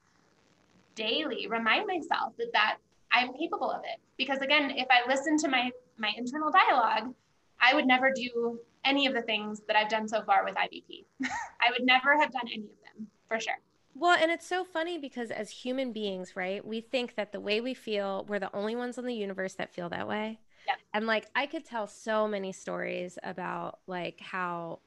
daily 0.95 1.47
remind 1.49 1.87
myself 1.87 2.35
that 2.39 2.53
that 2.53 2.77
I'm 3.13 3.33
capable 3.35 3.71
of 3.71 3.83
it. 3.85 4.01
Because 4.17 4.39
again, 4.39 4.71
if 4.71 4.87
I 4.91 5.09
listen 5.09 5.37
to 5.39 5.49
my 5.49 5.71
my 5.99 6.13
internal 6.17 6.51
dialogue, 6.51 7.15
I 7.61 7.75
would 7.75 7.87
never 7.87 8.13
do 8.15 8.59
any 8.85 9.07
of 9.07 9.15
the 9.15 9.23
things 9.23 9.63
that 9.67 9.77
I've 9.77 9.89
done 9.89 10.07
so 10.09 10.23
far 10.23 10.45
with 10.45 10.55
IBP. 10.55 11.05
I 11.25 11.71
would 11.71 11.87
never 11.87 12.19
have 12.19 12.33
done 12.33 12.47
any 12.53 12.65
of 12.65 12.97
them 12.97 13.07
for 13.29 13.41
sure. 13.41 13.59
Well, 13.97 14.19
and 14.21 14.31
it's 14.31 14.47
so 14.47 14.65
funny 14.65 14.99
because 14.99 15.31
as 15.31 15.51
human 15.51 15.93
beings, 15.93 16.35
right, 16.35 16.65
we 16.67 16.81
think 16.81 17.15
that 17.15 17.31
the 17.31 17.41
way 17.41 17.61
we 17.61 17.75
feel, 17.75 18.27
we're 18.29 18.41
the 18.41 18.55
only 18.55 18.75
ones 18.75 18.99
in 18.99 19.07
the 19.07 19.15
universe 19.15 19.55
that 19.55 19.73
feel 19.73 19.89
that 19.91 20.09
way. 20.09 20.41
Yep. 20.67 20.77
And 20.93 21.07
like, 21.07 21.27
I 21.37 21.47
could 21.47 21.65
tell 21.65 21.87
so 21.87 22.27
many 22.27 22.51
stories 22.53 23.19
about 23.23 23.79
like 23.87 24.19
how, 24.21 24.81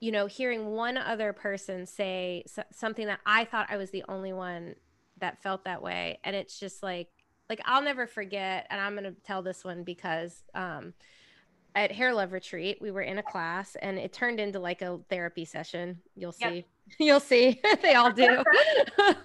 you 0.00 0.12
know, 0.12 0.26
hearing 0.26 0.66
one 0.66 0.96
other 0.98 1.32
person 1.32 1.86
say 1.86 2.44
something 2.72 3.06
that 3.06 3.20
I 3.24 3.44
thought 3.44 3.68
I 3.70 3.76
was 3.76 3.90
the 3.90 4.04
only 4.08 4.32
one 4.32 4.74
that 5.18 5.42
felt 5.42 5.64
that 5.64 5.82
way. 5.82 6.18
And 6.24 6.36
it's 6.36 6.58
just 6.58 6.82
like, 6.82 7.08
like 7.48 7.60
I'll 7.64 7.82
never 7.82 8.06
forget. 8.06 8.66
And 8.70 8.80
I'm 8.80 8.92
going 8.94 9.04
to 9.04 9.20
tell 9.24 9.42
this 9.42 9.64
one 9.64 9.84
because, 9.84 10.42
um, 10.54 10.92
at 11.74 11.92
Hair 11.92 12.14
Love 12.14 12.32
Retreat, 12.32 12.78
we 12.80 12.90
were 12.90 13.02
in 13.02 13.18
a 13.18 13.22
class 13.22 13.76
and 13.80 13.98
it 13.98 14.12
turned 14.12 14.40
into 14.40 14.58
like 14.58 14.80
a 14.82 14.98
therapy 15.10 15.44
session. 15.44 16.00
You'll 16.14 16.34
Yep. 16.38 16.50
see. 16.50 16.66
You'll 16.98 17.20
see. 17.20 17.60
they 17.82 17.94
all 17.94 18.10
do. 18.12 18.42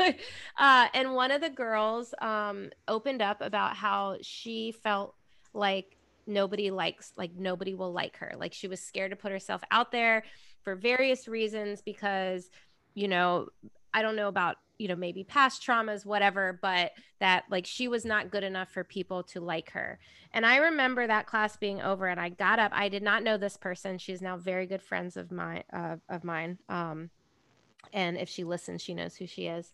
uh, 0.57 0.87
and 0.93 1.13
one 1.13 1.31
of 1.31 1.41
the 1.41 1.49
girls 1.49 2.13
um, 2.21 2.69
opened 2.87 3.21
up 3.21 3.41
about 3.41 3.75
how 3.75 4.17
she 4.21 4.73
felt 4.83 5.15
like 5.53 5.97
nobody 6.27 6.71
likes, 6.71 7.13
like 7.15 7.31
nobody 7.35 7.73
will 7.73 7.93
like 7.93 8.17
her. 8.17 8.33
Like 8.37 8.53
she 8.53 8.67
was 8.67 8.81
scared 8.81 9.11
to 9.11 9.17
put 9.17 9.31
herself 9.31 9.61
out 9.71 9.91
there 9.91 10.23
for 10.63 10.75
various 10.75 11.27
reasons 11.27 11.81
because, 11.81 12.49
you 12.93 13.07
know, 13.07 13.47
I 13.93 14.01
don't 14.01 14.15
know 14.15 14.27
about, 14.27 14.57
you 14.77 14.87
know, 14.87 14.95
maybe 14.95 15.23
past 15.23 15.65
traumas, 15.65 16.05
whatever, 16.05 16.59
but 16.61 16.91
that 17.19 17.43
like 17.49 17.65
she 17.65 17.87
was 17.87 18.05
not 18.05 18.31
good 18.31 18.43
enough 18.43 18.69
for 18.69 18.83
people 18.83 19.23
to 19.23 19.39
like 19.39 19.71
her. 19.71 19.99
And 20.33 20.45
I 20.45 20.57
remember 20.57 21.05
that 21.05 21.27
class 21.27 21.57
being 21.57 21.81
over 21.81 22.07
and 22.07 22.19
I 22.19 22.29
got 22.29 22.59
up. 22.59 22.71
I 22.73 22.89
did 22.89 23.03
not 23.03 23.23
know 23.23 23.37
this 23.37 23.57
person. 23.57 23.97
She's 23.97 24.21
now 24.21 24.37
very 24.37 24.65
good 24.65 24.81
friends 24.81 25.17
of 25.17 25.31
mine 25.31 25.63
uh, 25.73 25.97
of 26.09 26.23
mine. 26.23 26.57
Um, 26.69 27.09
and 27.93 28.17
if 28.17 28.29
she 28.29 28.43
listens, 28.43 28.81
she 28.81 28.93
knows 28.93 29.15
who 29.15 29.27
she 29.27 29.47
is. 29.47 29.73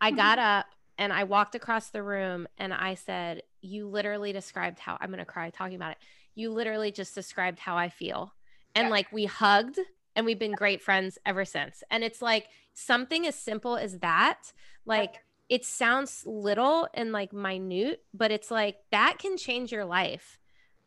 I 0.00 0.10
got 0.10 0.38
up 0.38 0.66
and 0.98 1.12
I 1.12 1.24
walked 1.24 1.54
across 1.54 1.90
the 1.90 2.02
room 2.02 2.46
and 2.58 2.72
I 2.72 2.94
said, 2.94 3.42
You 3.60 3.88
literally 3.88 4.32
described 4.32 4.78
how 4.78 4.96
I'm 5.00 5.08
going 5.08 5.18
to 5.18 5.24
cry 5.24 5.50
talking 5.50 5.76
about 5.76 5.92
it. 5.92 5.98
you 6.34 6.50
literally 6.50 6.92
just 6.92 7.14
described 7.14 7.58
how 7.58 7.76
I 7.76 7.88
feel. 7.88 8.32
And 8.74 8.86
yeah. 8.86 8.90
like 8.90 9.12
we 9.12 9.24
hugged 9.24 9.78
and 10.16 10.24
we've 10.24 10.38
been 10.38 10.52
great 10.52 10.82
friends 10.82 11.18
ever 11.24 11.44
since. 11.44 11.84
And 11.90 12.02
it's 12.02 12.22
like 12.22 12.48
something 12.72 13.26
as 13.26 13.36
simple 13.36 13.76
as 13.76 13.98
that, 13.98 14.52
like 14.86 15.22
it 15.48 15.64
sounds 15.64 16.24
little 16.26 16.88
and 16.94 17.12
like 17.12 17.32
minute, 17.32 18.02
but 18.12 18.32
it's 18.32 18.50
like 18.50 18.78
that 18.90 19.18
can 19.18 19.36
change 19.36 19.70
your 19.70 19.84
life. 19.84 20.38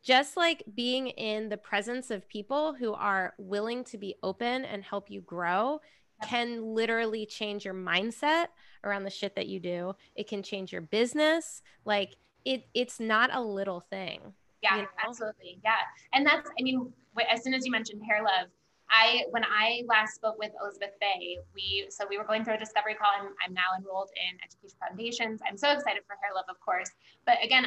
Just 0.02 0.36
like 0.36 0.64
being 0.74 1.08
in 1.08 1.48
the 1.48 1.56
presence 1.56 2.10
of 2.10 2.28
people 2.28 2.74
who 2.74 2.92
are 2.92 3.34
willing 3.38 3.84
to 3.84 3.98
be 3.98 4.16
open 4.22 4.64
and 4.64 4.82
help 4.82 5.10
you 5.10 5.20
grow 5.20 5.80
can 6.22 6.74
literally 6.74 7.24
change 7.24 7.64
your 7.64 7.74
mindset 7.74 8.46
around 8.84 9.04
the 9.04 9.10
shit 9.10 9.36
that 9.36 9.46
you 9.46 9.60
do. 9.60 9.94
It 10.14 10.28
can 10.28 10.42
change 10.42 10.72
your 10.72 10.82
business. 10.82 11.62
Like 11.84 12.16
it 12.44 12.66
it's 12.74 12.98
not 12.98 13.30
a 13.32 13.40
little 13.40 13.80
thing. 13.80 14.20
Yeah, 14.62 14.76
you 14.76 14.82
know? 14.82 14.88
absolutely. 15.06 15.60
Yeah. 15.64 15.76
And 16.12 16.26
that's 16.26 16.50
I 16.58 16.62
mean, 16.62 16.92
as 17.30 17.42
soon 17.42 17.54
as 17.54 17.64
you 17.64 17.72
mentioned 17.72 18.02
hair 18.06 18.22
love, 18.22 18.48
I 18.90 19.24
when 19.30 19.44
I 19.44 19.82
last 19.86 20.14
spoke 20.14 20.38
with 20.38 20.50
Elizabeth 20.60 20.90
Faye, 21.00 21.38
we 21.54 21.86
so 21.90 22.04
we 22.08 22.18
were 22.18 22.24
going 22.24 22.44
through 22.44 22.54
a 22.54 22.58
discovery 22.58 22.94
call. 22.94 23.08
I'm, 23.18 23.28
I'm 23.44 23.54
now 23.54 23.70
enrolled 23.78 24.10
in 24.16 24.36
Education 24.44 24.76
Foundations. 24.86 25.40
I'm 25.48 25.56
so 25.56 25.70
excited 25.70 26.02
for 26.06 26.16
Hair 26.22 26.34
Love, 26.34 26.46
of 26.48 26.60
course. 26.60 26.90
But 27.24 27.36
again, 27.42 27.66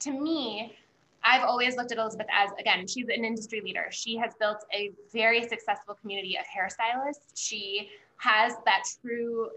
to 0.00 0.10
me, 0.10 0.74
I've 1.22 1.42
always 1.42 1.76
looked 1.76 1.92
at 1.92 1.98
Elizabeth 1.98 2.26
as 2.32 2.50
again, 2.58 2.86
she's 2.86 3.08
an 3.08 3.24
industry 3.24 3.60
leader. 3.60 3.86
She 3.90 4.16
has 4.16 4.32
built 4.38 4.64
a 4.72 4.92
very 5.12 5.46
successful 5.46 5.94
community 5.94 6.38
of 6.38 6.44
hairstylists. 6.46 7.32
She 7.34 7.90
has 8.18 8.54
that 8.64 8.84
true, 9.02 9.50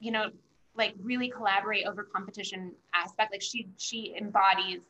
you 0.00 0.10
know, 0.10 0.30
like 0.76 0.94
really 1.02 1.28
collaborate 1.28 1.86
over 1.86 2.02
competition 2.04 2.72
aspect. 2.94 3.32
Like 3.32 3.42
she 3.42 3.68
she 3.76 4.14
embodies 4.18 4.80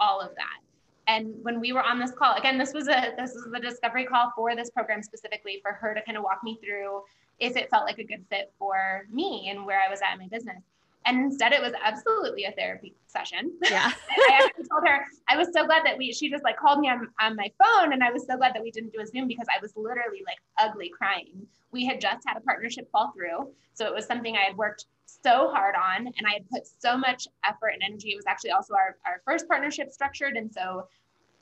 all 0.00 0.20
of 0.20 0.34
that. 0.36 0.60
And 1.08 1.34
when 1.42 1.58
we 1.58 1.72
were 1.72 1.82
on 1.82 1.98
this 1.98 2.12
call, 2.12 2.34
again, 2.34 2.58
this 2.58 2.74
was 2.74 2.86
a 2.86 3.14
this 3.16 3.34
was 3.34 3.48
the 3.50 3.58
discovery 3.58 4.04
call 4.04 4.30
for 4.36 4.54
this 4.54 4.70
program 4.70 5.02
specifically 5.02 5.58
for 5.62 5.72
her 5.72 5.94
to 5.94 6.02
kind 6.02 6.18
of 6.18 6.22
walk 6.22 6.40
me 6.44 6.58
through 6.62 7.02
if 7.40 7.56
it 7.56 7.70
felt 7.70 7.84
like 7.84 7.98
a 7.98 8.04
good 8.04 8.24
fit 8.28 8.52
for 8.58 9.06
me 9.10 9.48
and 9.50 9.64
where 9.64 9.80
I 9.80 9.88
was 9.88 10.00
at 10.02 10.12
in 10.12 10.18
my 10.18 10.28
business. 10.28 10.62
And 11.06 11.24
instead, 11.24 11.52
it 11.52 11.62
was 11.62 11.72
absolutely 11.82 12.44
a 12.44 12.52
therapy 12.52 12.94
session. 13.06 13.52
Yeah. 13.70 13.90
I 14.10 14.40
actually 14.44 14.64
told 14.70 14.86
her 14.86 15.06
I 15.28 15.38
was 15.38 15.48
so 15.54 15.64
glad 15.64 15.82
that 15.86 15.96
we. 15.96 16.12
She 16.12 16.28
just 16.28 16.44
like 16.44 16.58
called 16.58 16.80
me 16.80 16.90
on 16.90 17.08
on 17.18 17.34
my 17.36 17.50
phone, 17.62 17.94
and 17.94 18.04
I 18.04 18.12
was 18.12 18.26
so 18.26 18.36
glad 18.36 18.54
that 18.54 18.62
we 18.62 18.70
didn't 18.70 18.92
do 18.92 19.00
a 19.00 19.06
Zoom 19.06 19.26
because 19.26 19.46
I 19.48 19.60
was 19.62 19.72
literally 19.76 20.22
like 20.26 20.38
ugly 20.58 20.90
crying. 20.90 21.46
We 21.72 21.86
had 21.86 22.00
just 22.02 22.26
had 22.26 22.36
a 22.36 22.40
partnership 22.40 22.90
fall 22.90 23.12
through, 23.16 23.50
so 23.72 23.86
it 23.86 23.94
was 23.94 24.04
something 24.04 24.36
I 24.36 24.42
had 24.42 24.56
worked 24.56 24.84
so 25.06 25.50
hard 25.50 25.74
on, 25.76 26.06
and 26.06 26.26
I 26.26 26.32
had 26.34 26.50
put 26.50 26.66
so 26.66 26.96
much 26.96 27.26
effort 27.44 27.68
and 27.68 27.82
energy. 27.82 28.10
It 28.10 28.16
was 28.16 28.26
actually 28.26 28.50
also 28.50 28.74
our 28.74 28.96
our 29.06 29.22
first 29.24 29.48
partnership 29.48 29.90
structured, 29.90 30.36
and 30.36 30.52
so 30.52 30.88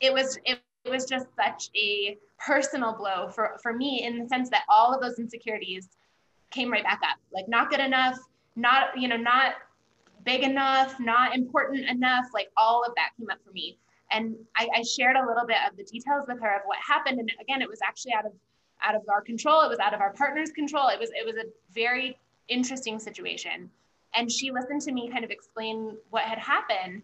it 0.00 0.12
was 0.12 0.38
it, 0.44 0.60
was 0.88 1.04
just 1.04 1.26
such 1.34 1.68
a 1.76 2.16
personal 2.38 2.92
blow 2.92 3.28
for 3.28 3.58
for 3.60 3.72
me 3.72 4.04
in 4.04 4.20
the 4.20 4.28
sense 4.28 4.48
that 4.50 4.62
all 4.68 4.94
of 4.94 5.00
those 5.00 5.18
insecurities 5.18 5.88
came 6.50 6.70
right 6.70 6.84
back 6.84 7.00
up. 7.02 7.18
Like 7.32 7.48
not 7.48 7.70
good 7.70 7.80
enough, 7.80 8.16
not 8.54 8.96
you 8.96 9.08
know 9.08 9.16
not 9.16 9.54
big 10.24 10.42
enough, 10.42 10.98
not 11.00 11.34
important 11.34 11.88
enough. 11.88 12.26
Like 12.32 12.50
all 12.56 12.84
of 12.84 12.92
that 12.96 13.10
came 13.18 13.30
up 13.30 13.38
for 13.44 13.52
me. 13.52 13.78
And 14.12 14.36
I, 14.56 14.68
I 14.76 14.82
shared 14.82 15.16
a 15.16 15.26
little 15.26 15.46
bit 15.46 15.56
of 15.68 15.76
the 15.76 15.84
details 15.84 16.26
with 16.28 16.40
her 16.40 16.56
of 16.56 16.62
what 16.66 16.78
happened. 16.86 17.18
And 17.18 17.30
again, 17.40 17.62
it 17.62 17.68
was 17.68 17.80
actually 17.84 18.12
out 18.14 18.26
of 18.26 18.32
out 18.82 18.94
of 18.94 19.02
our 19.08 19.22
control. 19.22 19.62
It 19.62 19.68
was 19.68 19.78
out 19.78 19.94
of 19.94 20.00
our 20.00 20.12
partner's 20.12 20.50
control. 20.50 20.88
It 20.88 21.00
was 21.00 21.10
it 21.10 21.24
was 21.24 21.36
a 21.36 21.48
very 21.72 22.18
interesting 22.48 22.98
situation. 22.98 23.70
And 24.14 24.30
she 24.30 24.50
listened 24.50 24.82
to 24.82 24.92
me 24.92 25.08
kind 25.10 25.24
of 25.24 25.30
explain 25.30 25.96
what 26.10 26.22
had 26.22 26.38
happened. 26.38 27.02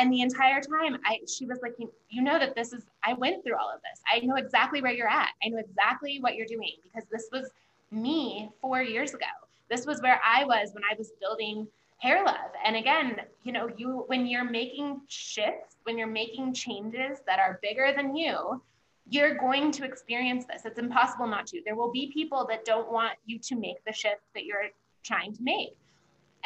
And 0.00 0.10
the 0.10 0.22
entire 0.22 0.62
time, 0.62 0.98
I 1.04 1.20
she 1.28 1.44
was 1.44 1.58
like, 1.60 1.74
you 2.08 2.22
know 2.22 2.38
that 2.38 2.54
this 2.54 2.72
is 2.72 2.84
I 3.04 3.12
went 3.12 3.44
through 3.44 3.56
all 3.56 3.70
of 3.70 3.82
this. 3.82 4.00
I 4.10 4.24
know 4.24 4.36
exactly 4.36 4.80
where 4.80 4.92
you're 4.92 5.06
at. 5.06 5.28
I 5.44 5.50
know 5.50 5.58
exactly 5.58 6.18
what 6.22 6.36
you're 6.36 6.46
doing 6.46 6.76
because 6.82 7.06
this 7.12 7.28
was 7.30 7.50
me 7.90 8.48
four 8.62 8.80
years 8.80 9.12
ago. 9.12 9.26
This 9.68 9.84
was 9.84 10.00
where 10.00 10.18
I 10.24 10.46
was 10.46 10.70
when 10.72 10.84
I 10.90 10.94
was 10.96 11.12
building 11.20 11.68
hair 11.98 12.24
love. 12.24 12.50
And 12.64 12.76
again, 12.76 13.20
you 13.42 13.52
know, 13.52 13.68
you 13.76 14.04
when 14.06 14.24
you're 14.24 14.50
making 14.50 15.02
shifts, 15.08 15.76
when 15.82 15.98
you're 15.98 16.06
making 16.06 16.54
changes 16.54 17.18
that 17.26 17.38
are 17.38 17.60
bigger 17.60 17.92
than 17.94 18.16
you, 18.16 18.62
you're 19.10 19.34
going 19.34 19.70
to 19.72 19.84
experience 19.84 20.46
this. 20.46 20.64
It's 20.64 20.78
impossible 20.78 21.26
not 21.26 21.46
to. 21.48 21.60
There 21.66 21.76
will 21.76 21.92
be 21.92 22.10
people 22.10 22.46
that 22.48 22.64
don't 22.64 22.90
want 22.90 23.12
you 23.26 23.38
to 23.38 23.54
make 23.54 23.84
the 23.84 23.92
shift 23.92 24.22
that 24.32 24.46
you're 24.46 24.70
trying 25.02 25.34
to 25.34 25.42
make. 25.42 25.76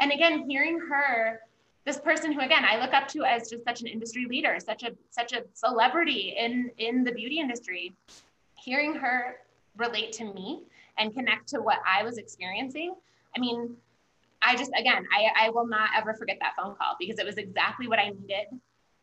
And 0.00 0.10
again, 0.10 0.50
hearing 0.50 0.80
her, 0.80 1.40
this 1.84 1.98
person 1.98 2.32
who 2.32 2.40
again 2.40 2.64
I 2.64 2.80
look 2.80 2.94
up 2.94 3.08
to 3.08 3.24
as 3.24 3.50
just 3.50 3.64
such 3.64 3.80
an 3.80 3.86
industry 3.86 4.26
leader, 4.28 4.58
such 4.58 4.82
a 4.82 4.92
such 5.10 5.32
a 5.32 5.44
celebrity 5.52 6.34
in 6.38 6.70
in 6.78 7.04
the 7.04 7.12
beauty 7.12 7.40
industry, 7.40 7.94
hearing 8.54 8.94
her 8.94 9.36
relate 9.76 10.12
to 10.12 10.24
me 10.24 10.62
and 10.98 11.14
connect 11.14 11.48
to 11.48 11.60
what 11.60 11.78
I 11.86 12.02
was 12.02 12.18
experiencing. 12.18 12.94
I 13.36 13.40
mean, 13.40 13.76
I 14.42 14.56
just, 14.56 14.70
again, 14.78 15.06
I, 15.12 15.46
I 15.46 15.50
will 15.50 15.66
not 15.66 15.90
ever 15.96 16.14
forget 16.14 16.38
that 16.40 16.54
phone 16.56 16.74
call 16.76 16.96
because 16.98 17.18
it 17.18 17.26
was 17.26 17.36
exactly 17.36 17.88
what 17.88 17.98
I 17.98 18.10
needed. 18.10 18.46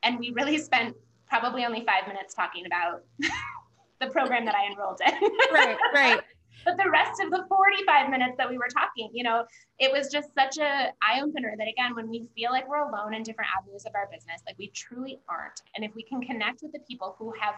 And 0.03 0.19
we 0.19 0.31
really 0.31 0.57
spent 0.57 0.95
probably 1.27 1.65
only 1.65 1.83
five 1.85 2.07
minutes 2.07 2.33
talking 2.33 2.65
about 2.65 3.03
the 3.99 4.07
program 4.07 4.45
that 4.45 4.55
I 4.55 4.71
enrolled 4.71 5.01
in. 5.05 5.13
right, 5.51 5.77
right. 5.93 6.21
But 6.65 6.77
the 6.77 6.89
rest 6.89 7.21
of 7.21 7.31
the 7.31 7.45
45 7.47 8.09
minutes 8.09 8.35
that 8.37 8.49
we 8.49 8.57
were 8.57 8.67
talking, 8.73 9.09
you 9.13 9.23
know, 9.23 9.45
it 9.79 9.91
was 9.91 10.11
just 10.11 10.29
such 10.35 10.57
a 10.57 10.91
eye 11.01 11.21
opener 11.21 11.55
that 11.57 11.67
again, 11.67 11.95
when 11.95 12.09
we 12.09 12.27
feel 12.35 12.51
like 12.51 12.67
we're 12.67 12.87
alone 12.87 13.13
in 13.13 13.23
different 13.23 13.49
avenues 13.57 13.85
of 13.85 13.93
our 13.95 14.07
business, 14.11 14.41
like 14.45 14.57
we 14.57 14.67
truly 14.69 15.19
aren't. 15.27 15.61
And 15.75 15.83
if 15.83 15.95
we 15.95 16.03
can 16.03 16.21
connect 16.21 16.61
with 16.61 16.71
the 16.71 16.79
people 16.79 17.15
who 17.17 17.33
have 17.39 17.55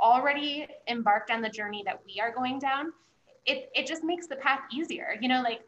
already 0.00 0.66
embarked 0.88 1.30
on 1.30 1.40
the 1.40 1.48
journey 1.48 1.82
that 1.86 2.00
we 2.04 2.20
are 2.20 2.32
going 2.32 2.58
down, 2.58 2.92
it, 3.46 3.70
it 3.74 3.86
just 3.86 4.04
makes 4.04 4.26
the 4.26 4.36
path 4.36 4.60
easier. 4.72 5.16
You 5.20 5.28
know, 5.28 5.42
like 5.42 5.60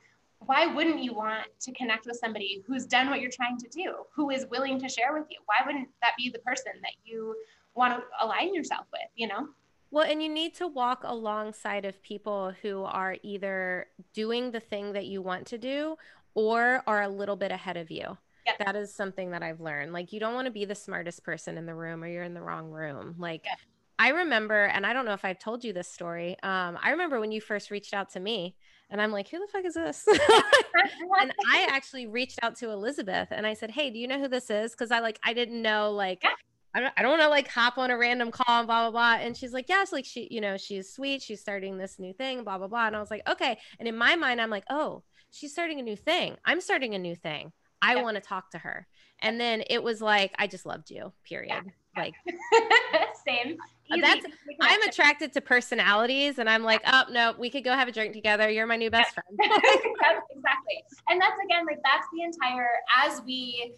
why 0.47 0.67
wouldn't 0.67 1.03
you 1.03 1.15
want 1.15 1.47
to 1.61 1.73
connect 1.73 2.07
with 2.07 2.17
somebody 2.17 2.63
who's 2.67 2.87
done 2.87 3.09
what 3.09 3.21
you're 3.21 3.31
trying 3.31 3.59
to 3.59 3.69
do, 3.69 3.95
who 4.15 4.31
is 4.31 4.47
willing 4.51 4.79
to 4.81 4.89
share 4.89 5.13
with 5.13 5.25
you? 5.31 5.39
Why 5.47 5.67
wouldn't 5.67 5.89
that 6.03 6.13
be 6.19 6.31
the 6.31 6.39
person 6.41 6.73
that 6.83 6.93
you 7.05 7.35
want 7.75 7.99
to 7.99 8.05
align 8.25 8.55
yourself 8.55 8.87
with, 8.93 9.09
you 9.15 9.29
know? 9.29 9.49
Well, 9.91 10.09
and 10.09 10.23
you 10.23 10.29
need 10.29 10.55
to 10.57 10.67
walk 10.67 11.03
alongside 11.05 11.85
of 11.85 12.03
people 12.03 12.53
who 12.63 12.83
are 12.83 13.17
either 13.23 13.87
doing 14.13 14.51
the 14.51 14.61
thing 14.61 14.93
that 14.93 15.07
you 15.07 15.23
want 15.23 15.47
to 15.49 15.59
do 15.59 15.97
or 16.35 16.83
are 16.87 17.03
a 17.03 17.09
little 17.09 17.37
bit 17.37 17.53
ahead 17.53 17.77
of 17.77 17.91
you. 17.91 18.19
Yep. 18.47 18.59
That 18.59 18.77
is 18.77 18.93
something 18.93 19.31
that 19.31 19.43
I've 19.43 19.61
learned. 19.61 19.93
Like, 19.93 20.13
you 20.13 20.21
don't 20.21 20.35
want 20.35 20.47
to 20.47 20.51
be 20.51 20.65
the 20.65 20.75
smartest 20.75 21.23
person 21.23 21.57
in 21.57 21.65
the 21.65 21.75
room 21.75 22.03
or 22.03 22.09
you're 22.09 22.25
in 22.25 22.35
the 22.35 22.43
wrong 22.43 22.71
room. 22.71 23.15
Like, 23.19 23.45
yep. 23.45 23.59
I 23.99 24.09
remember, 24.09 24.65
and 24.65 24.85
I 24.85 24.93
don't 24.93 25.05
know 25.05 25.13
if 25.13 25.25
I've 25.25 25.39
told 25.39 25.65
you 25.65 25.73
this 25.73 25.89
story. 25.89 26.37
Um, 26.43 26.77
I 26.83 26.91
remember 26.91 27.21
when 27.21 27.33
you 27.33 27.41
first 27.41 27.71
reached 27.71 27.95
out 27.95 28.11
to 28.11 28.21
me 28.21 28.57
and 28.91 29.01
I'm 29.01 29.13
like, 29.13 29.29
who 29.29 29.39
the 29.39 29.47
fuck 29.47 29.65
is 29.65 29.75
this? 29.75 30.07
and 31.21 31.33
I 31.53 31.67
actually 31.71 32.07
reached 32.07 32.41
out 32.43 32.57
to 32.57 32.71
Elizabeth 32.71 33.29
and 33.31 33.47
I 33.47 33.55
said, 33.55 33.71
hey, 33.71 33.91
do 33.91 33.99
you 33.99 34.09
know 34.09 34.19
who 34.19 34.29
this 34.29 34.51
is? 34.51 34.75
Cause 34.75 34.91
I 34.91 34.99
like, 34.99 35.19
I 35.23 35.33
didn't 35.33 35.63
know, 35.63 35.93
like, 35.93 36.23
yeah. 36.23 36.31
I 36.75 36.81
don't, 36.81 36.95
I 36.97 37.03
don't 37.03 37.13
want 37.13 37.23
to 37.23 37.29
like 37.29 37.49
hop 37.49 37.79
on 37.79 37.91
a 37.91 37.97
random 37.97 38.31
call 38.31 38.59
and 38.59 38.67
blah, 38.67 38.91
blah, 38.91 38.91
blah. 38.91 39.25
And 39.25 39.37
she's 39.37 39.53
like, 39.53 39.69
yes, 39.69 39.93
like 39.93 40.05
she, 40.05 40.29
you 40.31 40.41
know, 40.41 40.57
she's 40.57 40.93
sweet. 40.93 41.23
She's 41.23 41.41
starting 41.41 41.79
this 41.79 41.99
new 41.99 42.13
thing, 42.13 42.43
blah, 42.43 42.59
blah, 42.59 42.67
blah. 42.67 42.87
And 42.87 42.97
I 42.97 43.01
was 43.01 43.11
like, 43.11 43.23
okay. 43.29 43.59
And 43.79 43.89
in 43.89 43.97
my 43.97 44.17
mind, 44.17 44.41
I'm 44.41 44.51
like, 44.51 44.65
oh, 44.71 45.03
she's 45.31 45.53
starting 45.53 45.79
a 45.79 45.83
new 45.83 45.97
thing. 45.97 46.37
I'm 46.45 46.61
starting 46.61 46.95
a 46.95 46.99
new 46.99 47.15
thing. 47.15 47.53
I 47.81 47.97
yeah. 47.97 48.03
want 48.03 48.17
to 48.17 48.21
talk 48.21 48.51
to 48.51 48.59
her. 48.59 48.87
And 49.21 49.41
then 49.41 49.63
it 49.71 49.83
was 49.83 50.01
like, 50.01 50.35
I 50.39 50.47
just 50.47 50.67
loved 50.67 50.91
you, 50.91 51.13
period. 51.25 51.63
Yeah. 51.65 51.71
Like, 51.97 52.15
same. 53.27 53.57
Easy. 53.91 54.01
That's 54.01 54.27
I'm 54.63 54.83
attracted 54.83 55.33
to 55.35 55.41
personalities, 55.43 56.39
and 56.39 56.49
I'm 56.49 56.63
like, 56.63 56.81
oh 56.87 57.05
no, 57.11 57.35
we 57.39 57.51
could 57.51 57.65
go 57.65 57.73
have 57.73 57.87
a 57.87 57.93
drink 57.93 58.15
together. 58.15 58.49
You're 58.49 58.67
my 58.67 58.77
new 58.77 58.91
best 58.91 59.13
friend. 59.13 59.29
exactly, 59.43 60.85
and 61.11 61.21
that's 61.21 61.37
again 61.45 61.67
like 61.67 61.81
that's 61.85 62.07
the 62.13 62.23
entire 62.23 62.69
as 63.05 63.21
we, 63.27 63.71
uh, 63.71 63.77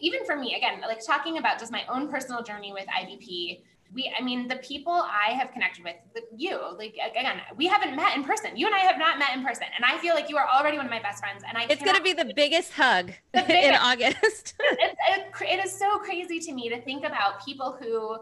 even 0.00 0.24
for 0.24 0.36
me 0.36 0.54
again, 0.54 0.80
like 0.80 1.04
talking 1.04 1.38
about 1.38 1.58
just 1.58 1.72
my 1.72 1.84
own 1.88 2.10
personal 2.10 2.42
journey 2.42 2.72
with 2.72 2.86
IBP. 2.86 3.62
We, 3.94 4.10
I 4.18 4.22
mean, 4.22 4.48
the 4.48 4.56
people 4.56 4.92
I 4.92 5.32
have 5.32 5.52
connected 5.52 5.84
with, 5.84 5.96
you, 6.34 6.58
like 6.78 6.96
again, 7.10 7.42
we 7.56 7.66
haven't 7.66 7.94
met 7.94 8.16
in 8.16 8.24
person. 8.24 8.56
You 8.56 8.64
and 8.64 8.74
I 8.74 8.78
have 8.78 8.98
not 8.98 9.18
met 9.18 9.36
in 9.36 9.44
person, 9.44 9.66
and 9.76 9.84
I 9.84 9.98
feel 9.98 10.14
like 10.14 10.30
you 10.30 10.38
are 10.38 10.48
already 10.48 10.78
one 10.78 10.86
of 10.86 10.90
my 10.90 11.02
best 11.02 11.18
friends. 11.18 11.42
And 11.46 11.58
I, 11.58 11.66
it's 11.68 11.82
going 11.82 11.96
to 11.96 12.02
be 12.02 12.14
the 12.14 12.32
biggest 12.34 12.72
hug 12.72 13.12
the 13.34 13.42
biggest. 13.46 13.68
in 13.68 13.74
August. 13.74 14.54
it, 14.60 15.26
it 15.42 15.64
is 15.64 15.78
so 15.78 15.98
crazy 15.98 16.38
to 16.40 16.52
me 16.54 16.70
to 16.70 16.80
think 16.80 17.04
about 17.04 17.44
people 17.44 17.76
who 17.78 18.16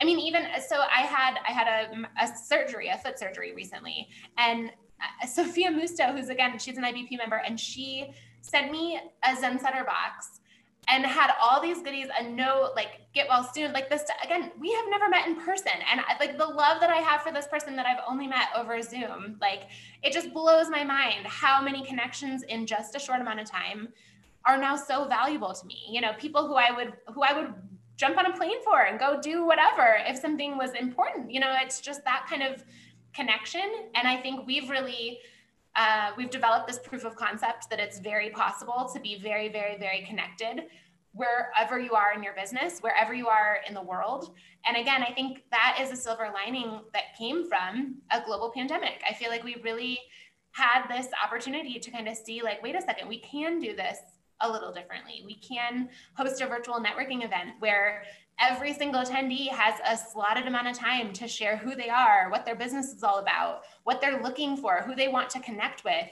I 0.00 0.04
mean, 0.04 0.18
even 0.20 0.46
so, 0.66 0.76
I 0.80 1.00
had 1.00 1.38
I 1.46 1.52
had 1.52 1.66
a, 1.66 2.24
a 2.24 2.36
surgery, 2.36 2.88
a 2.88 2.98
foot 2.98 3.18
surgery 3.18 3.52
recently, 3.54 4.08
and 4.36 4.70
uh, 5.00 5.26
Sophia 5.26 5.70
Musto, 5.70 6.12
who's 6.12 6.28
again, 6.28 6.58
she's 6.58 6.76
an 6.76 6.84
IBP 6.84 7.18
member, 7.18 7.42
and 7.44 7.58
she 7.58 8.12
sent 8.40 8.70
me 8.70 9.00
a 9.24 9.36
Zen 9.36 9.58
Center 9.58 9.84
box 9.84 10.37
and 10.88 11.04
had 11.04 11.30
all 11.40 11.60
these 11.60 11.82
goodies, 11.82 12.08
and 12.18 12.34
no 12.34 12.72
like 12.74 13.00
"Get 13.14 13.28
well 13.28 13.48
soon," 13.52 13.72
like 13.72 13.90
this. 13.90 14.02
Again, 14.24 14.50
we 14.58 14.72
have 14.72 14.84
never 14.88 15.08
met 15.08 15.26
in 15.26 15.36
person, 15.36 15.72
and 15.90 16.00
like 16.18 16.38
the 16.38 16.46
love 16.46 16.80
that 16.80 16.90
I 16.90 16.96
have 16.96 17.22
for 17.22 17.32
this 17.32 17.46
person 17.46 17.76
that 17.76 17.86
I've 17.86 18.02
only 18.08 18.26
met 18.26 18.48
over 18.56 18.80
Zoom, 18.82 19.36
like 19.40 19.64
it 20.02 20.12
just 20.12 20.32
blows 20.32 20.68
my 20.70 20.84
mind 20.84 21.26
how 21.26 21.60
many 21.60 21.84
connections 21.84 22.42
in 22.42 22.66
just 22.66 22.94
a 22.94 22.98
short 22.98 23.20
amount 23.20 23.40
of 23.40 23.50
time 23.50 23.88
are 24.44 24.58
now 24.58 24.76
so 24.76 25.06
valuable 25.06 25.52
to 25.52 25.66
me. 25.66 25.76
You 25.90 26.00
know, 26.00 26.12
people 26.18 26.46
who 26.46 26.54
I 26.54 26.70
would 26.70 26.94
who 27.14 27.22
I 27.22 27.32
would 27.32 27.54
jump 27.96 28.16
on 28.16 28.26
a 28.26 28.36
plane 28.36 28.62
for 28.64 28.82
and 28.82 28.98
go 28.98 29.20
do 29.20 29.44
whatever 29.44 29.98
if 30.06 30.16
something 30.16 30.56
was 30.56 30.70
important. 30.72 31.30
You 31.30 31.40
know, 31.40 31.54
it's 31.60 31.80
just 31.80 32.04
that 32.04 32.26
kind 32.30 32.42
of 32.42 32.64
connection. 33.12 33.90
And 33.94 34.06
I 34.06 34.16
think 34.22 34.46
we've 34.46 34.70
really 34.70 35.18
uh, 35.78 36.10
we've 36.16 36.30
developed 36.30 36.66
this 36.66 36.80
proof 36.80 37.04
of 37.04 37.14
concept 37.14 37.70
that 37.70 37.78
it's 37.78 38.00
very 38.00 38.30
possible 38.30 38.90
to 38.92 38.98
be 38.98 39.18
very, 39.18 39.48
very, 39.48 39.78
very 39.78 40.04
connected 40.04 40.64
wherever 41.12 41.78
you 41.78 41.92
are 41.92 42.12
in 42.14 42.22
your 42.22 42.34
business, 42.34 42.80
wherever 42.80 43.14
you 43.14 43.28
are 43.28 43.58
in 43.66 43.74
the 43.74 43.82
world. 43.82 44.34
And 44.66 44.76
again, 44.76 45.02
I 45.02 45.12
think 45.12 45.44
that 45.52 45.78
is 45.80 45.90
a 45.90 45.96
silver 45.96 46.30
lining 46.34 46.80
that 46.92 47.16
came 47.16 47.48
from 47.48 47.96
a 48.10 48.20
global 48.26 48.50
pandemic. 48.54 49.02
I 49.08 49.14
feel 49.14 49.30
like 49.30 49.44
we 49.44 49.56
really 49.62 49.98
had 50.50 50.88
this 50.88 51.06
opportunity 51.24 51.78
to 51.78 51.90
kind 51.90 52.08
of 52.08 52.16
see 52.16 52.42
like, 52.42 52.60
wait 52.62 52.74
a 52.74 52.82
second, 52.82 53.08
we 53.08 53.20
can 53.20 53.60
do 53.60 53.74
this 53.76 53.98
a 54.40 54.50
little 54.50 54.72
differently. 54.72 55.22
We 55.24 55.36
can 55.36 55.88
host 56.14 56.40
a 56.40 56.46
virtual 56.46 56.80
networking 56.80 57.24
event 57.24 57.50
where 57.60 58.02
every 58.40 58.72
single 58.72 59.02
attendee 59.02 59.48
has 59.48 59.74
a 59.86 59.96
slotted 59.96 60.46
amount 60.46 60.68
of 60.68 60.76
time 60.76 61.12
to 61.14 61.28
share 61.28 61.56
who 61.56 61.74
they 61.74 61.88
are, 61.88 62.30
what 62.30 62.44
their 62.44 62.54
business 62.54 62.92
is 62.92 63.02
all 63.02 63.18
about, 63.18 63.62
what 63.84 64.00
they're 64.00 64.22
looking 64.22 64.56
for, 64.56 64.82
who 64.82 64.94
they 64.94 65.08
want 65.08 65.30
to 65.30 65.40
connect 65.40 65.84
with, 65.84 66.08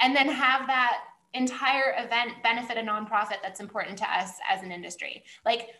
and 0.00 0.14
then 0.14 0.28
have 0.28 0.66
that 0.66 0.98
entire 1.34 1.94
event 1.98 2.32
benefit 2.42 2.76
a 2.76 2.80
nonprofit 2.80 3.38
that's 3.42 3.60
important 3.60 3.98
to 3.98 4.10
us 4.10 4.32
as 4.50 4.62
an 4.62 4.70
industry. 4.70 5.24
Like 5.44 5.70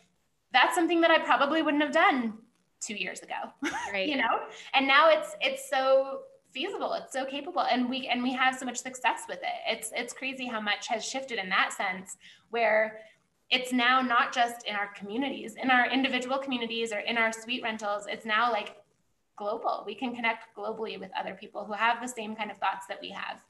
that's 0.53 0.75
something 0.75 1.01
that 1.01 1.11
I 1.11 1.19
probably 1.19 1.63
wouldn't 1.63 1.83
have 1.83 1.93
done 1.93 2.35
two 2.81 2.95
years 2.95 3.21
ago. 3.21 3.35
Right. 3.93 4.09
you 4.09 4.17
know? 4.17 4.41
And 4.73 4.89
now 4.89 5.09
it's 5.11 5.37
it's 5.41 5.71
so 5.71 6.23
feasible 6.55 6.93
it's 6.93 7.13
so 7.13 7.25
capable 7.25 7.63
and 7.63 7.91
we 7.91 8.07
and 8.07 8.23
we 8.23 8.33
have 8.33 8.57
so 8.57 8.65
much 8.65 8.77
success 8.77 9.23
with 9.29 9.39
it 9.39 9.59
it's 9.69 9.93
it's 9.97 10.13
crazy 10.13 10.47
how 10.47 10.61
much 10.61 10.87
has 10.87 11.05
shifted 11.05 11.37
in 11.37 11.49
that 11.49 11.73
sense 11.73 12.17
where 12.51 13.01
it's 13.51 13.73
now 13.73 14.01
not 14.01 14.33
just 14.33 14.67
in 14.67 14.75
our 14.75 14.89
communities 14.95 15.55
in 15.63 15.71
our 15.71 15.91
individual 15.91 16.39
communities 16.39 16.93
or 16.93 16.99
in 16.99 17.19
our 17.19 17.33
suite 17.33 17.63
rentals 17.63 18.07
it's 18.09 18.25
now 18.25 18.51
like 18.51 18.77
global. 19.37 19.83
We 19.87 19.95
can 19.95 20.15
connect 20.15 20.55
globally 20.57 20.99
with 20.99 21.11
other 21.19 21.35
people 21.35 21.65
who 21.65 21.73
have 21.73 22.01
the 22.01 22.09
same 22.09 22.37
kind 22.37 22.51
of 22.51 22.59
thoughts 22.59 22.87
that 22.89 22.99
we 23.01 23.11
have. 23.11 23.41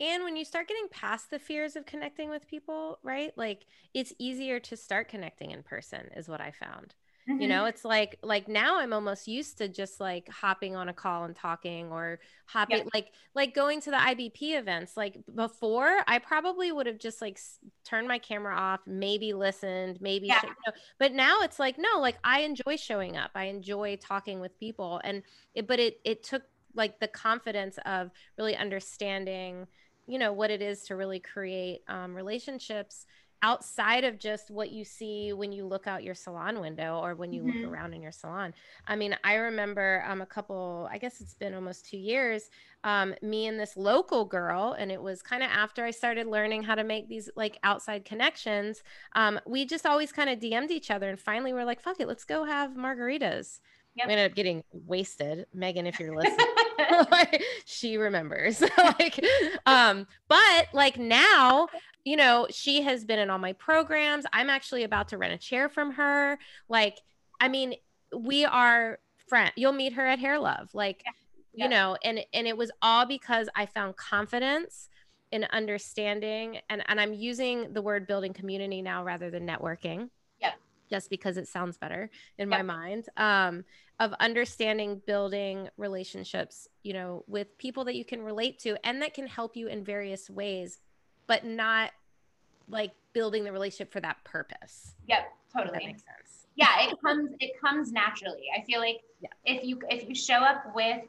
And 0.00 0.22
when 0.22 0.36
you 0.36 0.44
start 0.44 0.68
getting 0.68 0.88
past 0.90 1.30
the 1.30 1.40
fears 1.40 1.74
of 1.74 1.84
connecting 1.84 2.30
with 2.30 2.46
people 2.46 3.00
right 3.02 3.32
like 3.36 3.66
it's 3.94 4.12
easier 4.16 4.60
to 4.60 4.76
start 4.76 5.08
connecting 5.08 5.50
in 5.50 5.64
person 5.64 6.08
is 6.16 6.28
what 6.28 6.40
i 6.40 6.52
found 6.52 6.94
Mm-hmm. 7.28 7.42
You 7.42 7.48
know, 7.48 7.66
it's 7.66 7.84
like 7.84 8.18
like 8.22 8.48
now 8.48 8.78
I'm 8.78 8.92
almost 8.94 9.28
used 9.28 9.58
to 9.58 9.68
just 9.68 10.00
like 10.00 10.28
hopping 10.30 10.74
on 10.76 10.88
a 10.88 10.94
call 10.94 11.24
and 11.24 11.36
talking 11.36 11.92
or 11.92 12.20
hopping 12.46 12.78
yep. 12.78 12.88
like 12.94 13.12
like 13.34 13.54
going 13.54 13.82
to 13.82 13.90
the 13.90 13.98
IBP 13.98 14.58
events. 14.58 14.96
Like 14.96 15.18
before, 15.34 15.98
I 16.06 16.20
probably 16.20 16.72
would 16.72 16.86
have 16.86 16.98
just 16.98 17.20
like 17.20 17.34
s- 17.34 17.58
turned 17.84 18.08
my 18.08 18.18
camera 18.18 18.56
off, 18.56 18.80
maybe 18.86 19.34
listened, 19.34 20.00
maybe 20.00 20.28
yeah. 20.28 20.40
you 20.42 20.48
know, 20.48 20.72
but 20.98 21.12
now 21.12 21.42
it's 21.42 21.58
like 21.58 21.76
no, 21.78 22.00
like 22.00 22.16
I 22.24 22.40
enjoy 22.40 22.76
showing 22.76 23.18
up. 23.18 23.32
I 23.34 23.44
enjoy 23.44 23.96
talking 23.96 24.40
with 24.40 24.58
people 24.58 25.00
and 25.04 25.22
it, 25.54 25.66
but 25.66 25.78
it 25.78 26.00
it 26.04 26.22
took 26.22 26.44
like 26.74 26.98
the 26.98 27.08
confidence 27.08 27.78
of 27.84 28.10
really 28.38 28.56
understanding 28.56 29.66
you 30.06 30.18
know 30.18 30.32
what 30.32 30.50
it 30.50 30.62
is 30.62 30.84
to 30.84 30.96
really 30.96 31.20
create 31.20 31.80
um, 31.88 32.14
relationships 32.14 33.04
outside 33.42 34.04
of 34.04 34.18
just 34.18 34.50
what 34.50 34.70
you 34.70 34.84
see 34.84 35.32
when 35.32 35.52
you 35.52 35.64
look 35.64 35.86
out 35.86 36.02
your 36.02 36.14
salon 36.14 36.60
window 36.60 36.98
or 36.98 37.14
when 37.14 37.32
you 37.32 37.42
mm-hmm. 37.42 37.62
look 37.62 37.72
around 37.72 37.94
in 37.94 38.02
your 38.02 38.12
salon. 38.12 38.52
I 38.86 38.96
mean, 38.96 39.16
I 39.24 39.34
remember 39.34 40.04
um, 40.06 40.20
a 40.20 40.26
couple, 40.26 40.88
I 40.90 40.98
guess 40.98 41.20
it's 41.20 41.34
been 41.34 41.54
almost 41.54 41.88
two 41.88 41.98
years, 41.98 42.50
um, 42.84 43.14
me 43.22 43.46
and 43.46 43.58
this 43.58 43.76
local 43.76 44.24
girl, 44.24 44.74
and 44.78 44.90
it 44.90 45.00
was 45.00 45.22
kind 45.22 45.42
of 45.42 45.50
after 45.50 45.84
I 45.84 45.90
started 45.90 46.26
learning 46.26 46.62
how 46.62 46.74
to 46.74 46.84
make 46.84 47.08
these 47.08 47.30
like 47.36 47.58
outside 47.62 48.04
connections. 48.04 48.82
Um, 49.14 49.40
we 49.46 49.64
just 49.64 49.86
always 49.86 50.12
kind 50.12 50.30
of 50.30 50.38
DM'd 50.38 50.70
each 50.70 50.90
other, 50.90 51.08
and 51.08 51.18
finally 51.18 51.52
we're 51.52 51.64
like, 51.64 51.80
fuck 51.80 52.00
it, 52.00 52.08
let's 52.08 52.24
go 52.24 52.44
have 52.44 52.72
margaritas. 52.72 53.60
Yep. 53.96 54.06
We 54.06 54.12
ended 54.12 54.30
up 54.30 54.36
getting 54.36 54.62
wasted. 54.72 55.46
Megan, 55.52 55.86
if 55.86 55.98
you're 55.98 56.14
listening, 56.14 56.46
she 57.64 57.96
remembers. 57.96 58.60
like, 58.78 59.24
um, 59.66 60.06
but 60.28 60.68
like 60.72 60.98
now 60.98 61.68
you 62.04 62.16
know, 62.16 62.46
she 62.50 62.80
has 62.80 63.04
been 63.04 63.18
in 63.18 63.28
all 63.28 63.38
my 63.38 63.52
programs. 63.52 64.24
I'm 64.32 64.48
actually 64.48 64.84
about 64.84 65.08
to 65.08 65.18
rent 65.18 65.34
a 65.34 65.36
chair 65.36 65.68
from 65.68 65.92
her. 65.92 66.38
Like, 66.66 67.02
I 67.38 67.48
mean, 67.48 67.74
we 68.16 68.46
are 68.46 68.98
friend. 69.26 69.52
You'll 69.56 69.72
meet 69.72 69.92
her 69.92 70.06
at 70.06 70.18
Hair 70.18 70.38
Love. 70.38 70.70
Like, 70.72 71.02
yeah. 71.04 71.12
Yeah. 71.54 71.64
you 71.64 71.70
know, 71.70 71.96
and 72.04 72.20
and 72.32 72.46
it 72.46 72.56
was 72.56 72.70
all 72.80 73.04
because 73.04 73.48
I 73.54 73.66
found 73.66 73.96
confidence 73.96 74.88
in 75.32 75.44
understanding 75.50 76.58
and 76.70 76.82
and 76.86 77.00
I'm 77.00 77.12
using 77.12 77.72
the 77.72 77.82
word 77.82 78.06
building 78.06 78.32
community 78.32 78.80
now 78.80 79.04
rather 79.04 79.30
than 79.30 79.46
networking. 79.46 80.08
Just 80.88 81.10
because 81.10 81.36
it 81.36 81.48
sounds 81.48 81.76
better 81.76 82.10
in 82.38 82.48
my 82.48 82.62
mind. 82.62 83.08
Um 83.16 83.64
of 84.00 84.14
understanding 84.20 85.02
building 85.06 85.68
relationships, 85.76 86.68
you 86.84 86.92
know, 86.92 87.24
with 87.26 87.58
people 87.58 87.84
that 87.84 87.96
you 87.96 88.04
can 88.04 88.22
relate 88.22 88.60
to 88.60 88.76
and 88.86 89.02
that 89.02 89.12
can 89.12 89.26
help 89.26 89.56
you 89.56 89.66
in 89.66 89.84
various 89.84 90.30
ways 90.30 90.78
but 91.28 91.44
not 91.44 91.92
like 92.68 92.92
building 93.12 93.44
the 93.44 93.52
relationship 93.52 93.92
for 93.92 94.00
that 94.00 94.22
purpose. 94.24 94.94
Yep, 95.08 95.28
totally. 95.52 95.78
That 95.78 95.86
makes 95.86 96.02
sense. 96.02 96.46
Yeah, 96.56 96.88
it 96.88 96.96
comes 97.04 97.30
it 97.38 97.52
comes 97.60 97.92
naturally. 97.92 98.44
I 98.56 98.64
feel 98.64 98.80
like 98.80 99.00
yeah. 99.20 99.28
if 99.44 99.62
you 99.62 99.78
if 99.88 100.08
you 100.08 100.14
show 100.14 100.38
up 100.38 100.74
with 100.74 101.02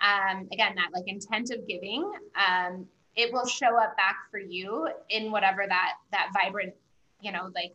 um 0.00 0.48
again 0.52 0.74
that 0.76 0.90
like 0.92 1.08
intent 1.08 1.50
of 1.50 1.66
giving, 1.66 2.12
um 2.36 2.86
it 3.16 3.32
will 3.32 3.46
show 3.46 3.78
up 3.78 3.96
back 3.96 4.16
for 4.30 4.38
you 4.38 4.88
in 5.10 5.32
whatever 5.32 5.64
that 5.66 5.94
that 6.12 6.30
vibrant, 6.32 6.74
you 7.20 7.32
know, 7.32 7.50
like 7.54 7.74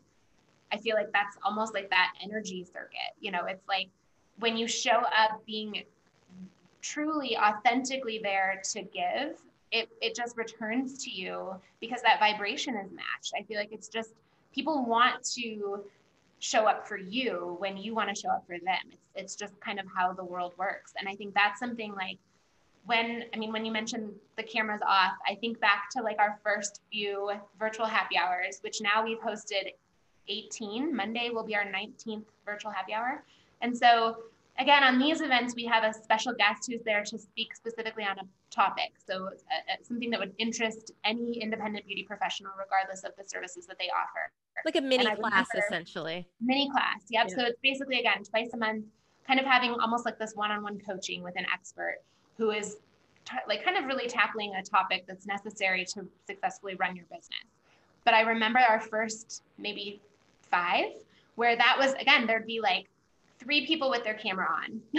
I 0.71 0.77
feel 0.77 0.95
like 0.95 1.11
that's 1.11 1.37
almost 1.43 1.73
like 1.73 1.89
that 1.89 2.13
energy 2.23 2.63
circuit. 2.63 3.13
You 3.19 3.31
know, 3.31 3.45
it's 3.45 3.67
like 3.67 3.89
when 4.39 4.57
you 4.57 4.67
show 4.67 5.01
up 5.17 5.45
being 5.45 5.83
truly 6.81 7.37
authentically 7.37 8.19
there 8.23 8.61
to 8.71 8.81
give 8.81 9.37
it, 9.71 9.89
it 10.01 10.15
just 10.15 10.37
returns 10.37 11.03
to 11.03 11.09
you 11.09 11.55
because 11.79 12.01
that 12.01 12.19
vibration 12.19 12.75
is 12.75 12.91
matched. 12.91 13.33
I 13.37 13.43
feel 13.43 13.57
like 13.57 13.71
it's 13.71 13.87
just 13.87 14.13
people 14.53 14.85
want 14.85 15.23
to 15.35 15.85
show 16.39 16.65
up 16.65 16.87
for 16.87 16.97
you 16.97 17.55
when 17.59 17.77
you 17.77 17.93
want 17.93 18.09
to 18.13 18.19
show 18.19 18.29
up 18.29 18.45
for 18.47 18.57
them. 18.57 18.91
It's 18.91 19.01
it's 19.15 19.35
just 19.35 19.59
kind 19.59 19.79
of 19.79 19.85
how 19.93 20.13
the 20.13 20.23
world 20.23 20.53
works. 20.57 20.93
And 20.99 21.07
I 21.07 21.15
think 21.15 21.33
that's 21.33 21.59
something 21.59 21.93
like 21.93 22.17
when 22.85 23.25
I 23.33 23.37
mean 23.37 23.51
when 23.51 23.63
you 23.65 23.71
mentioned 23.71 24.11
the 24.37 24.43
cameras 24.43 24.81
off, 24.85 25.13
I 25.27 25.35
think 25.35 25.59
back 25.59 25.89
to 25.91 26.01
like 26.01 26.17
our 26.19 26.39
first 26.43 26.81
few 26.91 27.31
virtual 27.59 27.85
happy 27.85 28.17
hours, 28.17 28.59
which 28.61 28.81
now 28.81 29.03
we've 29.03 29.19
hosted 29.19 29.71
18. 30.27 30.95
Monday 30.95 31.29
will 31.31 31.43
be 31.43 31.55
our 31.55 31.65
19th 31.65 32.25
virtual 32.45 32.71
happy 32.71 32.93
hour. 32.93 33.23
And 33.61 33.77
so 33.77 34.17
again, 34.61 34.83
on 34.83 34.99
these 34.99 35.21
events, 35.21 35.55
we 35.55 35.65
have 35.65 35.83
a 35.83 35.93
special 35.93 36.33
guest 36.33 36.69
who's 36.69 36.81
there 36.83 37.03
to 37.03 37.17
speak 37.17 37.55
specifically 37.55 38.03
on 38.03 38.19
a 38.19 38.23
topic. 38.49 38.91
So, 39.05 39.25
uh, 39.25 39.27
uh, 39.27 39.75
something 39.83 40.09
that 40.11 40.19
would 40.19 40.33
interest 40.37 40.91
any 41.03 41.41
independent 41.41 41.85
beauty 41.85 42.03
professional, 42.03 42.51
regardless 42.57 43.03
of 43.03 43.11
the 43.17 43.27
services 43.27 43.65
that 43.67 43.77
they 43.79 43.89
offer. 43.89 44.31
Like 44.65 44.75
a 44.75 44.81
mini 44.81 45.05
class, 45.15 45.47
essentially. 45.55 46.27
Mini 46.39 46.69
class, 46.69 47.01
yep. 47.09 47.27
Yeah. 47.29 47.35
So, 47.35 47.45
it's 47.45 47.59
basically, 47.63 47.99
again, 47.99 48.23
twice 48.23 48.49
a 48.53 48.57
month, 48.57 48.85
kind 49.25 49.39
of 49.39 49.45
having 49.45 49.71
almost 49.81 50.05
like 50.05 50.19
this 50.19 50.33
one 50.35 50.51
on 50.51 50.63
one 50.63 50.79
coaching 50.79 51.23
with 51.23 51.37
an 51.37 51.45
expert 51.51 51.97
who 52.37 52.51
is 52.51 52.77
t- 53.25 53.37
like 53.47 53.63
kind 53.63 53.77
of 53.77 53.85
really 53.85 54.07
tackling 54.07 54.53
a 54.55 54.63
topic 54.63 55.05
that's 55.07 55.25
necessary 55.25 55.85
to 55.85 56.05
successfully 56.25 56.75
run 56.75 56.95
your 56.95 57.05
business. 57.05 57.45
But 58.03 58.15
I 58.15 58.21
remember 58.21 58.59
our 58.59 58.79
first 58.79 59.43
maybe 59.59 60.01
five, 60.51 60.85
where 61.35 61.55
that 61.55 61.77
was, 61.79 61.93
again, 61.93 62.27
there'd 62.27 62.45
be 62.45 62.59
like 62.59 62.87
three 63.39 63.65
people 63.65 63.89
with 63.89 64.03
their 64.03 64.13
camera 64.13 64.47
on, 64.63 64.81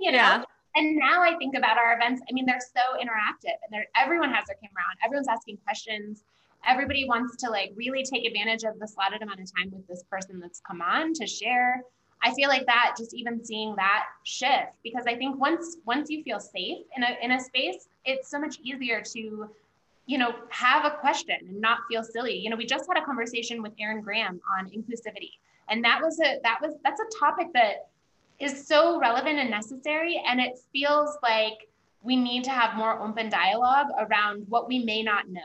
you 0.00 0.10
know? 0.10 0.18
Yeah. 0.18 0.42
And 0.76 0.96
now 0.96 1.22
I 1.22 1.36
think 1.38 1.56
about 1.56 1.76
our 1.78 1.94
events. 1.94 2.22
I 2.28 2.32
mean, 2.32 2.46
they're 2.46 2.60
so 2.60 2.98
interactive 2.98 3.56
and 3.62 3.70
they're, 3.70 3.86
everyone 3.96 4.32
has 4.32 4.46
their 4.46 4.56
camera 4.56 4.82
on. 4.88 4.96
Everyone's 5.04 5.28
asking 5.28 5.58
questions. 5.64 6.22
Everybody 6.66 7.04
wants 7.04 7.36
to 7.42 7.50
like 7.50 7.72
really 7.74 8.04
take 8.04 8.24
advantage 8.24 8.64
of 8.64 8.78
the 8.78 8.86
slotted 8.86 9.22
amount 9.22 9.40
of 9.40 9.46
time 9.54 9.70
with 9.72 9.86
this 9.86 10.04
person 10.10 10.40
that's 10.40 10.60
come 10.60 10.82
on 10.82 11.14
to 11.14 11.26
share. 11.26 11.82
I 12.22 12.34
feel 12.34 12.48
like 12.48 12.66
that 12.66 12.94
just 12.98 13.14
even 13.14 13.44
seeing 13.44 13.76
that 13.76 14.04
shift 14.24 14.76
because 14.82 15.04
I 15.06 15.14
think 15.14 15.40
once 15.40 15.76
once 15.86 16.10
you 16.10 16.22
feel 16.24 16.40
safe 16.40 16.78
in 16.96 17.02
a 17.04 17.16
in 17.22 17.32
a 17.32 17.40
space, 17.40 17.88
it's 18.04 18.28
so 18.28 18.40
much 18.40 18.58
easier 18.62 19.02
to 19.12 19.48
you 20.08 20.18
know 20.18 20.34
have 20.50 20.84
a 20.84 20.96
question 20.98 21.36
and 21.48 21.60
not 21.60 21.78
feel 21.88 22.02
silly. 22.02 22.36
You 22.36 22.50
know, 22.50 22.56
we 22.56 22.66
just 22.66 22.86
had 22.88 23.00
a 23.00 23.04
conversation 23.04 23.62
with 23.62 23.72
Aaron 23.78 24.00
Graham 24.00 24.40
on 24.58 24.70
inclusivity 24.70 25.34
and 25.68 25.84
that 25.84 26.00
was 26.02 26.18
a 26.20 26.38
that 26.42 26.58
was 26.60 26.74
that's 26.84 27.00
a 27.00 27.18
topic 27.18 27.48
that 27.54 27.88
is 28.40 28.66
so 28.66 28.98
relevant 28.98 29.38
and 29.38 29.50
necessary 29.50 30.22
and 30.26 30.40
it 30.40 30.58
feels 30.72 31.18
like 31.22 31.68
we 32.02 32.16
need 32.16 32.44
to 32.44 32.50
have 32.50 32.76
more 32.76 33.00
open 33.00 33.28
dialogue 33.28 33.88
around 33.98 34.44
what 34.48 34.68
we 34.68 34.78
may 34.78 35.02
not 35.02 35.28
know 35.28 35.40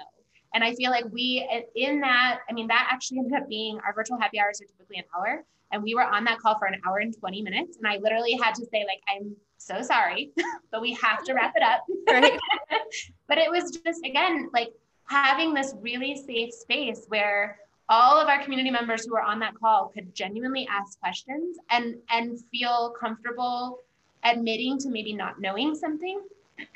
and 0.53 0.63
i 0.63 0.73
feel 0.75 0.91
like 0.91 1.05
we 1.11 1.47
in 1.75 1.99
that 1.99 2.39
i 2.49 2.53
mean 2.53 2.67
that 2.67 2.87
actually 2.91 3.19
ended 3.19 3.33
up 3.33 3.47
being 3.49 3.79
our 3.85 3.93
virtual 3.93 4.19
happy 4.19 4.39
hours 4.39 4.61
are 4.61 4.65
typically 4.65 4.97
an 4.97 5.05
hour 5.17 5.43
and 5.73 5.83
we 5.83 5.95
were 5.95 6.03
on 6.03 6.23
that 6.23 6.39
call 6.39 6.57
for 6.57 6.65
an 6.65 6.79
hour 6.87 6.99
and 6.99 7.17
20 7.17 7.41
minutes 7.41 7.77
and 7.77 7.87
i 7.87 7.97
literally 7.97 8.39
had 8.41 8.55
to 8.55 8.65
say 8.71 8.85
like 8.87 9.01
i'm 9.13 9.35
so 9.63 9.81
sorry 9.81 10.31
but 10.71 10.81
we 10.81 10.93
have 10.93 11.23
to 11.23 11.33
wrap 11.33 11.53
it 11.55 11.63
up. 11.63 11.85
Right. 12.09 12.39
but 13.27 13.37
it 13.37 13.49
was 13.49 13.77
just 13.85 14.05
again 14.05 14.49
like 14.53 14.73
having 15.05 15.53
this 15.53 15.73
really 15.81 16.15
safe 16.15 16.53
space 16.53 17.05
where 17.07 17.59
all 17.89 18.19
of 18.19 18.27
our 18.27 18.41
community 18.43 18.71
members 18.71 19.05
who 19.05 19.13
were 19.13 19.21
on 19.21 19.39
that 19.39 19.53
call 19.55 19.89
could 19.89 20.13
genuinely 20.15 20.67
ask 20.69 20.99
questions 20.99 21.57
and 21.69 21.95
and 22.09 22.39
feel 22.51 22.93
comfortable 22.99 23.79
admitting 24.23 24.77
to 24.79 24.89
maybe 24.89 25.13
not 25.13 25.41
knowing 25.41 25.75
something. 25.75 26.21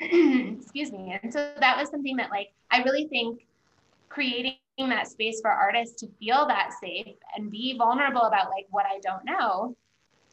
Excuse 0.00 0.92
me. 0.92 1.18
And 1.22 1.32
so 1.32 1.50
that 1.60 1.78
was 1.78 1.90
something 1.90 2.16
that 2.16 2.30
like 2.30 2.52
i 2.70 2.82
really 2.82 3.06
think 3.06 3.46
creating 4.08 4.56
that 4.86 5.08
space 5.08 5.40
for 5.40 5.50
artists 5.50 6.00
to 6.00 6.08
feel 6.20 6.46
that 6.46 6.70
safe 6.80 7.16
and 7.34 7.50
be 7.50 7.76
vulnerable 7.76 8.22
about 8.22 8.50
like 8.50 8.66
what 8.70 8.86
i 8.86 8.98
don't 9.00 9.24
know 9.24 9.74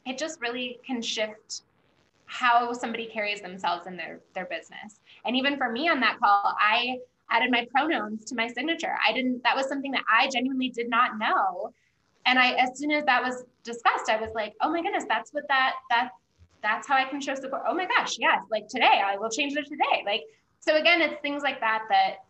it 0.05 0.17
just 0.17 0.39
really 0.39 0.79
can 0.85 1.01
shift 1.01 1.61
how 2.27 2.71
somebody 2.71 3.07
carries 3.07 3.41
themselves 3.41 3.87
in 3.87 3.97
their 3.97 4.19
their 4.35 4.45
business 4.45 4.99
and 5.25 5.35
even 5.35 5.57
for 5.57 5.71
me 5.71 5.89
on 5.89 5.99
that 5.99 6.19
call 6.19 6.55
i 6.59 6.97
added 7.29 7.51
my 7.51 7.67
pronouns 7.71 8.25
to 8.25 8.35
my 8.35 8.47
signature. 8.47 8.95
I 9.05 9.13
didn't, 9.13 9.43
that 9.43 9.55
was 9.55 9.67
something 9.67 9.91
that 9.91 10.03
I 10.11 10.29
genuinely 10.29 10.69
did 10.69 10.89
not 10.89 11.17
know. 11.17 11.73
And 12.25 12.39
I, 12.39 12.51
as 12.53 12.77
soon 12.77 12.91
as 12.91 13.05
that 13.05 13.23
was 13.23 13.43
discussed, 13.63 14.09
I 14.09 14.17
was 14.17 14.31
like, 14.33 14.53
oh 14.61 14.71
my 14.71 14.81
goodness, 14.81 15.05
that's 15.07 15.31
what 15.31 15.47
that, 15.47 15.73
that, 15.89 16.09
that's 16.61 16.87
how 16.87 16.95
I 16.95 17.05
can 17.05 17.21
show 17.21 17.35
support. 17.35 17.63
Oh 17.67 17.75
my 17.75 17.85
gosh, 17.85 18.17
yes, 18.19 18.41
like 18.49 18.67
today, 18.67 19.01
I 19.05 19.17
will 19.17 19.29
change 19.29 19.55
it 19.55 19.65
today. 19.67 20.03
Like, 20.05 20.23
so 20.59 20.77
again, 20.77 21.01
it's 21.01 21.21
things 21.21 21.43
like 21.43 21.59
that 21.59 21.83
that 21.89 22.25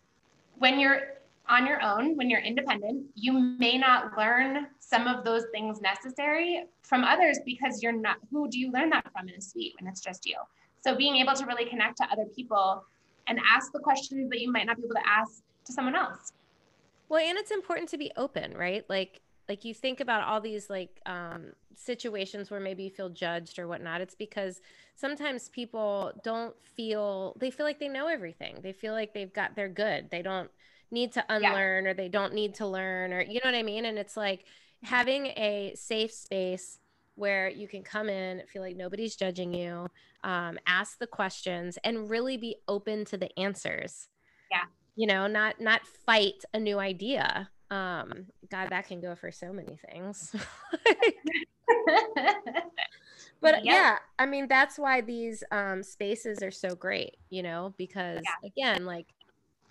when 0.57 0.79
you're 0.79 1.01
on 1.47 1.65
your 1.67 1.81
own, 1.81 2.15
when 2.17 2.29
you're 2.29 2.41
independent, 2.41 3.05
you 3.15 3.33
may 3.33 3.77
not 3.77 4.17
learn 4.17 4.67
some 4.79 5.07
of 5.07 5.23
those 5.23 5.43
things 5.51 5.81
necessary 5.81 6.65
from 6.81 7.03
others 7.03 7.39
because 7.45 7.81
you're 7.81 7.91
not, 7.91 8.17
who 8.31 8.47
do 8.49 8.59
you 8.59 8.71
learn 8.71 8.89
that 8.89 9.05
from 9.11 9.29
in 9.29 9.35
a 9.35 9.41
suite 9.41 9.73
when 9.79 9.89
it's 9.89 10.01
just 10.01 10.25
you? 10.25 10.37
So 10.81 10.95
being 10.95 11.15
able 11.17 11.33
to 11.33 11.45
really 11.45 11.65
connect 11.69 11.97
to 11.97 12.03
other 12.11 12.25
people 12.35 12.83
and 13.27 13.39
ask 13.51 13.71
the 13.71 13.79
questions 13.79 14.29
that 14.29 14.39
you 14.39 14.51
might 14.51 14.65
not 14.65 14.77
be 14.77 14.83
able 14.83 14.95
to 14.95 15.07
ask 15.07 15.41
to 15.65 15.73
someone 15.73 15.95
else. 15.95 16.33
Well, 17.09 17.19
and 17.19 17.37
it's 17.37 17.51
important 17.51 17.89
to 17.89 17.97
be 17.97 18.11
open, 18.17 18.55
right? 18.55 18.83
Like 18.89 19.21
like 19.47 19.63
you 19.63 19.73
think 19.73 19.99
about 19.99 20.23
all 20.23 20.41
these 20.41 20.69
like 20.69 20.99
um, 21.05 21.51
situations 21.75 22.49
where 22.49 22.59
maybe 22.59 22.83
you 22.83 22.89
feel 22.89 23.09
judged 23.09 23.59
or 23.59 23.67
whatnot 23.67 24.01
it's 24.01 24.15
because 24.15 24.61
sometimes 24.95 25.49
people 25.49 26.11
don't 26.23 26.55
feel 26.63 27.35
they 27.39 27.51
feel 27.51 27.65
like 27.65 27.79
they 27.79 27.87
know 27.87 28.07
everything 28.07 28.57
they 28.61 28.71
feel 28.71 28.93
like 28.93 29.13
they've 29.13 29.33
got 29.33 29.55
they're 29.55 29.69
good 29.69 30.09
they 30.09 30.21
don't 30.21 30.49
need 30.95 31.11
to 31.11 31.23
unlearn 31.29 31.85
yeah. 31.85 31.91
or 31.91 31.93
they 31.93 32.09
don't 32.09 32.33
need 32.33 32.55
to 32.55 32.65
learn 32.65 33.13
or 33.13 33.21
you 33.21 33.35
know 33.35 33.51
what 33.51 33.55
i 33.55 33.61
mean 33.61 33.85
and 33.85 33.99
it's 33.99 34.17
like 34.17 34.45
having 34.83 35.27
a 35.27 35.73
safe 35.75 36.11
space 36.11 36.79
where 37.15 37.49
you 37.49 37.67
can 37.67 37.81
come 37.81 38.09
in, 38.09 38.43
feel 38.47 38.61
like 38.61 38.75
nobody's 38.75 39.15
judging 39.15 39.53
you, 39.53 39.87
um, 40.23 40.59
ask 40.67 40.99
the 40.99 41.07
questions, 41.07 41.77
and 41.83 42.09
really 42.09 42.37
be 42.37 42.57
open 42.67 43.05
to 43.05 43.17
the 43.17 43.37
answers. 43.39 44.09
Yeah. 44.51 44.65
You 44.95 45.07
know, 45.07 45.27
not 45.27 45.59
not 45.59 45.85
fight 45.85 46.43
a 46.53 46.59
new 46.59 46.79
idea. 46.79 47.49
Um, 47.71 48.27
God, 48.51 48.69
that 48.69 48.87
can 48.87 49.01
go 49.01 49.15
for 49.15 49.31
so 49.31 49.51
many 49.51 49.77
things. 49.89 50.35
but 53.41 53.55
yep. 53.55 53.65
yeah, 53.65 53.97
I 54.19 54.25
mean, 54.25 54.47
that's 54.47 54.77
why 54.77 55.01
these 55.01 55.43
um, 55.51 55.83
spaces 55.83 56.43
are 56.43 56.51
so 56.51 56.75
great. 56.75 57.17
You 57.29 57.43
know, 57.43 57.73
because 57.77 58.21
yeah. 58.23 58.47
again, 58.47 58.85
like 58.85 59.07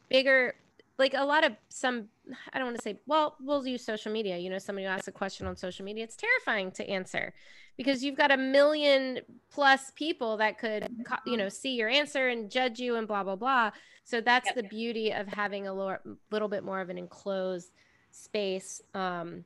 bigger 0.08 0.54
like 0.98 1.14
a 1.14 1.24
lot 1.24 1.44
of 1.44 1.52
some 1.68 2.08
i 2.52 2.58
don't 2.58 2.66
want 2.66 2.76
to 2.76 2.82
say 2.82 2.98
well 3.06 3.36
we'll 3.40 3.66
use 3.66 3.84
social 3.84 4.12
media 4.12 4.38
you 4.38 4.48
know 4.48 4.58
somebody 4.58 4.86
who 4.86 4.90
asks 4.90 5.08
a 5.08 5.12
question 5.12 5.46
on 5.46 5.56
social 5.56 5.84
media 5.84 6.04
it's 6.04 6.16
terrifying 6.16 6.70
to 6.70 6.88
answer 6.88 7.32
because 7.76 8.04
you've 8.04 8.16
got 8.16 8.30
a 8.30 8.36
million 8.36 9.20
plus 9.50 9.90
people 9.96 10.36
that 10.36 10.58
could 10.58 10.88
you 11.26 11.36
know 11.36 11.48
see 11.48 11.74
your 11.74 11.88
answer 11.88 12.28
and 12.28 12.50
judge 12.50 12.78
you 12.78 12.96
and 12.96 13.08
blah 13.08 13.24
blah 13.24 13.36
blah. 13.36 13.70
So 14.04 14.20
that's 14.20 14.46
yep. 14.46 14.56
the 14.56 14.62
beauty 14.64 15.12
of 15.12 15.26
having 15.26 15.66
a 15.66 15.72
little, 15.72 15.96
little 16.30 16.48
bit 16.48 16.62
more 16.62 16.82
of 16.82 16.90
an 16.90 16.98
enclosed 16.98 17.72
space 18.10 18.82
um, 18.92 19.44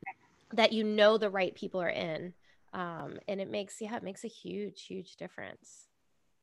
that 0.52 0.72
you 0.72 0.82
know 0.82 1.16
the 1.16 1.30
right 1.30 1.54
people 1.54 1.80
are 1.80 1.90
in 1.90 2.34
um, 2.72 3.18
and 3.28 3.40
it 3.40 3.48
makes 3.48 3.80
yeah 3.80 3.96
it 3.96 4.02
makes 4.02 4.24
a 4.24 4.28
huge 4.28 4.84
huge 4.84 5.16
difference. 5.16 5.88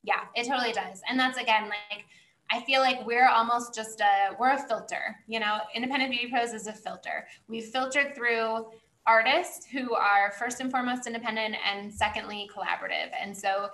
Yeah 0.03 0.21
it 0.35 0.47
totally 0.47 0.71
does. 0.71 1.01
And 1.09 1.19
that's 1.19 1.37
again 1.37 1.63
like 1.63 2.05
I 2.51 2.61
feel 2.61 2.81
like 2.81 3.05
we're 3.05 3.27
almost 3.27 3.73
just 3.73 4.01
a 4.01 4.35
we're 4.39 4.51
a 4.51 4.67
filter. 4.67 5.17
You 5.27 5.39
know, 5.39 5.59
Independent 5.73 6.11
Beauty 6.11 6.27
Pros 6.29 6.53
is 6.53 6.67
a 6.67 6.73
filter. 6.73 7.27
We've 7.47 7.65
filtered 7.65 8.15
through 8.15 8.67
artists 9.07 9.65
who 9.65 9.93
are 9.93 10.31
first 10.39 10.59
and 10.59 10.71
foremost 10.71 11.07
independent 11.07 11.55
and 11.69 11.93
secondly 11.93 12.49
collaborative. 12.55 13.11
And 13.19 13.35
so 13.35 13.69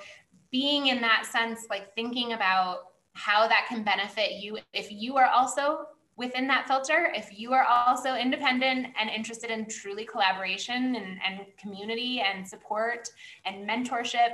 being 0.52 0.88
in 0.88 1.02
that 1.02 1.26
sense 1.26 1.68
like 1.70 1.94
thinking 1.96 2.34
about 2.34 2.80
how 3.14 3.48
that 3.48 3.66
can 3.68 3.84
benefit 3.84 4.34
you 4.42 4.58
if 4.74 4.92
you 4.92 5.18
are 5.18 5.28
also 5.28 5.86
within 6.18 6.48
that 6.48 6.68
filter, 6.68 7.12
if 7.16 7.38
you 7.38 7.54
are 7.54 7.64
also 7.64 8.16
independent 8.16 8.88
and 9.00 9.10
interested 9.10 9.50
in 9.50 9.66
truly 9.68 10.06
collaboration 10.06 10.96
and, 10.96 11.20
and 11.26 11.46
community 11.58 12.22
and 12.22 12.48
support 12.48 13.10
and 13.46 13.68
mentorship, 13.68 14.34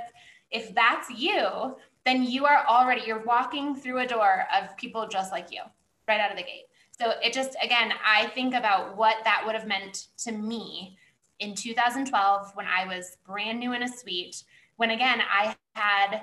if 0.50 0.74
that's 0.74 1.08
you, 1.10 1.76
then 2.08 2.22
you 2.22 2.46
are 2.46 2.64
already 2.66 3.02
you're 3.06 3.22
walking 3.24 3.74
through 3.76 3.98
a 3.98 4.06
door 4.06 4.46
of 4.56 4.74
people 4.78 5.06
just 5.06 5.30
like 5.30 5.52
you 5.52 5.60
right 6.06 6.20
out 6.20 6.30
of 6.30 6.38
the 6.38 6.42
gate. 6.42 6.64
So 6.98 7.12
it 7.22 7.32
just 7.32 7.56
again 7.62 7.92
i 8.04 8.26
think 8.28 8.54
about 8.54 8.96
what 8.96 9.16
that 9.24 9.42
would 9.44 9.54
have 9.54 9.66
meant 9.66 10.08
to 10.24 10.32
me 10.32 10.96
in 11.38 11.54
2012 11.54 12.50
when 12.54 12.66
i 12.66 12.84
was 12.86 13.18
brand 13.24 13.60
new 13.60 13.72
in 13.72 13.84
a 13.84 13.88
suite 13.88 14.42
when 14.76 14.90
again 14.90 15.20
i 15.30 15.54
had 15.76 16.22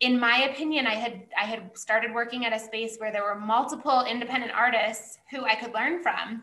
in 0.00 0.18
my 0.18 0.48
opinion 0.50 0.88
i 0.88 0.94
had 0.94 1.22
i 1.40 1.44
had 1.44 1.70
started 1.78 2.12
working 2.12 2.44
at 2.44 2.52
a 2.52 2.58
space 2.58 2.96
where 2.98 3.12
there 3.12 3.22
were 3.22 3.38
multiple 3.38 4.04
independent 4.10 4.50
artists 4.52 5.18
who 5.30 5.44
i 5.44 5.54
could 5.54 5.72
learn 5.72 6.02
from 6.02 6.42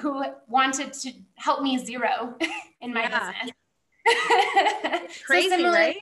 who 0.00 0.24
wanted 0.48 0.92
to 0.92 1.12
help 1.36 1.62
me 1.62 1.78
zero 1.78 2.34
in 2.80 2.92
my 2.92 3.02
yeah. 3.02 3.32
business. 4.04 5.22
Crazy 5.24 5.48
so 5.62 5.70
right 5.70 5.96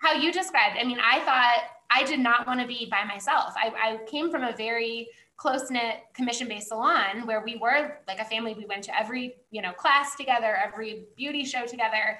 how 0.00 0.12
you 0.14 0.32
described. 0.32 0.76
I 0.78 0.84
mean, 0.84 0.98
I 1.00 1.20
thought 1.20 1.62
I 1.90 2.04
did 2.04 2.20
not 2.20 2.46
want 2.46 2.60
to 2.60 2.66
be 2.66 2.88
by 2.90 3.04
myself. 3.04 3.54
I, 3.56 3.68
I 3.68 4.10
came 4.10 4.30
from 4.30 4.42
a 4.42 4.54
very 4.56 5.08
close 5.36 5.70
knit 5.70 6.00
commission 6.14 6.48
based 6.48 6.68
salon 6.68 7.26
where 7.26 7.42
we 7.42 7.56
were 7.56 7.98
like 8.06 8.18
a 8.18 8.24
family. 8.24 8.54
We 8.54 8.66
went 8.66 8.84
to 8.84 8.98
every 8.98 9.36
you 9.50 9.62
know 9.62 9.72
class 9.72 10.16
together, 10.16 10.56
every 10.56 11.06
beauty 11.16 11.44
show 11.44 11.66
together, 11.66 12.18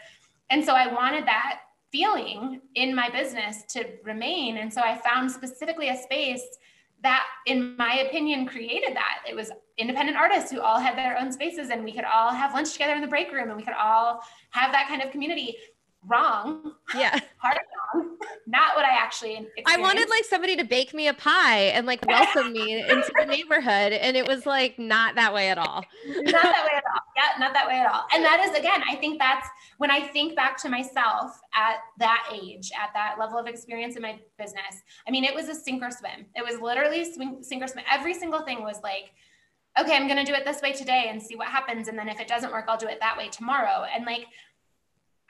and 0.50 0.64
so 0.64 0.74
I 0.74 0.92
wanted 0.92 1.26
that 1.26 1.60
feeling 1.92 2.60
in 2.74 2.94
my 2.94 3.10
business 3.10 3.64
to 3.70 3.84
remain. 4.04 4.58
And 4.58 4.72
so 4.72 4.80
I 4.80 4.96
found 4.98 5.30
specifically 5.30 5.88
a 5.88 5.96
space 5.96 6.42
that, 7.02 7.26
in 7.46 7.76
my 7.76 8.00
opinion, 8.06 8.46
created 8.46 8.94
that. 8.94 9.22
It 9.28 9.34
was 9.34 9.50
independent 9.76 10.16
artists 10.16 10.50
who 10.50 10.60
all 10.60 10.78
had 10.78 10.96
their 10.96 11.18
own 11.18 11.32
spaces, 11.32 11.70
and 11.70 11.82
we 11.82 11.92
could 11.92 12.04
all 12.04 12.30
have 12.30 12.52
lunch 12.52 12.72
together 12.72 12.94
in 12.94 13.00
the 13.00 13.08
break 13.08 13.32
room, 13.32 13.48
and 13.48 13.56
we 13.56 13.64
could 13.64 13.74
all 13.74 14.22
have 14.50 14.70
that 14.72 14.86
kind 14.86 15.02
of 15.02 15.10
community 15.10 15.56
wrong. 16.06 16.72
Yeah. 16.94 17.18
Hard 17.38 17.58
wrong. 17.94 18.16
Not 18.46 18.74
what 18.74 18.84
I 18.84 18.96
actually 18.96 19.32
experienced. 19.34 19.68
I 19.68 19.80
wanted 19.80 20.08
like 20.08 20.24
somebody 20.24 20.56
to 20.56 20.64
bake 20.64 20.94
me 20.94 21.08
a 21.08 21.14
pie 21.14 21.70
and 21.74 21.86
like 21.86 22.04
welcome 22.06 22.52
me 22.52 22.80
into 22.80 23.12
the 23.18 23.26
neighborhood. 23.26 23.92
And 23.92 24.16
it 24.16 24.26
was 24.26 24.46
like 24.46 24.78
not 24.78 25.14
that 25.16 25.32
way 25.34 25.50
at 25.50 25.58
all. 25.58 25.84
not 26.06 26.42
that 26.42 26.64
way 26.64 26.76
at 26.76 26.84
all. 26.84 27.02
Yeah, 27.16 27.38
not 27.38 27.52
that 27.52 27.66
way 27.66 27.78
at 27.78 27.90
all. 27.90 28.06
And 28.14 28.24
that 28.24 28.40
is 28.40 28.56
again, 28.58 28.82
I 28.88 28.96
think 28.96 29.18
that's 29.18 29.46
when 29.78 29.90
I 29.90 30.00
think 30.00 30.36
back 30.36 30.56
to 30.62 30.68
myself 30.68 31.40
at 31.54 31.76
that 31.98 32.28
age, 32.32 32.70
at 32.80 32.90
that 32.94 33.16
level 33.18 33.38
of 33.38 33.46
experience 33.46 33.96
in 33.96 34.02
my 34.02 34.18
business. 34.38 34.82
I 35.06 35.10
mean, 35.10 35.24
it 35.24 35.34
was 35.34 35.48
a 35.48 35.54
sink 35.54 35.82
or 35.82 35.90
swim. 35.90 36.26
It 36.34 36.44
was 36.44 36.60
literally 36.60 37.12
swing, 37.12 37.42
sink 37.42 37.62
or 37.62 37.68
swim. 37.68 37.84
Every 37.90 38.14
single 38.14 38.40
thing 38.40 38.62
was 38.62 38.80
like, 38.82 39.12
okay, 39.78 39.94
I'm 39.94 40.06
going 40.08 40.24
to 40.24 40.30
do 40.30 40.36
it 40.36 40.44
this 40.44 40.60
way 40.62 40.72
today 40.72 41.06
and 41.08 41.22
see 41.22 41.36
what 41.36 41.48
happens. 41.48 41.88
And 41.88 41.98
then 41.98 42.08
if 42.08 42.20
it 42.20 42.28
doesn't 42.28 42.50
work, 42.50 42.64
I'll 42.68 42.76
do 42.76 42.88
it 42.88 42.98
that 43.00 43.16
way 43.16 43.28
tomorrow. 43.28 43.84
And 43.94 44.04
like, 44.04 44.26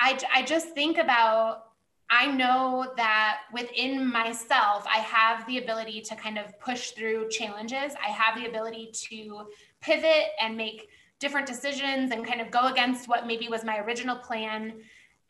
I, 0.01 0.18
I 0.34 0.42
just 0.42 0.70
think 0.70 0.98
about 0.98 1.64
I 2.12 2.26
know 2.26 2.92
that 2.96 3.42
within 3.53 4.05
myself, 4.05 4.84
I 4.92 4.98
have 4.98 5.46
the 5.46 5.59
ability 5.59 6.01
to 6.03 6.16
kind 6.16 6.38
of 6.38 6.59
push 6.59 6.90
through 6.90 7.28
challenges. 7.28 7.92
I 8.05 8.09
have 8.09 8.34
the 8.34 8.48
ability 8.48 8.90
to 9.11 9.46
pivot 9.80 10.30
and 10.42 10.57
make 10.57 10.88
different 11.20 11.46
decisions 11.46 12.11
and 12.11 12.26
kind 12.26 12.40
of 12.40 12.51
go 12.51 12.66
against 12.66 13.09
what 13.09 13.28
maybe 13.28 13.46
was 13.48 13.62
my 13.62 13.78
original 13.78 14.16
plan. 14.16 14.80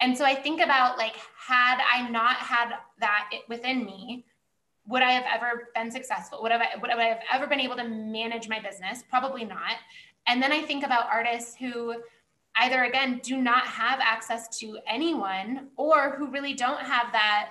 And 0.01 0.17
so 0.17 0.25
I 0.25 0.35
think 0.35 0.63
about 0.63 0.97
like, 0.97 1.17
had 1.37 1.83
I 1.93 2.09
not 2.09 2.37
had 2.37 2.71
that 3.01 3.29
within 3.47 3.85
me, 3.85 4.25
would 4.87 5.03
I 5.03 5.13
have 5.13 5.25
ever 5.31 5.69
been 5.75 5.91
successful? 5.91 6.41
Would, 6.43 6.53
I, 6.53 6.77
would 6.81 6.91
I 6.91 7.05
have 7.05 7.21
ever 7.31 7.47
been 7.47 7.61
able 7.61 7.77
to 7.77 7.85
manage 7.87 8.49
my 8.49 8.59
business? 8.59 9.05
Probably 9.11 9.45
not. 9.45 9.77
And 10.27 10.43
then 10.43 10.51
I 10.51 10.63
think 10.63 10.83
about 10.83 11.09
artists 11.13 11.55
who 11.57 11.97
either 12.57 12.85
again 12.85 13.21
do 13.23 13.41
not 13.41 13.67
have 13.67 14.01
access 14.03 14.59
to 14.59 14.79
anyone 14.87 15.69
or 15.77 16.11
who 16.17 16.31
really 16.31 16.55
don't 16.55 16.81
have 16.81 17.13
that 17.13 17.51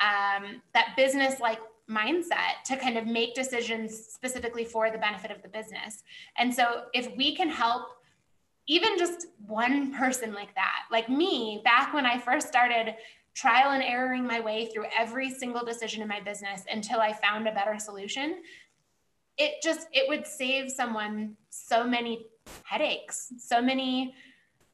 um, 0.00 0.60
that 0.74 0.94
business 0.96 1.40
like 1.40 1.60
mindset 1.90 2.62
to 2.64 2.76
kind 2.76 2.96
of 2.96 3.06
make 3.06 3.34
decisions 3.34 3.96
specifically 3.96 4.64
for 4.64 4.90
the 4.90 4.98
benefit 4.98 5.30
of 5.30 5.42
the 5.42 5.48
business. 5.48 6.02
And 6.38 6.52
so 6.52 6.84
if 6.94 7.14
we 7.16 7.36
can 7.36 7.48
help 7.48 7.82
even 8.66 8.98
just 8.98 9.26
one 9.46 9.92
person 9.94 10.32
like 10.32 10.54
that 10.54 10.84
like 10.90 11.10
me 11.10 11.60
back 11.64 11.92
when 11.92 12.06
i 12.06 12.18
first 12.18 12.48
started 12.48 12.94
trial 13.34 13.72
and 13.72 13.84
erroring 13.84 14.26
my 14.26 14.40
way 14.40 14.70
through 14.72 14.86
every 14.98 15.28
single 15.28 15.62
decision 15.62 16.00
in 16.00 16.08
my 16.08 16.18
business 16.18 16.62
until 16.72 16.98
i 16.98 17.12
found 17.12 17.46
a 17.46 17.52
better 17.52 17.78
solution 17.78 18.36
it 19.36 19.62
just 19.62 19.88
it 19.92 20.08
would 20.08 20.26
save 20.26 20.70
someone 20.70 21.36
so 21.50 21.84
many 21.84 22.26
headaches, 22.62 23.32
so 23.38 23.60
many 23.60 24.14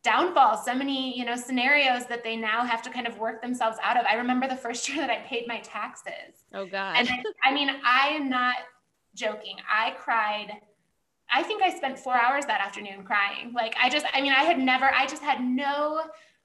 downfalls, 0.03 0.64
so 0.64 0.74
many, 0.74 1.16
you 1.18 1.24
know, 1.24 1.36
scenarios 1.36 2.07
that 2.07 2.24
they 2.24 2.36
now 2.36 2.64
have 2.64 2.82
to 2.82 2.90
kind 2.90 3.07
of 3.07 3.18
work 3.18 3.42
themselves 3.42 3.76
out 3.82 3.98
of. 3.98 4.05
I 4.07 4.14
remember 4.14 4.48
the 4.48 4.57
first 4.57 4.88
year 4.92 4.98
that 4.98 5.11
I 5.11 5.18
paid 5.26 5.46
my 5.46 5.61
taxes. 5.61 6.44
Oh 6.55 6.66
God. 6.66 6.96
And 6.96 7.09
I, 7.09 7.22
I 7.44 7.55
mean, 7.55 7.70
I 7.84 8.09
am 8.09 8.28
not 8.28 8.57
joking. 9.14 9.57
I 9.70 9.92
cried. 9.92 10.53
I 11.32 11.42
think 11.42 11.62
I 11.62 11.74
spent 11.76 11.98
four 11.98 12.14
hours 12.14 12.46
that 12.46 12.61
afternoon 12.61 13.05
crying. 13.05 13.53
Like 13.53 13.76
I 13.80 13.88
just, 13.88 14.07
I 14.12 14.20
mean, 14.20 14.32
I 14.32 14.42
had 14.44 14.59
never, 14.59 14.90
I 14.92 15.07
just 15.07 15.22
had 15.22 15.42
no 15.42 16.03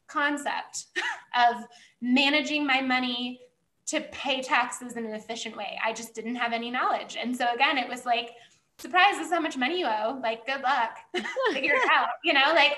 concept 0.08 0.86
of 1.50 1.64
managing 2.02 2.66
my 2.66 2.82
money 2.82 3.40
to 3.88 4.02
pay 4.12 4.42
taxes 4.42 4.94
in 4.94 5.06
an 5.06 5.14
efficient 5.14 5.56
way. 5.56 5.80
I 5.84 5.94
just 5.94 6.14
didn't 6.14 6.36
have 6.36 6.54
any 6.54 6.72
knowledge. 6.72 7.18
And 7.20 7.36
so 7.36 7.52
again, 7.54 7.78
it 7.78 7.88
was 7.88 8.06
like, 8.06 8.32
surprise, 8.80 9.16
this 9.18 9.28
is 9.28 9.34
how 9.34 9.40
much 9.40 9.58
money 9.58 9.80
you 9.80 9.86
owe. 9.86 10.20
Like, 10.22 10.46
good 10.46 10.62
luck. 10.62 10.98
Figure 11.54 11.76
it 11.76 11.90
out. 11.92 12.10
You 12.24 12.34
know, 12.34 12.52
like, 12.54 12.74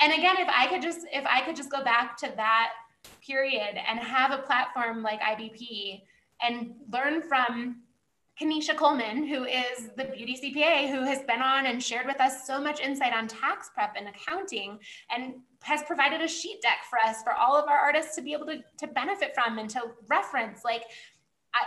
and 0.00 0.12
again, 0.12 0.36
if 0.38 0.48
I 0.48 0.66
could 0.68 0.82
just, 0.82 1.06
if 1.12 1.24
I 1.26 1.42
could 1.42 1.56
just 1.56 1.70
go 1.70 1.82
back 1.82 2.16
to 2.18 2.32
that 2.36 2.70
period 3.24 3.78
and 3.88 3.98
have 3.98 4.32
a 4.32 4.42
platform 4.42 5.02
like 5.02 5.20
IBP 5.20 6.02
and 6.42 6.74
learn 6.92 7.22
from 7.22 7.82
Kanisha 8.40 8.76
Coleman, 8.76 9.26
who 9.26 9.44
is 9.44 9.90
the 9.96 10.04
beauty 10.04 10.38
CPA, 10.40 10.90
who 10.90 11.04
has 11.04 11.22
been 11.22 11.42
on 11.42 11.66
and 11.66 11.82
shared 11.82 12.06
with 12.06 12.20
us 12.20 12.46
so 12.46 12.60
much 12.60 12.80
insight 12.80 13.12
on 13.12 13.26
tax 13.26 13.70
prep 13.74 13.94
and 13.96 14.08
accounting 14.08 14.78
and 15.10 15.34
has 15.62 15.82
provided 15.82 16.20
a 16.20 16.28
sheet 16.28 16.62
deck 16.62 16.78
for 16.88 16.98
us 17.00 17.22
for 17.24 17.32
all 17.32 17.56
of 17.56 17.68
our 17.68 17.78
artists 17.78 18.14
to 18.14 18.22
be 18.22 18.32
able 18.32 18.46
to, 18.46 18.62
to 18.78 18.86
benefit 18.86 19.34
from 19.34 19.58
and 19.58 19.68
to 19.70 19.80
reference. 20.08 20.60
Like, 20.64 20.84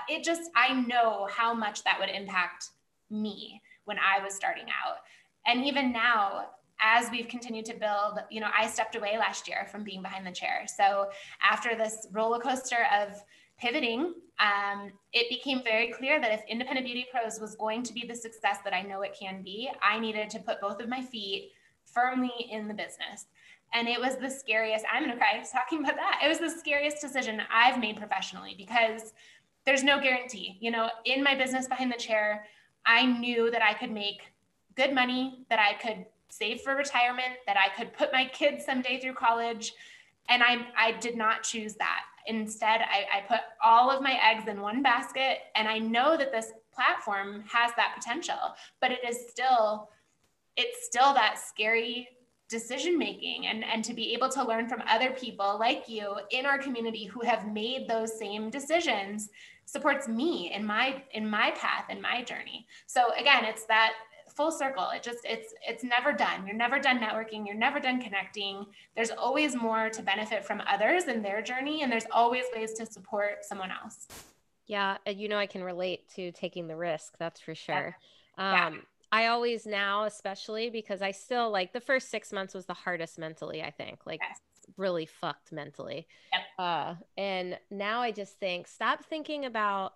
it 0.08 0.24
just, 0.24 0.50
I 0.56 0.74
know 0.74 1.28
how 1.30 1.54
much 1.54 1.84
that 1.84 2.00
would 2.00 2.10
impact 2.10 2.70
me 3.10 3.62
when 3.84 3.98
I 3.98 4.24
was 4.24 4.34
starting 4.34 4.68
out. 4.86 4.98
And 5.46 5.66
even 5.66 5.92
now, 5.92 6.46
as 6.82 7.10
we've 7.12 7.28
continued 7.28 7.66
to 7.66 7.74
build, 7.76 8.20
you 8.30 8.40
know, 8.40 8.50
I 8.58 8.68
stepped 8.68 8.96
away 8.96 9.18
last 9.18 9.48
year 9.48 9.68
from 9.72 9.84
being 9.84 10.02
behind 10.02 10.26
the 10.26 10.32
chair. 10.32 10.66
So 10.66 11.10
after 11.42 11.76
this 11.76 12.08
roller 12.12 12.40
coaster 12.40 12.88
of 13.00 13.24
pivoting, 13.60 14.16
um, 14.40 14.92
it 15.14 15.30
became 15.30 15.64
very 15.64 15.92
clear 15.92 16.20
that 16.20 16.32
if 16.32 16.42
Independent 16.50 16.86
Beauty 16.86 17.06
Pros 17.12 17.40
was 17.40 17.56
going 17.56 17.84
to 17.84 17.94
be 17.94 18.06
the 18.08 18.16
success 18.16 18.58
that 18.64 18.74
I 18.74 18.82
know 18.82 19.02
it 19.02 19.16
can 19.18 19.44
be, 19.44 19.70
I 19.84 20.00
needed 20.00 20.30
to 20.32 20.40
put 20.40 20.60
both 20.60 20.82
of 20.82 20.90
my 20.90 21.02
feet 21.02 21.52
firmly 21.86 22.48
in 22.50 22.68
the 22.68 22.74
business. 22.74 23.28
And 23.74 23.88
it 23.88 24.00
was 24.00 24.18
the 24.18 24.30
scariest, 24.30 24.86
I'm 24.92 25.04
gonna 25.04 25.18
cry 25.18 25.42
talking 25.52 25.80
about 25.84 25.96
that. 25.96 26.22
It 26.26 26.28
was 26.28 26.40
the 26.40 26.50
scariest 26.50 27.00
decision 27.00 27.42
I've 27.54 27.80
made 27.80 27.98
professionally 27.98 28.56
because 28.58 29.14
there's 29.66 29.84
no 29.84 30.02
guarantee. 30.02 30.58
You 30.60 30.72
know, 30.72 30.90
in 31.06 31.24
my 31.24 31.36
business 31.36 31.68
behind 31.68 31.92
the 31.92 31.98
chair, 31.98 32.46
I 32.86 33.06
knew 33.06 33.52
that 33.52 33.62
I 33.62 33.74
could 33.74 33.92
make 33.92 34.22
good 34.76 34.94
money, 34.94 35.46
that 35.50 35.60
I 35.60 35.74
could 35.76 36.06
save 36.32 36.62
for 36.62 36.76
retirement, 36.76 37.34
that 37.46 37.58
I 37.58 37.76
could 37.78 37.94
put 37.94 38.12
my 38.12 38.26
kids 38.26 38.66
someday 38.66 39.00
through 39.00 39.14
college. 39.14 39.74
And 40.30 40.42
I, 40.42 40.66
I 40.78 40.94
did 40.94 41.18
not 41.18 41.44
choose 41.44 41.76
that. 41.76 42.02
Instead, 42.28 42.82
I, 42.82 43.18
I 43.18 43.22
put 43.28 43.42
all 43.64 43.90
of 43.90 44.02
my 44.02 44.18
eggs 44.24 44.48
in 44.48 44.62
one 44.62 44.82
basket. 44.82 45.40
And 45.56 45.68
I 45.68 45.80
know 45.80 46.18
that 46.18 46.32
this 46.32 46.52
platform 46.74 47.44
has 47.48 47.72
that 47.76 47.96
potential, 47.96 48.56
but 48.80 48.92
it 48.92 49.00
is 49.08 49.30
still, 49.30 49.90
it's 50.56 50.86
still 50.86 51.14
that 51.14 51.40
scary 51.40 52.08
decision 52.52 53.00
making 53.00 53.48
and, 53.48 53.64
and 53.64 53.84
to 53.86 53.94
be 53.94 54.14
able 54.14 54.30
to 54.30 54.44
learn 54.44 54.68
from 54.68 54.84
other 54.88 55.12
people 55.12 55.58
like 55.58 55.88
you 55.88 56.16
in 56.32 56.46
our 56.46 56.58
community 56.58 57.06
who 57.06 57.22
have 57.22 57.52
made 57.52 57.88
those 57.88 58.20
same 58.20 58.50
decisions 58.50 59.30
supports 59.66 60.10
me 60.10 60.52
in 60.54 60.66
my 60.66 61.02
in 61.14 61.28
my 61.28 61.52
path 61.52 61.86
in 61.90 62.02
my 62.02 62.22
journey 62.22 62.68
so 62.88 63.14
again 63.18 63.46
it's 63.46 63.66
that 63.66 63.94
full 64.32 64.52
circle 64.52 64.88
it 64.94 65.04
just 65.04 65.20
it's 65.24 65.54
it's 65.68 65.84
never 65.84 66.12
done 66.12 66.46
you're 66.46 66.56
never 66.56 66.80
done 66.80 67.00
networking 67.00 67.46
you're 67.46 67.56
never 67.56 67.80
done 67.80 68.02
connecting 68.02 68.66
there's 68.96 69.12
always 69.12 69.56
more 69.56 69.90
to 69.90 70.02
benefit 70.02 70.46
from 70.46 70.62
others 70.68 71.06
in 71.06 71.22
their 71.22 71.42
journey 71.42 71.84
and 71.84 71.92
there's 71.92 72.08
always 72.12 72.46
ways 72.56 72.74
to 72.74 72.86
support 72.86 73.44
someone 73.44 73.72
else 73.72 74.08
yeah 74.68 74.98
you 75.08 75.28
know 75.28 75.38
i 75.38 75.46
can 75.46 75.64
relate 75.64 76.08
to 76.10 76.32
taking 76.32 76.68
the 76.68 76.76
risk 76.76 77.18
that's 77.18 77.40
for 77.40 77.56
sure 77.56 77.96
yeah. 78.38 78.66
um 78.68 78.74
yeah. 78.74 78.80
I 79.14 79.26
always 79.26 79.66
now, 79.66 80.06
especially 80.06 80.70
because 80.70 81.02
I 81.02 81.12
still 81.12 81.52
like 81.52 81.74
the 81.74 81.82
first 81.82 82.10
six 82.10 82.32
months 82.32 82.54
was 82.54 82.66
the 82.66 82.74
hardest 82.74 83.20
mentally, 83.20 83.62
I 83.62 83.70
think. 83.70 84.00
Like 84.06 84.22
yes 84.22 84.40
really 84.78 85.06
fucked 85.06 85.52
mentally. 85.52 86.08
Yep. 86.34 86.42
Uh, 86.60 86.96
and 87.18 87.60
now 87.70 88.02
I 88.02 88.12
just 88.12 88.40
think 88.40 88.68
stop 88.68 89.06
thinking 89.06 89.46
about 89.46 89.94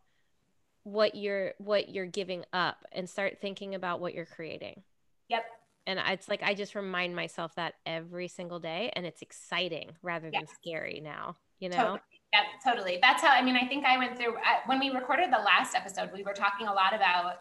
what 0.86 1.16
you're 1.16 1.54
what 1.58 1.90
you're 1.90 2.06
giving 2.06 2.46
up 2.54 2.86
and 2.92 3.10
start 3.10 3.40
thinking 3.42 3.76
about 3.76 4.00
what 4.00 4.14
you're 4.14 4.26
creating. 4.26 4.84
Yep. 5.30 5.44
And 5.88 6.00
it's 6.08 6.30
like 6.30 6.42
I 6.42 6.54
just 6.54 6.76
remind 6.76 7.16
myself 7.16 7.56
that 7.56 7.74
every 7.86 8.28
single 8.28 8.60
day, 8.60 8.92
and 8.96 9.06
it's 9.06 9.22
exciting 9.22 9.92
rather 10.02 10.32
than 10.32 10.42
yes. 10.42 10.50
scary 10.62 11.02
now. 11.04 11.36
You 11.60 11.70
know. 11.70 11.76
Totally. 11.76 12.00
Yeah, 12.34 12.42
totally. 12.64 13.00
That's 13.02 13.22
how 13.22 13.32
I 13.32 13.42
mean. 13.42 13.56
I 13.56 13.68
think 13.68 13.86
I 13.86 13.98
went 13.98 14.18
through 14.18 14.36
uh, 14.36 14.62
when 14.68 14.80
we 14.80 14.90
recorded 14.92 15.32
the 15.32 15.44
last 15.44 15.76
episode. 15.76 16.12
We 16.14 16.24
were 16.24 16.34
talking 16.34 16.68
a 16.68 16.74
lot 16.74 16.94
about 16.94 17.38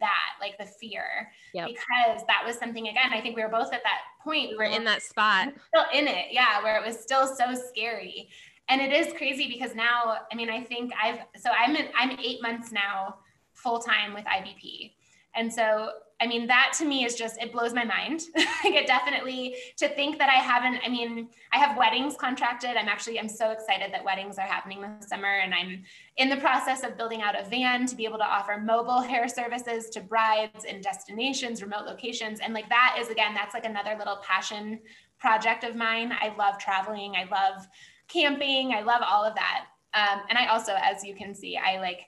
that, 0.00 0.30
like 0.40 0.56
the 0.58 0.64
fear, 0.64 1.30
yep. 1.54 1.68
because 1.68 2.22
that 2.26 2.42
was 2.46 2.56
something, 2.56 2.88
again, 2.88 3.12
I 3.12 3.20
think 3.20 3.36
we 3.36 3.42
were 3.42 3.48
both 3.48 3.72
at 3.72 3.82
that 3.82 3.98
point. 4.22 4.50
We 4.50 4.56
were 4.56 4.64
in 4.64 4.84
that 4.84 5.02
spot. 5.02 5.48
Still 5.68 5.86
in 5.92 6.06
it. 6.06 6.26
Yeah. 6.30 6.62
Where 6.62 6.80
it 6.80 6.86
was 6.86 6.98
still 6.98 7.26
so 7.26 7.54
scary. 7.54 8.28
And 8.68 8.80
it 8.80 8.92
is 8.92 9.12
crazy 9.14 9.48
because 9.48 9.74
now, 9.74 10.16
I 10.30 10.34
mean, 10.34 10.50
I 10.50 10.62
think 10.62 10.92
I've, 11.02 11.20
so 11.36 11.50
I'm 11.50 11.74
in, 11.76 11.88
I'm 11.96 12.18
eight 12.20 12.42
months 12.42 12.70
now 12.70 13.16
full 13.54 13.78
time 13.78 14.14
with 14.14 14.24
IBP. 14.24 14.92
And 15.34 15.52
so 15.52 15.90
I 16.20 16.26
mean, 16.26 16.48
that 16.48 16.72
to 16.78 16.84
me 16.84 17.04
is 17.04 17.14
just, 17.14 17.40
it 17.40 17.52
blows 17.52 17.72
my 17.72 17.84
mind. 17.84 18.22
like 18.36 18.74
it 18.74 18.88
definitely 18.88 19.54
to 19.76 19.88
think 19.88 20.18
that 20.18 20.28
I 20.28 20.34
haven't, 20.34 20.80
I 20.84 20.88
mean, 20.88 21.28
I 21.52 21.58
have 21.58 21.76
weddings 21.76 22.16
contracted. 22.16 22.76
I'm 22.76 22.88
actually, 22.88 23.20
I'm 23.20 23.28
so 23.28 23.52
excited 23.52 23.92
that 23.92 24.04
weddings 24.04 24.36
are 24.36 24.46
happening 24.46 24.80
this 24.80 25.08
summer. 25.08 25.28
And 25.28 25.54
I'm 25.54 25.84
in 26.16 26.28
the 26.28 26.36
process 26.38 26.82
of 26.82 26.96
building 26.96 27.22
out 27.22 27.40
a 27.40 27.48
van 27.48 27.86
to 27.86 27.94
be 27.94 28.04
able 28.04 28.18
to 28.18 28.24
offer 28.24 28.58
mobile 28.58 29.00
hair 29.00 29.28
services 29.28 29.90
to 29.90 30.00
brides 30.00 30.64
in 30.64 30.80
destinations, 30.80 31.62
remote 31.62 31.86
locations. 31.86 32.40
And 32.40 32.52
like 32.52 32.68
that 32.68 32.96
is, 33.00 33.10
again, 33.10 33.32
that's 33.32 33.54
like 33.54 33.64
another 33.64 33.94
little 33.96 34.18
passion 34.26 34.80
project 35.20 35.62
of 35.62 35.76
mine. 35.76 36.12
I 36.20 36.34
love 36.36 36.58
traveling. 36.58 37.14
I 37.14 37.28
love 37.30 37.68
camping. 38.08 38.72
I 38.72 38.82
love 38.82 39.02
all 39.06 39.24
of 39.24 39.34
that. 39.34 39.66
Um, 39.94 40.20
and 40.28 40.38
I 40.38 40.46
also, 40.46 40.74
as 40.80 41.04
you 41.04 41.14
can 41.14 41.34
see, 41.34 41.56
I 41.56 41.80
like, 41.80 42.06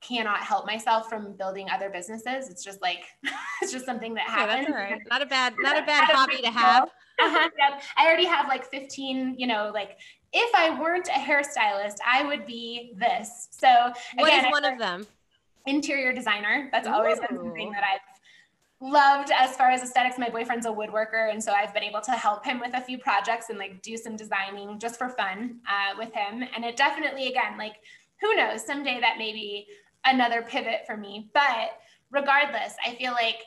cannot 0.00 0.40
help 0.40 0.66
myself 0.66 1.08
from 1.08 1.36
building 1.36 1.68
other 1.70 1.90
businesses. 1.90 2.48
It's 2.48 2.64
just 2.64 2.80
like 2.80 3.04
it's 3.62 3.72
just 3.72 3.84
something 3.84 4.14
that 4.14 4.24
happens. 4.24 4.66
Yeah, 4.68 4.74
right. 4.74 5.00
Not 5.10 5.22
a 5.22 5.26
bad 5.26 5.54
not 5.58 5.76
a 5.76 5.82
bad 5.86 6.08
hobby 6.10 6.38
to 6.38 6.50
have. 6.50 6.84
Uh-huh, 7.22 7.50
yep. 7.58 7.82
I 7.98 8.06
already 8.06 8.24
have 8.24 8.48
like 8.48 8.64
15, 8.70 9.34
you 9.36 9.46
know, 9.46 9.70
like 9.74 9.98
if 10.32 10.54
I 10.54 10.80
weren't 10.80 11.08
a 11.08 11.18
hairstylist, 11.18 11.96
I 12.06 12.24
would 12.24 12.46
be 12.46 12.94
this. 12.98 13.48
So 13.50 13.68
what 14.14 14.28
again, 14.28 14.46
is 14.46 14.50
one 14.50 14.64
of 14.64 14.78
them? 14.78 15.06
Interior 15.66 16.14
designer. 16.14 16.70
That's 16.72 16.88
Ooh. 16.88 16.92
always 16.92 17.20
been 17.20 17.36
something 17.36 17.72
that 17.72 17.84
I've 17.84 18.00
loved 18.80 19.30
as 19.36 19.56
far 19.56 19.70
as 19.70 19.82
aesthetics. 19.82 20.18
My 20.18 20.30
boyfriend's 20.30 20.66
a 20.66 20.70
woodworker, 20.70 21.30
and 21.30 21.42
so 21.42 21.52
I've 21.52 21.74
been 21.74 21.82
able 21.82 22.00
to 22.00 22.12
help 22.12 22.44
him 22.44 22.60
with 22.60 22.74
a 22.74 22.80
few 22.80 22.98
projects 22.98 23.50
and 23.50 23.58
like 23.58 23.82
do 23.82 23.96
some 23.96 24.16
designing 24.16 24.78
just 24.78 24.96
for 24.96 25.10
fun 25.10 25.60
uh, 25.68 25.96
with 25.98 26.12
him. 26.14 26.42
And 26.54 26.64
it 26.64 26.76
definitely, 26.76 27.28
again, 27.28 27.58
like 27.58 27.76
who 28.20 28.34
knows, 28.36 28.64
someday 28.64 28.98
that 29.00 29.18
may 29.18 29.32
be 29.32 29.66
another 30.04 30.42
pivot 30.42 30.86
for 30.86 30.96
me. 30.96 31.30
But 31.34 31.78
regardless, 32.10 32.74
I 32.86 32.94
feel 32.94 33.12
like 33.12 33.40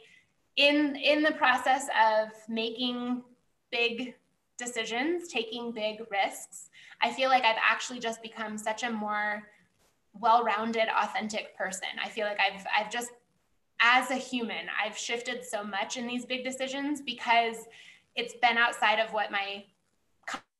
in 0.56 0.96
in 0.96 1.24
the 1.24 1.32
process 1.32 1.88
of 2.00 2.30
making 2.48 3.24
big 3.72 4.16
decisions, 4.58 5.30
taking 5.30 5.72
big 5.72 6.02
risks, 6.12 6.70
I 7.02 7.12
feel 7.12 7.30
like 7.30 7.44
I've 7.44 7.58
actually 7.64 8.00
just 8.00 8.22
become 8.22 8.58
such 8.58 8.84
a 8.84 8.92
more 8.92 9.44
well-rounded, 10.14 10.88
authentic 10.96 11.58
person. 11.58 11.88
I 12.04 12.10
feel 12.10 12.28
like 12.28 12.40
I've 12.40 12.64
I've 12.78 12.92
just 12.92 13.10
as 13.80 14.12
a 14.12 14.16
human, 14.16 14.68
I've 14.84 14.98
shifted 14.98 15.44
so 15.46 15.64
much 15.64 15.98
in 15.98 16.08
these 16.08 16.26
big 16.26 16.44
decisions 16.44 17.02
because 17.02 17.58
it's 18.16 18.34
been 18.36 18.58
outside 18.58 19.00
of 19.00 19.12
what 19.12 19.32
my 19.32 19.66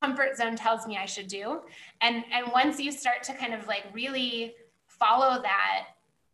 comfort 0.02 0.36
zone 0.36 0.56
tells 0.56 0.86
me 0.86 0.98
I 0.98 1.06
should 1.06 1.28
do. 1.28 1.62
And 2.02 2.24
and 2.34 2.52
once 2.52 2.80
you 2.80 2.92
start 2.92 3.24
to 3.24 3.34
kind 3.34 3.54
of 3.54 3.68
like 3.68 3.86
really 3.94 4.56
follow 4.88 5.42
that 5.42 5.86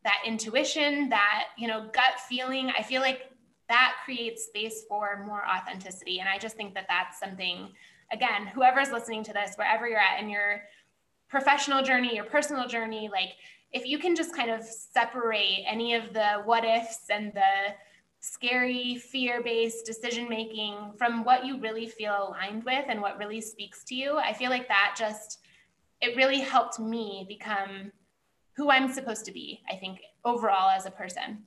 that 0.03 0.21
intuition 0.25 1.09
that 1.09 1.45
you 1.57 1.67
know 1.67 1.89
gut 1.93 2.19
feeling 2.27 2.71
i 2.77 2.81
feel 2.81 3.01
like 3.01 3.31
that 3.67 3.95
creates 4.03 4.45
space 4.45 4.83
for 4.87 5.23
more 5.25 5.43
authenticity 5.47 6.19
and 6.19 6.29
i 6.29 6.37
just 6.37 6.55
think 6.55 6.73
that 6.73 6.85
that's 6.87 7.19
something 7.19 7.69
again 8.11 8.47
whoever's 8.47 8.91
listening 8.91 9.23
to 9.23 9.33
this 9.33 9.55
wherever 9.55 9.87
you're 9.87 9.99
at 9.99 10.21
in 10.21 10.29
your 10.29 10.61
professional 11.27 11.83
journey 11.83 12.15
your 12.15 12.25
personal 12.25 12.67
journey 12.67 13.09
like 13.11 13.33
if 13.71 13.85
you 13.85 13.99
can 13.99 14.15
just 14.15 14.35
kind 14.35 14.49
of 14.49 14.63
separate 14.63 15.63
any 15.67 15.93
of 15.93 16.13
the 16.13 16.41
what 16.45 16.63
ifs 16.63 17.09
and 17.09 17.33
the 17.33 17.73
scary 18.21 18.95
fear 18.95 19.41
based 19.41 19.85
decision 19.85 20.27
making 20.27 20.75
from 20.97 21.23
what 21.23 21.45
you 21.45 21.59
really 21.59 21.87
feel 21.87 22.27
aligned 22.29 22.63
with 22.65 22.85
and 22.89 23.01
what 23.01 23.17
really 23.17 23.39
speaks 23.39 23.83
to 23.85 23.95
you 23.95 24.17
i 24.17 24.33
feel 24.33 24.49
like 24.49 24.67
that 24.67 24.93
just 24.97 25.39
it 26.01 26.15
really 26.15 26.39
helped 26.39 26.79
me 26.79 27.25
become 27.27 27.91
who 28.59 28.69
I'm 28.69 28.91
supposed 28.91 29.25
to 29.25 29.31
be, 29.31 29.61
I 29.69 29.75
think, 29.75 30.01
overall 30.25 30.69
as 30.69 30.85
a 30.85 30.91
person. 30.91 31.43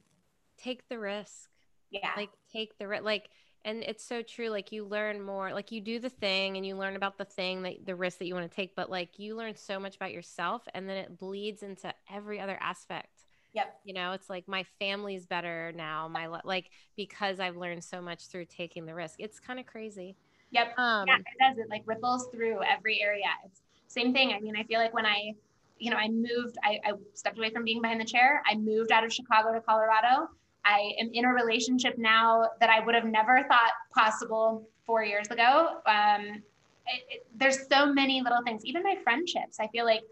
Take 0.56 0.88
the 0.88 0.98
risk. 0.98 1.50
Yeah. 1.90 2.10
Like 2.16 2.30
take 2.50 2.78
the 2.78 2.88
risk. 2.88 3.04
Like 3.04 3.28
And 3.64 3.82
it's 3.84 4.04
so 4.04 4.22
true. 4.22 4.48
Like 4.48 4.72
you 4.72 4.84
learn 4.84 5.20
more, 5.22 5.52
like 5.52 5.70
you 5.70 5.80
do 5.80 6.00
the 6.00 6.10
thing 6.10 6.56
and 6.56 6.66
you 6.66 6.76
learn 6.76 6.96
about 6.96 7.16
the 7.16 7.24
thing 7.24 7.62
that 7.62 7.86
the 7.86 7.94
risk 7.94 8.18
that 8.18 8.26
you 8.26 8.34
want 8.34 8.50
to 8.50 8.54
take, 8.54 8.74
but 8.74 8.90
like 8.90 9.18
you 9.18 9.36
learn 9.36 9.54
so 9.54 9.78
much 9.78 9.96
about 9.96 10.12
yourself 10.12 10.62
and 10.74 10.88
then 10.88 10.96
it 10.96 11.16
bleeds 11.18 11.62
into 11.62 11.92
every 12.12 12.40
other 12.40 12.58
aspect. 12.60 13.24
Yep. 13.54 13.80
You 13.84 13.94
know, 13.94 14.12
it's 14.12 14.30
like 14.30 14.48
my 14.48 14.64
family's 14.78 15.26
better 15.26 15.72
now. 15.76 16.08
My 16.08 16.26
like 16.44 16.70
because 16.96 17.38
I've 17.38 17.56
learned 17.56 17.84
so 17.84 18.00
much 18.00 18.26
through 18.26 18.46
taking 18.46 18.86
the 18.86 18.94
risk. 18.94 19.16
It's 19.18 19.38
kind 19.38 19.60
of 19.60 19.66
crazy. 19.66 20.16
Yep. 20.50 20.78
Um, 20.78 21.06
yeah, 21.06 21.16
it 21.16 21.24
does. 21.38 21.58
It 21.58 21.68
like 21.70 21.82
ripples 21.86 22.28
through 22.32 22.60
every 22.62 23.00
area. 23.00 23.26
It's 23.44 23.62
same 23.88 24.12
thing. 24.12 24.32
I 24.32 24.40
mean, 24.40 24.56
I 24.56 24.64
feel 24.64 24.80
like 24.80 24.94
when 24.94 25.06
I, 25.06 25.34
you 25.78 25.90
know, 25.90 25.96
I 25.96 26.08
moved, 26.08 26.56
I, 26.64 26.78
I 26.84 26.92
stepped 27.14 27.38
away 27.38 27.50
from 27.50 27.64
being 27.64 27.82
behind 27.82 28.00
the 28.00 28.04
chair. 28.04 28.42
I 28.50 28.56
moved 28.56 28.90
out 28.90 29.04
of 29.04 29.12
Chicago 29.12 29.52
to 29.52 29.60
Colorado. 29.60 30.28
I 30.64 30.92
am 31.00 31.10
in 31.12 31.24
a 31.24 31.32
relationship 31.32 31.98
now 31.98 32.48
that 32.60 32.70
I 32.70 32.84
would 32.84 32.94
have 32.94 33.04
never 33.04 33.44
thought 33.48 33.72
possible 33.94 34.68
four 34.86 35.04
years 35.04 35.28
ago. 35.28 35.78
Um, 35.86 36.42
it, 36.86 37.02
it, 37.08 37.26
there's 37.36 37.68
so 37.68 37.92
many 37.92 38.20
little 38.20 38.42
things, 38.44 38.64
even 38.64 38.82
my 38.82 38.96
friendships. 39.02 39.58
I 39.60 39.68
feel 39.68 39.84
like 39.84 40.02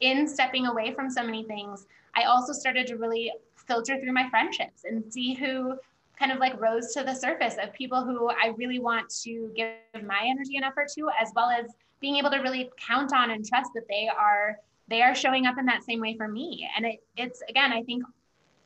in 0.00 0.26
stepping 0.26 0.66
away 0.66 0.92
from 0.92 1.10
so 1.10 1.22
many 1.22 1.44
things, 1.44 1.86
I 2.14 2.24
also 2.24 2.52
started 2.52 2.86
to 2.88 2.96
really 2.96 3.32
filter 3.66 3.98
through 4.00 4.12
my 4.12 4.28
friendships 4.30 4.84
and 4.84 5.12
see 5.12 5.34
who 5.34 5.76
kind 6.18 6.32
of 6.32 6.38
like 6.38 6.58
rose 6.60 6.94
to 6.94 7.02
the 7.02 7.14
surface 7.14 7.56
of 7.62 7.72
people 7.72 8.02
who 8.02 8.28
I 8.28 8.52
really 8.56 8.78
want 8.78 9.10
to 9.22 9.50
give 9.54 10.04
my 10.04 10.22
energy 10.24 10.56
and 10.56 10.64
effort 10.64 10.88
to, 10.96 11.08
as 11.20 11.30
well 11.34 11.50
as 11.50 11.66
being 12.00 12.16
able 12.16 12.30
to 12.30 12.38
really 12.38 12.70
count 12.78 13.12
on 13.12 13.30
and 13.30 13.46
trust 13.46 13.70
that 13.74 13.88
they 13.88 14.08
are 14.08 14.56
they 14.88 15.02
are 15.02 15.16
showing 15.16 15.46
up 15.46 15.58
in 15.58 15.66
that 15.66 15.82
same 15.82 16.00
way 16.00 16.16
for 16.16 16.28
me. 16.28 16.68
And 16.76 16.86
it, 16.86 17.02
it's 17.16 17.42
again, 17.48 17.72
I 17.72 17.82
think 17.82 18.04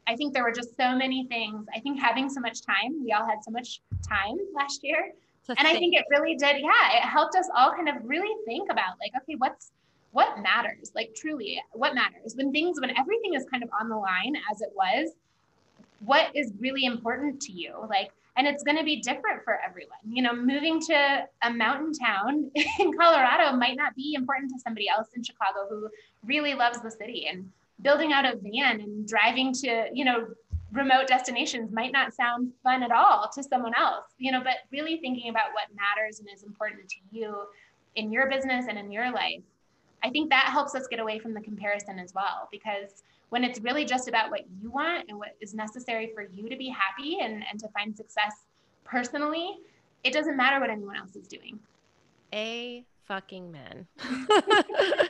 I 0.07 0.17
think 0.17 0.35
there 0.35 0.43
were 0.43 0.53
just 0.53 0.77
so 0.77 0.95
many 0.97 1.27
things. 1.27 1.67
I 1.75 1.81
think 1.81 2.01
having 2.01 2.29
so 2.29 2.41
much 2.41 2.63
time, 2.63 3.03
we 3.03 3.13
all 3.13 3.27
had 3.27 3.43
so 3.43 3.51
much 3.51 3.81
time 4.07 4.37
last 4.55 4.83
year. 4.83 5.13
and 5.49 5.59
think. 5.59 5.77
I 5.77 5.79
think 5.79 5.95
it 5.95 6.05
really 6.11 6.37
did, 6.37 6.57
yeah, 6.61 6.97
it 6.97 7.03
helped 7.03 7.37
us 7.37 7.49
all 7.57 7.73
kind 7.73 7.89
of 7.89 7.97
really 8.03 8.35
think 8.45 8.71
about 8.71 8.99
like, 9.01 9.13
okay, 9.23 9.35
what's 9.37 9.73
what 10.13 10.41
matters? 10.41 10.93
Like 10.95 11.15
truly, 11.15 11.63
what 11.73 11.95
matters? 11.95 12.35
When 12.35 12.53
things, 12.53 12.81
when 12.81 12.91
everything 12.99 13.35
is 13.35 13.45
kind 13.51 13.63
of 13.63 13.71
on 13.79 13.89
the 13.89 13.97
line 13.97 14.35
as 14.51 14.61
it 14.61 14.71
was, 14.75 15.11
what 16.01 16.35
is 16.35 16.53
really 16.59 16.85
important 16.85 17.41
to 17.43 17.53
you? 17.53 17.75
Like, 17.89 18.11
and 18.37 18.47
it's 18.47 18.63
going 18.63 18.79
to 18.79 18.85
be 18.85 19.01
different 19.01 19.45
for 19.45 19.59
everyone. 19.67 19.99
You 20.09 20.23
know, 20.23 20.35
moving 20.35 20.81
to 20.81 21.29
a 21.43 21.53
mountain 21.53 21.93
town 21.93 22.51
in 22.79 22.93
Colorado 22.97 23.57
might 23.57 23.77
not 23.77 23.95
be 23.95 24.15
important 24.15 24.51
to 24.51 24.59
somebody 24.61 24.89
else 24.89 25.09
in 25.15 25.23
Chicago 25.23 25.67
who 25.69 25.89
really 26.25 26.55
loves 26.55 26.81
the 26.81 26.91
city 26.91 27.27
and 27.31 27.51
building 27.83 28.13
out 28.13 28.25
a 28.25 28.37
van 28.37 28.81
and 28.81 29.09
driving 29.09 29.53
to, 29.55 29.89
you 29.93 30.05
know, 30.05 30.29
remote 30.73 31.07
destinations 31.09 31.73
might 31.73 31.93
not 31.93 32.15
sound 32.15 32.53
fun 32.63 32.83
at 32.83 32.93
all 32.93 33.29
to 33.35 33.43
someone 33.43 33.73
else, 33.77 34.07
you 34.19 34.31
know, 34.31 34.41
but 34.43 34.55
really 34.71 34.99
thinking 34.99 35.31
about 35.31 35.53
what 35.53 35.65
matters 35.75 36.21
and 36.21 36.29
is 36.33 36.43
important 36.45 36.89
to 36.89 36.97
you 37.11 37.35
in 37.97 38.13
your 38.13 38.29
business 38.29 38.67
and 38.69 38.79
in 38.79 38.93
your 38.93 39.13
life. 39.13 39.43
I 40.03 40.11
think 40.11 40.31
that 40.31 40.47
helps 40.47 40.75
us 40.75 40.87
get 40.87 41.01
away 41.01 41.19
from 41.19 41.35
the 41.35 41.41
comparison 41.41 41.99
as 41.99 42.15
well 42.15 42.49
because 42.51 43.03
when 43.31 43.45
it's 43.45 43.61
really 43.61 43.85
just 43.85 44.09
about 44.09 44.31
what 44.31 44.43
you 44.61 44.71
want 44.71 45.07
and 45.09 45.19
what 45.19 45.37
is 45.41 45.55
necessary 45.55 46.11
for 46.15 46.23
you 46.23 46.49
to 46.49 46.57
be 46.57 46.69
happy 46.69 47.19
and, 47.21 47.45
and 47.51 47.61
to 47.61 47.69
find 47.69 47.97
success 47.97 48.47
personally, 48.85 49.59
it 50.05 50.13
doesn't 50.13 50.37
matter 50.37 50.61
what 50.61 50.71
anyone 50.71 50.97
else 50.97 51.17
is 51.17 51.29
doing. 51.29 51.59
A 52.33 52.85
fucking 53.11 53.51
men. 53.51 53.89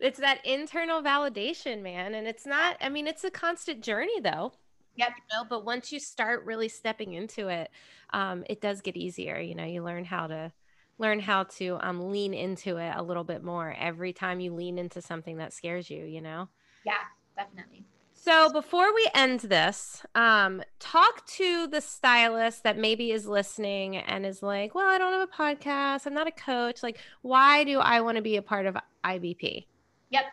it's 0.00 0.18
that 0.18 0.44
internal 0.44 1.00
validation, 1.00 1.80
man. 1.80 2.12
And 2.16 2.26
it's 2.26 2.44
not, 2.44 2.76
I 2.80 2.88
mean, 2.88 3.06
it's 3.06 3.22
a 3.22 3.30
constant 3.30 3.84
journey 3.84 4.20
though. 4.20 4.50
Yep. 4.96 5.10
You 5.10 5.22
know, 5.32 5.44
but 5.48 5.64
once 5.64 5.92
you 5.92 6.00
start 6.00 6.44
really 6.44 6.68
stepping 6.68 7.12
into 7.12 7.46
it, 7.46 7.70
um, 8.12 8.42
it 8.50 8.60
does 8.60 8.80
get 8.80 8.96
easier. 8.96 9.38
You 9.38 9.54
know, 9.54 9.64
you 9.64 9.84
learn 9.84 10.04
how 10.04 10.26
to 10.26 10.52
learn 10.98 11.20
how 11.20 11.44
to 11.44 11.78
um, 11.82 12.10
lean 12.10 12.34
into 12.34 12.78
it 12.78 12.92
a 12.96 13.02
little 13.02 13.22
bit 13.22 13.44
more 13.44 13.76
every 13.78 14.12
time 14.12 14.40
you 14.40 14.52
lean 14.52 14.76
into 14.76 15.00
something 15.00 15.36
that 15.36 15.52
scares 15.52 15.88
you, 15.88 16.04
you 16.04 16.20
know? 16.20 16.48
Yeah, 16.84 16.94
definitely. 17.36 17.84
So 18.20 18.50
before 18.52 18.92
we 18.94 19.08
end 19.14 19.40
this, 19.40 20.04
um, 20.14 20.62
talk 20.80 21.24
to 21.26 21.68
the 21.68 21.80
stylist 21.80 22.64
that 22.64 22.76
maybe 22.76 23.12
is 23.12 23.26
listening 23.26 23.96
and 23.96 24.26
is 24.26 24.42
like, 24.42 24.74
well, 24.74 24.88
I 24.88 24.98
don't 24.98 25.12
have 25.12 25.28
a 25.28 25.32
podcast. 25.32 26.04
I'm 26.04 26.14
not 26.14 26.26
a 26.26 26.32
coach. 26.32 26.82
Like, 26.82 26.98
why 27.22 27.64
do 27.64 27.78
I 27.78 28.00
want 28.00 28.16
to 28.16 28.22
be 28.22 28.36
a 28.36 28.42
part 28.42 28.66
of 28.66 28.76
IBP? 29.04 29.66
Yep. 30.10 30.24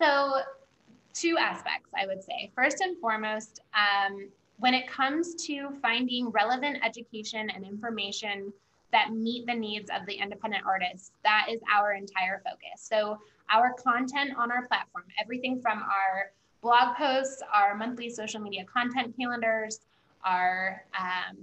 So 0.00 0.40
two 1.12 1.36
aspects, 1.38 1.90
I 1.96 2.06
would 2.06 2.22
say. 2.22 2.50
First 2.54 2.80
and 2.80 2.98
foremost, 2.98 3.60
um, 3.74 4.30
when 4.58 4.72
it 4.72 4.88
comes 4.88 5.34
to 5.46 5.68
finding 5.82 6.30
relevant 6.30 6.78
education 6.82 7.50
and 7.50 7.64
information 7.64 8.52
that 8.90 9.12
meet 9.12 9.46
the 9.46 9.54
needs 9.54 9.90
of 9.90 10.06
the 10.06 10.14
independent 10.14 10.64
artists, 10.66 11.12
that 11.24 11.48
is 11.50 11.60
our 11.74 11.92
entire 11.92 12.42
focus. 12.42 12.80
So 12.80 13.18
our 13.52 13.74
content 13.74 14.30
on 14.36 14.50
our 14.50 14.66
platform, 14.66 15.04
everything 15.20 15.60
from 15.60 15.78
our 15.78 16.32
blog 16.60 16.96
posts, 16.96 17.42
our 17.52 17.74
monthly 17.74 18.10
social 18.10 18.40
media 18.40 18.64
content 18.64 19.14
calendars, 19.18 19.80
our 20.24 20.82
um, 20.98 21.36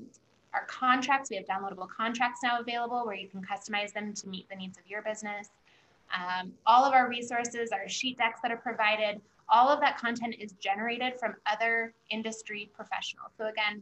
our 0.53 0.65
contracts. 0.67 1.29
We 1.29 1.35
have 1.35 1.45
downloadable 1.45 1.89
contracts 1.89 2.39
now 2.43 2.59
available 2.59 3.05
where 3.05 3.15
you 3.15 3.27
can 3.27 3.41
customize 3.41 3.93
them 3.93 4.13
to 4.13 4.29
meet 4.29 4.47
the 4.49 4.55
needs 4.55 4.77
of 4.77 4.87
your 4.87 5.01
business. 5.01 5.49
Um, 6.13 6.53
all 6.65 6.85
of 6.85 6.93
our 6.93 7.09
resources, 7.09 7.71
our 7.71 7.89
sheet 7.89 8.17
decks 8.17 8.39
that 8.41 8.51
are 8.51 8.57
provided, 8.57 9.19
all 9.49 9.69
of 9.69 9.79
that 9.81 9.97
content 9.97 10.35
is 10.39 10.53
generated 10.53 11.19
from 11.19 11.35
other 11.45 11.93
industry 12.09 12.69
professionals. 12.75 13.31
So 13.37 13.47
again, 13.47 13.81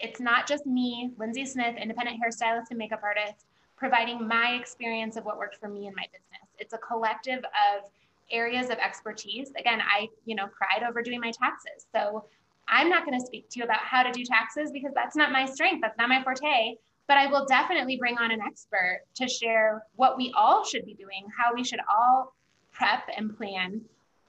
it's 0.00 0.20
not 0.20 0.48
just 0.48 0.66
me, 0.66 1.12
Lynzie 1.18 1.44
Smith, 1.44 1.76
independent 1.76 2.18
hairstylist 2.20 2.70
and 2.70 2.78
makeup 2.78 3.00
artist, 3.02 3.44
providing 3.76 4.26
my 4.26 4.52
experience 4.60 5.16
of 5.16 5.24
what 5.24 5.38
worked 5.38 5.56
for 5.56 5.68
me 5.68 5.86
in 5.86 5.94
my 5.94 6.04
business. 6.06 6.48
It's 6.58 6.72
a 6.72 6.78
collective 6.78 7.40
of 7.40 7.90
areas 8.30 8.70
of 8.70 8.78
expertise. 8.78 9.50
Again, 9.58 9.80
I, 9.80 10.08
you 10.24 10.34
know, 10.34 10.46
cried 10.46 10.88
over 10.88 11.02
doing 11.02 11.20
my 11.20 11.30
taxes. 11.30 11.86
So 11.94 12.24
I'm 12.68 12.88
not 12.88 13.04
going 13.04 13.18
to 13.18 13.24
speak 13.24 13.48
to 13.50 13.58
you 13.58 13.64
about 13.64 13.80
how 13.80 14.02
to 14.02 14.12
do 14.12 14.24
taxes 14.24 14.70
because 14.72 14.92
that's 14.94 15.16
not 15.16 15.32
my 15.32 15.44
strength. 15.44 15.80
That's 15.82 15.98
not 15.98 16.08
my 16.08 16.22
forte. 16.22 16.76
But 17.08 17.16
I 17.16 17.26
will 17.26 17.44
definitely 17.46 17.96
bring 17.96 18.18
on 18.18 18.30
an 18.30 18.40
expert 18.40 19.02
to 19.16 19.28
share 19.28 19.82
what 19.96 20.16
we 20.16 20.32
all 20.36 20.64
should 20.64 20.86
be 20.86 20.94
doing, 20.94 21.26
how 21.36 21.52
we 21.52 21.64
should 21.64 21.80
all 21.90 22.34
prep 22.72 23.02
and 23.16 23.36
plan, 23.36 23.80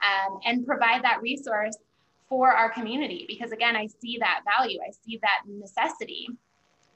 um, 0.02 0.40
and 0.46 0.66
provide 0.66 1.04
that 1.04 1.22
resource 1.22 1.78
for 2.28 2.52
our 2.52 2.72
community. 2.72 3.26
Because 3.28 3.52
again, 3.52 3.76
I 3.76 3.88
see 3.88 4.18
that 4.20 4.42
value, 4.58 4.80
I 4.88 4.92
see 5.06 5.20
that 5.22 5.42
necessity. 5.48 6.28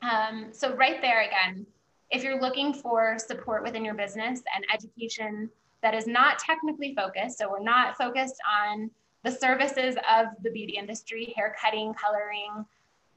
Um, 0.02 0.48
so, 0.52 0.76
right 0.76 1.02
there 1.02 1.22
again, 1.22 1.68
if 2.10 2.24
you're 2.24 2.42
looking 2.42 2.74
for 2.74 3.18
support 3.20 3.64
within 3.64 3.86
your 3.86 3.94
business 3.96 4.42
and 4.56 4.66
education 4.74 5.50
that 5.82 5.94
is 5.94 6.08
not 6.08 6.40
technically 6.40 6.94
focused. 6.96 7.38
So 7.38 7.50
we're 7.50 7.64
not 7.64 7.98
focused 7.98 8.38
on 8.50 8.90
the 9.24 9.32
services 9.32 9.96
of 10.10 10.28
the 10.44 10.52
beauty 10.52 10.78
industry, 10.78 11.34
hair 11.36 11.56
cutting, 11.60 11.94
coloring, 11.94 12.66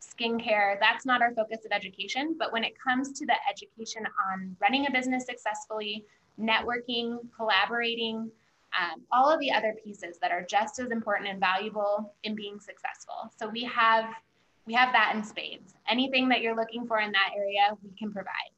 skincare. 0.01 0.79
That's 0.81 1.05
not 1.05 1.23
our 1.23 1.35
focus 1.35 1.61
of 1.65 1.73
education. 1.73 2.37
But 2.39 2.53
when 2.53 2.65
it 2.65 2.73
comes 2.79 3.13
to 3.19 3.27
the 3.27 3.35
education 3.49 4.05
on 4.33 4.57
running 4.61 4.87
a 4.87 4.91
business 4.91 5.27
successfully, 5.27 6.05
networking, 6.41 7.19
collaborating, 7.37 8.31
um, 8.79 9.03
all 9.11 9.33
of 9.33 9.41
the 9.41 9.51
other 9.51 9.75
pieces 9.83 10.19
that 10.21 10.31
are 10.31 10.43
just 10.43 10.79
as 10.79 10.91
important 10.91 11.29
and 11.29 11.41
valuable 11.41 12.15
in 12.23 12.35
being 12.35 12.61
successful. 12.61 13.33
So 13.39 13.49
we 13.49 13.65
have 13.65 14.07
we 14.67 14.75
have 14.75 14.93
that 14.93 15.13
in 15.15 15.25
spades. 15.25 15.75
Anything 15.89 16.29
that 16.29 16.43
you're 16.43 16.55
looking 16.55 16.87
for 16.87 17.01
in 17.01 17.11
that 17.13 17.31
area, 17.35 17.75
we 17.83 17.91
can 17.99 18.13
provide. 18.13 18.53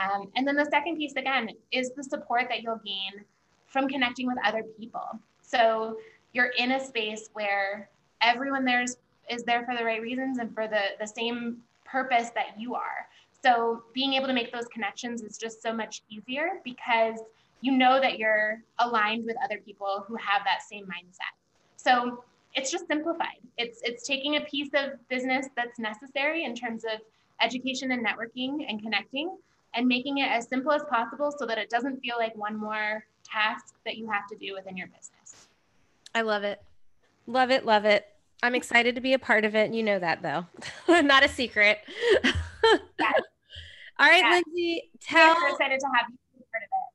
Um, 0.00 0.30
and 0.36 0.46
then 0.46 0.56
the 0.56 0.66
second 0.66 0.96
piece 0.96 1.14
again 1.16 1.50
is 1.70 1.90
the 1.92 2.04
support 2.04 2.46
that 2.48 2.62
you'll 2.62 2.80
gain 2.84 3.24
from 3.66 3.88
connecting 3.88 4.26
with 4.26 4.36
other 4.44 4.62
people. 4.78 5.18
So 5.42 5.98
you're 6.32 6.52
in 6.58 6.72
a 6.72 6.84
space 6.84 7.30
where 7.32 7.88
everyone 8.20 8.64
there's 8.64 8.96
is 9.30 9.44
there 9.44 9.64
for 9.64 9.76
the 9.76 9.84
right 9.84 10.02
reasons 10.02 10.38
and 10.38 10.52
for 10.54 10.66
the 10.66 10.82
the 11.00 11.06
same 11.06 11.58
purpose 11.84 12.30
that 12.34 12.58
you 12.58 12.74
are. 12.74 13.06
So 13.42 13.82
being 13.92 14.14
able 14.14 14.28
to 14.28 14.32
make 14.32 14.52
those 14.52 14.66
connections 14.66 15.22
is 15.22 15.36
just 15.36 15.62
so 15.62 15.72
much 15.72 16.02
easier 16.08 16.60
because 16.64 17.18
you 17.60 17.72
know 17.72 18.00
that 18.00 18.18
you're 18.18 18.62
aligned 18.78 19.24
with 19.24 19.36
other 19.44 19.58
people 19.58 20.04
who 20.06 20.16
have 20.16 20.42
that 20.44 20.62
same 20.62 20.84
mindset. 20.84 21.34
So 21.76 22.24
it's 22.54 22.70
just 22.70 22.86
simplified. 22.86 23.40
It's 23.56 23.80
it's 23.82 24.06
taking 24.06 24.36
a 24.36 24.40
piece 24.42 24.70
of 24.74 25.06
business 25.08 25.46
that's 25.56 25.78
necessary 25.78 26.44
in 26.44 26.54
terms 26.54 26.84
of 26.84 27.00
education 27.40 27.90
and 27.92 28.04
networking 28.06 28.64
and 28.68 28.80
connecting 28.80 29.36
and 29.74 29.86
making 29.86 30.18
it 30.18 30.28
as 30.28 30.48
simple 30.48 30.72
as 30.72 30.82
possible 30.90 31.32
so 31.36 31.46
that 31.46 31.58
it 31.58 31.70
doesn't 31.70 32.00
feel 32.00 32.16
like 32.18 32.36
one 32.36 32.56
more 32.56 33.04
task 33.24 33.74
that 33.84 33.96
you 33.96 34.10
have 34.10 34.26
to 34.28 34.36
do 34.36 34.54
within 34.54 34.76
your 34.76 34.88
business. 34.88 35.48
I 36.14 36.22
love 36.22 36.44
it. 36.44 36.62
Love 37.26 37.50
it. 37.50 37.64
Love 37.64 37.84
it. 37.84 38.06
I'm 38.42 38.54
excited 38.54 38.96
to 38.96 39.00
be 39.00 39.12
a 39.12 39.18
part 39.18 39.44
of 39.44 39.54
it. 39.54 39.72
You 39.72 39.82
know 39.82 39.98
that 39.98 40.22
though. 40.22 40.46
Not 41.02 41.24
a 41.24 41.28
secret. 41.28 41.78
Yes. 42.98 43.20
All 43.98 44.08
right, 44.08 44.18
yes. 44.18 44.44
Lynzie, 44.46 44.90
tell 45.00 45.36
excited 45.50 45.80
to 45.80 45.86
have 45.94 46.06
you 46.10 46.16
be 46.38 46.44
part 46.50 46.62
of 46.62 46.70
it. 46.70 46.91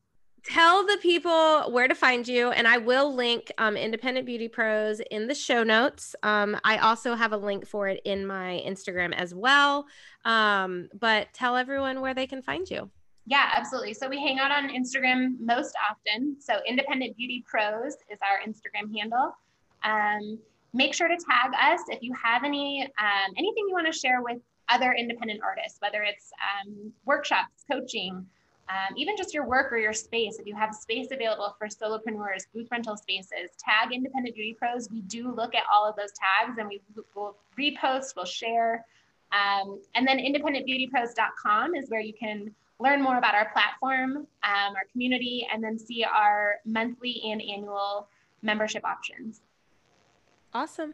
Tell 0.48 0.86
the 0.86 0.98
people 1.02 1.72
where 1.72 1.88
to 1.88 1.96
find 1.96 2.28
you 2.28 2.52
and 2.52 2.68
i 2.68 2.78
will 2.78 3.14
link 3.14 3.52
um, 3.58 3.76
independent 3.76 4.26
beauty 4.26 4.48
pros 4.48 5.02
in 5.12 5.28
the 5.28 5.36
show 5.36 5.64
notes. 5.64 6.16
Um, 6.24 6.58
i 6.64 6.78
also 6.78 7.16
have 7.16 7.34
a 7.34 7.38
link 7.38 7.68
for 7.68 7.88
it 7.88 8.02
in 8.06 8.26
my 8.26 8.64
instagram 8.66 9.14
as 9.14 9.36
well. 9.36 9.86
Um, 10.26 10.90
but 10.98 11.28
tell 11.34 11.56
everyone 11.56 12.02
where 12.02 12.14
they 12.14 12.28
can 12.28 12.42
find 12.42 12.70
you. 12.70 12.90
Yeah 13.26 13.50
absolutely. 13.56 13.94
So 13.94 14.08
we 14.08 14.18
hang 14.18 14.40
out 14.40 14.52
on 14.52 14.70
instagram 14.70 15.36
most 15.40 15.76
often. 15.90 16.38
So 16.40 16.60
independent 16.68 17.18
beauty 17.18 17.44
pros 17.46 17.94
is 18.10 18.20
our 18.22 18.40
instagram 18.48 18.96
handle. 18.98 19.36
Um, 19.84 20.40
make 20.74 20.94
sure 20.94 21.08
to 21.08 21.18
tag 21.18 21.52
us 21.54 21.82
if 21.90 22.02
you 22.02 22.14
have 22.14 22.44
any 22.44 22.84
um, 23.00 23.34
anything 23.38 23.66
you 23.68 23.74
want 23.74 23.92
to 23.92 23.98
share 23.98 24.22
with 24.22 24.38
other 24.70 24.94
independent 24.94 25.42
artists 25.44 25.80
whether 25.82 26.04
it's 26.04 26.32
um, 26.42 26.92
workshops 27.06 27.64
coaching 27.70 28.26
um, 28.70 28.98
even 28.98 29.16
just 29.16 29.34
your 29.34 29.46
work 29.46 29.72
or 29.72 29.78
your 29.78 29.94
space, 29.94 30.40
if 30.40 30.46
you 30.46 30.56
have 30.56 30.76
space 30.76 31.08
available 31.12 31.56
for 31.58 31.68
solopreneurs, 31.68 32.46
booth 32.54 32.68
rental 32.70 32.98
spaces, 32.98 33.52
tag 33.58 33.94
Independent 33.94 34.36
Beauty 34.36 34.56
Pros. 34.60 34.90
We 34.92 35.02
do 35.02 35.34
look 35.34 35.56
at 35.56 35.64
all 35.74 35.88
of 35.88 35.96
those 35.96 36.12
tags 36.12 36.58
and 36.58 36.68
we 36.68 36.82
will 37.16 37.38
repost, 37.58 38.16
we'll 38.16 38.26
share. 38.26 38.86
Um, 39.32 39.80
and 39.96 40.06
then 40.08 40.18
independentbeautypros.com 40.20 41.76
is 41.76 41.90
where 41.90 42.02
you 42.02 42.14
can 42.14 42.54
learn 42.80 43.02
more 43.02 43.18
about 43.18 43.36
our 43.36 43.50
platform, 43.52 44.18
um, 44.44 44.76
our 44.76 44.86
community, 44.92 45.48
and 45.52 45.64
then 45.64 45.80
see 45.80 46.04
our 46.04 46.56
monthly 46.66 47.22
and 47.32 47.42
annual 47.42 48.08
membership 48.42 48.86
options. 48.86 49.42
Awesome. 50.54 50.94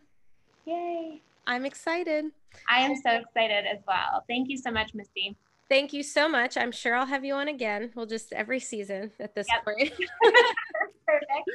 Yay. 0.66 1.22
I'm 1.46 1.66
excited. 1.66 2.26
I 2.70 2.82
am 2.82 2.96
so 2.96 3.12
excited 3.12 3.66
as 3.66 3.80
well. 3.88 4.24
Thank 4.28 4.50
you 4.50 4.58
so 4.58 4.72
much, 4.72 4.94
Misty. 4.94 5.36
Thank 5.74 5.92
you 5.92 6.04
so 6.04 6.30
much. 6.30 6.56
I'm 6.56 6.72
sure 6.72 6.94
I'll 6.94 7.08
have 7.08 7.26
you 7.26 7.34
on 7.34 7.48
again. 7.48 7.90
We'll 7.96 8.06
just 8.06 8.32
every 8.32 8.60
season 8.60 9.10
at 9.20 9.34
this 9.34 9.48
yep. 9.52 9.66
point. 9.66 9.92
Perfect. 11.08 11.50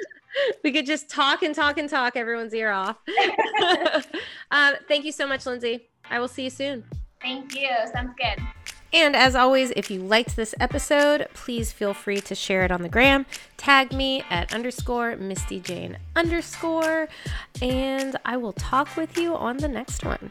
We 0.64 0.72
could 0.72 0.86
just 0.86 1.08
talk 1.08 1.44
and 1.44 1.54
talk 1.54 1.78
and 1.78 1.88
talk 1.88 2.16
everyone's 2.16 2.52
ear 2.52 2.72
off. 2.72 2.96
uh, 4.50 4.72
thank 4.88 5.04
you 5.04 5.12
so 5.12 5.24
much, 5.24 5.46
Lynzie. 5.46 5.86
I 6.10 6.18
will 6.18 6.26
see 6.26 6.42
you 6.42 6.50
soon. 6.50 6.82
Thank 7.22 7.54
you. 7.54 7.68
Sounds 7.92 8.12
good. 8.18 8.44
And 8.92 9.14
as 9.14 9.36
always, 9.36 9.70
if 9.76 9.88
you 9.88 10.00
liked 10.00 10.34
this 10.34 10.52
episode, 10.58 11.28
please 11.32 11.70
feel 11.70 11.94
free 11.94 12.20
to 12.22 12.34
share 12.34 12.64
it 12.64 12.72
on 12.72 12.82
the 12.82 12.88
gram. 12.88 13.24
Tag 13.56 13.92
me 13.92 14.24
at 14.30 14.52
underscore 14.52 15.14
Misty 15.14 15.60
Jayne 15.60 15.96
underscore, 16.16 17.06
and 17.62 18.16
I 18.24 18.36
will 18.36 18.54
talk 18.54 18.96
with 18.96 19.16
you 19.16 19.36
on 19.36 19.58
the 19.58 19.68
next 19.68 20.04
one. 20.04 20.30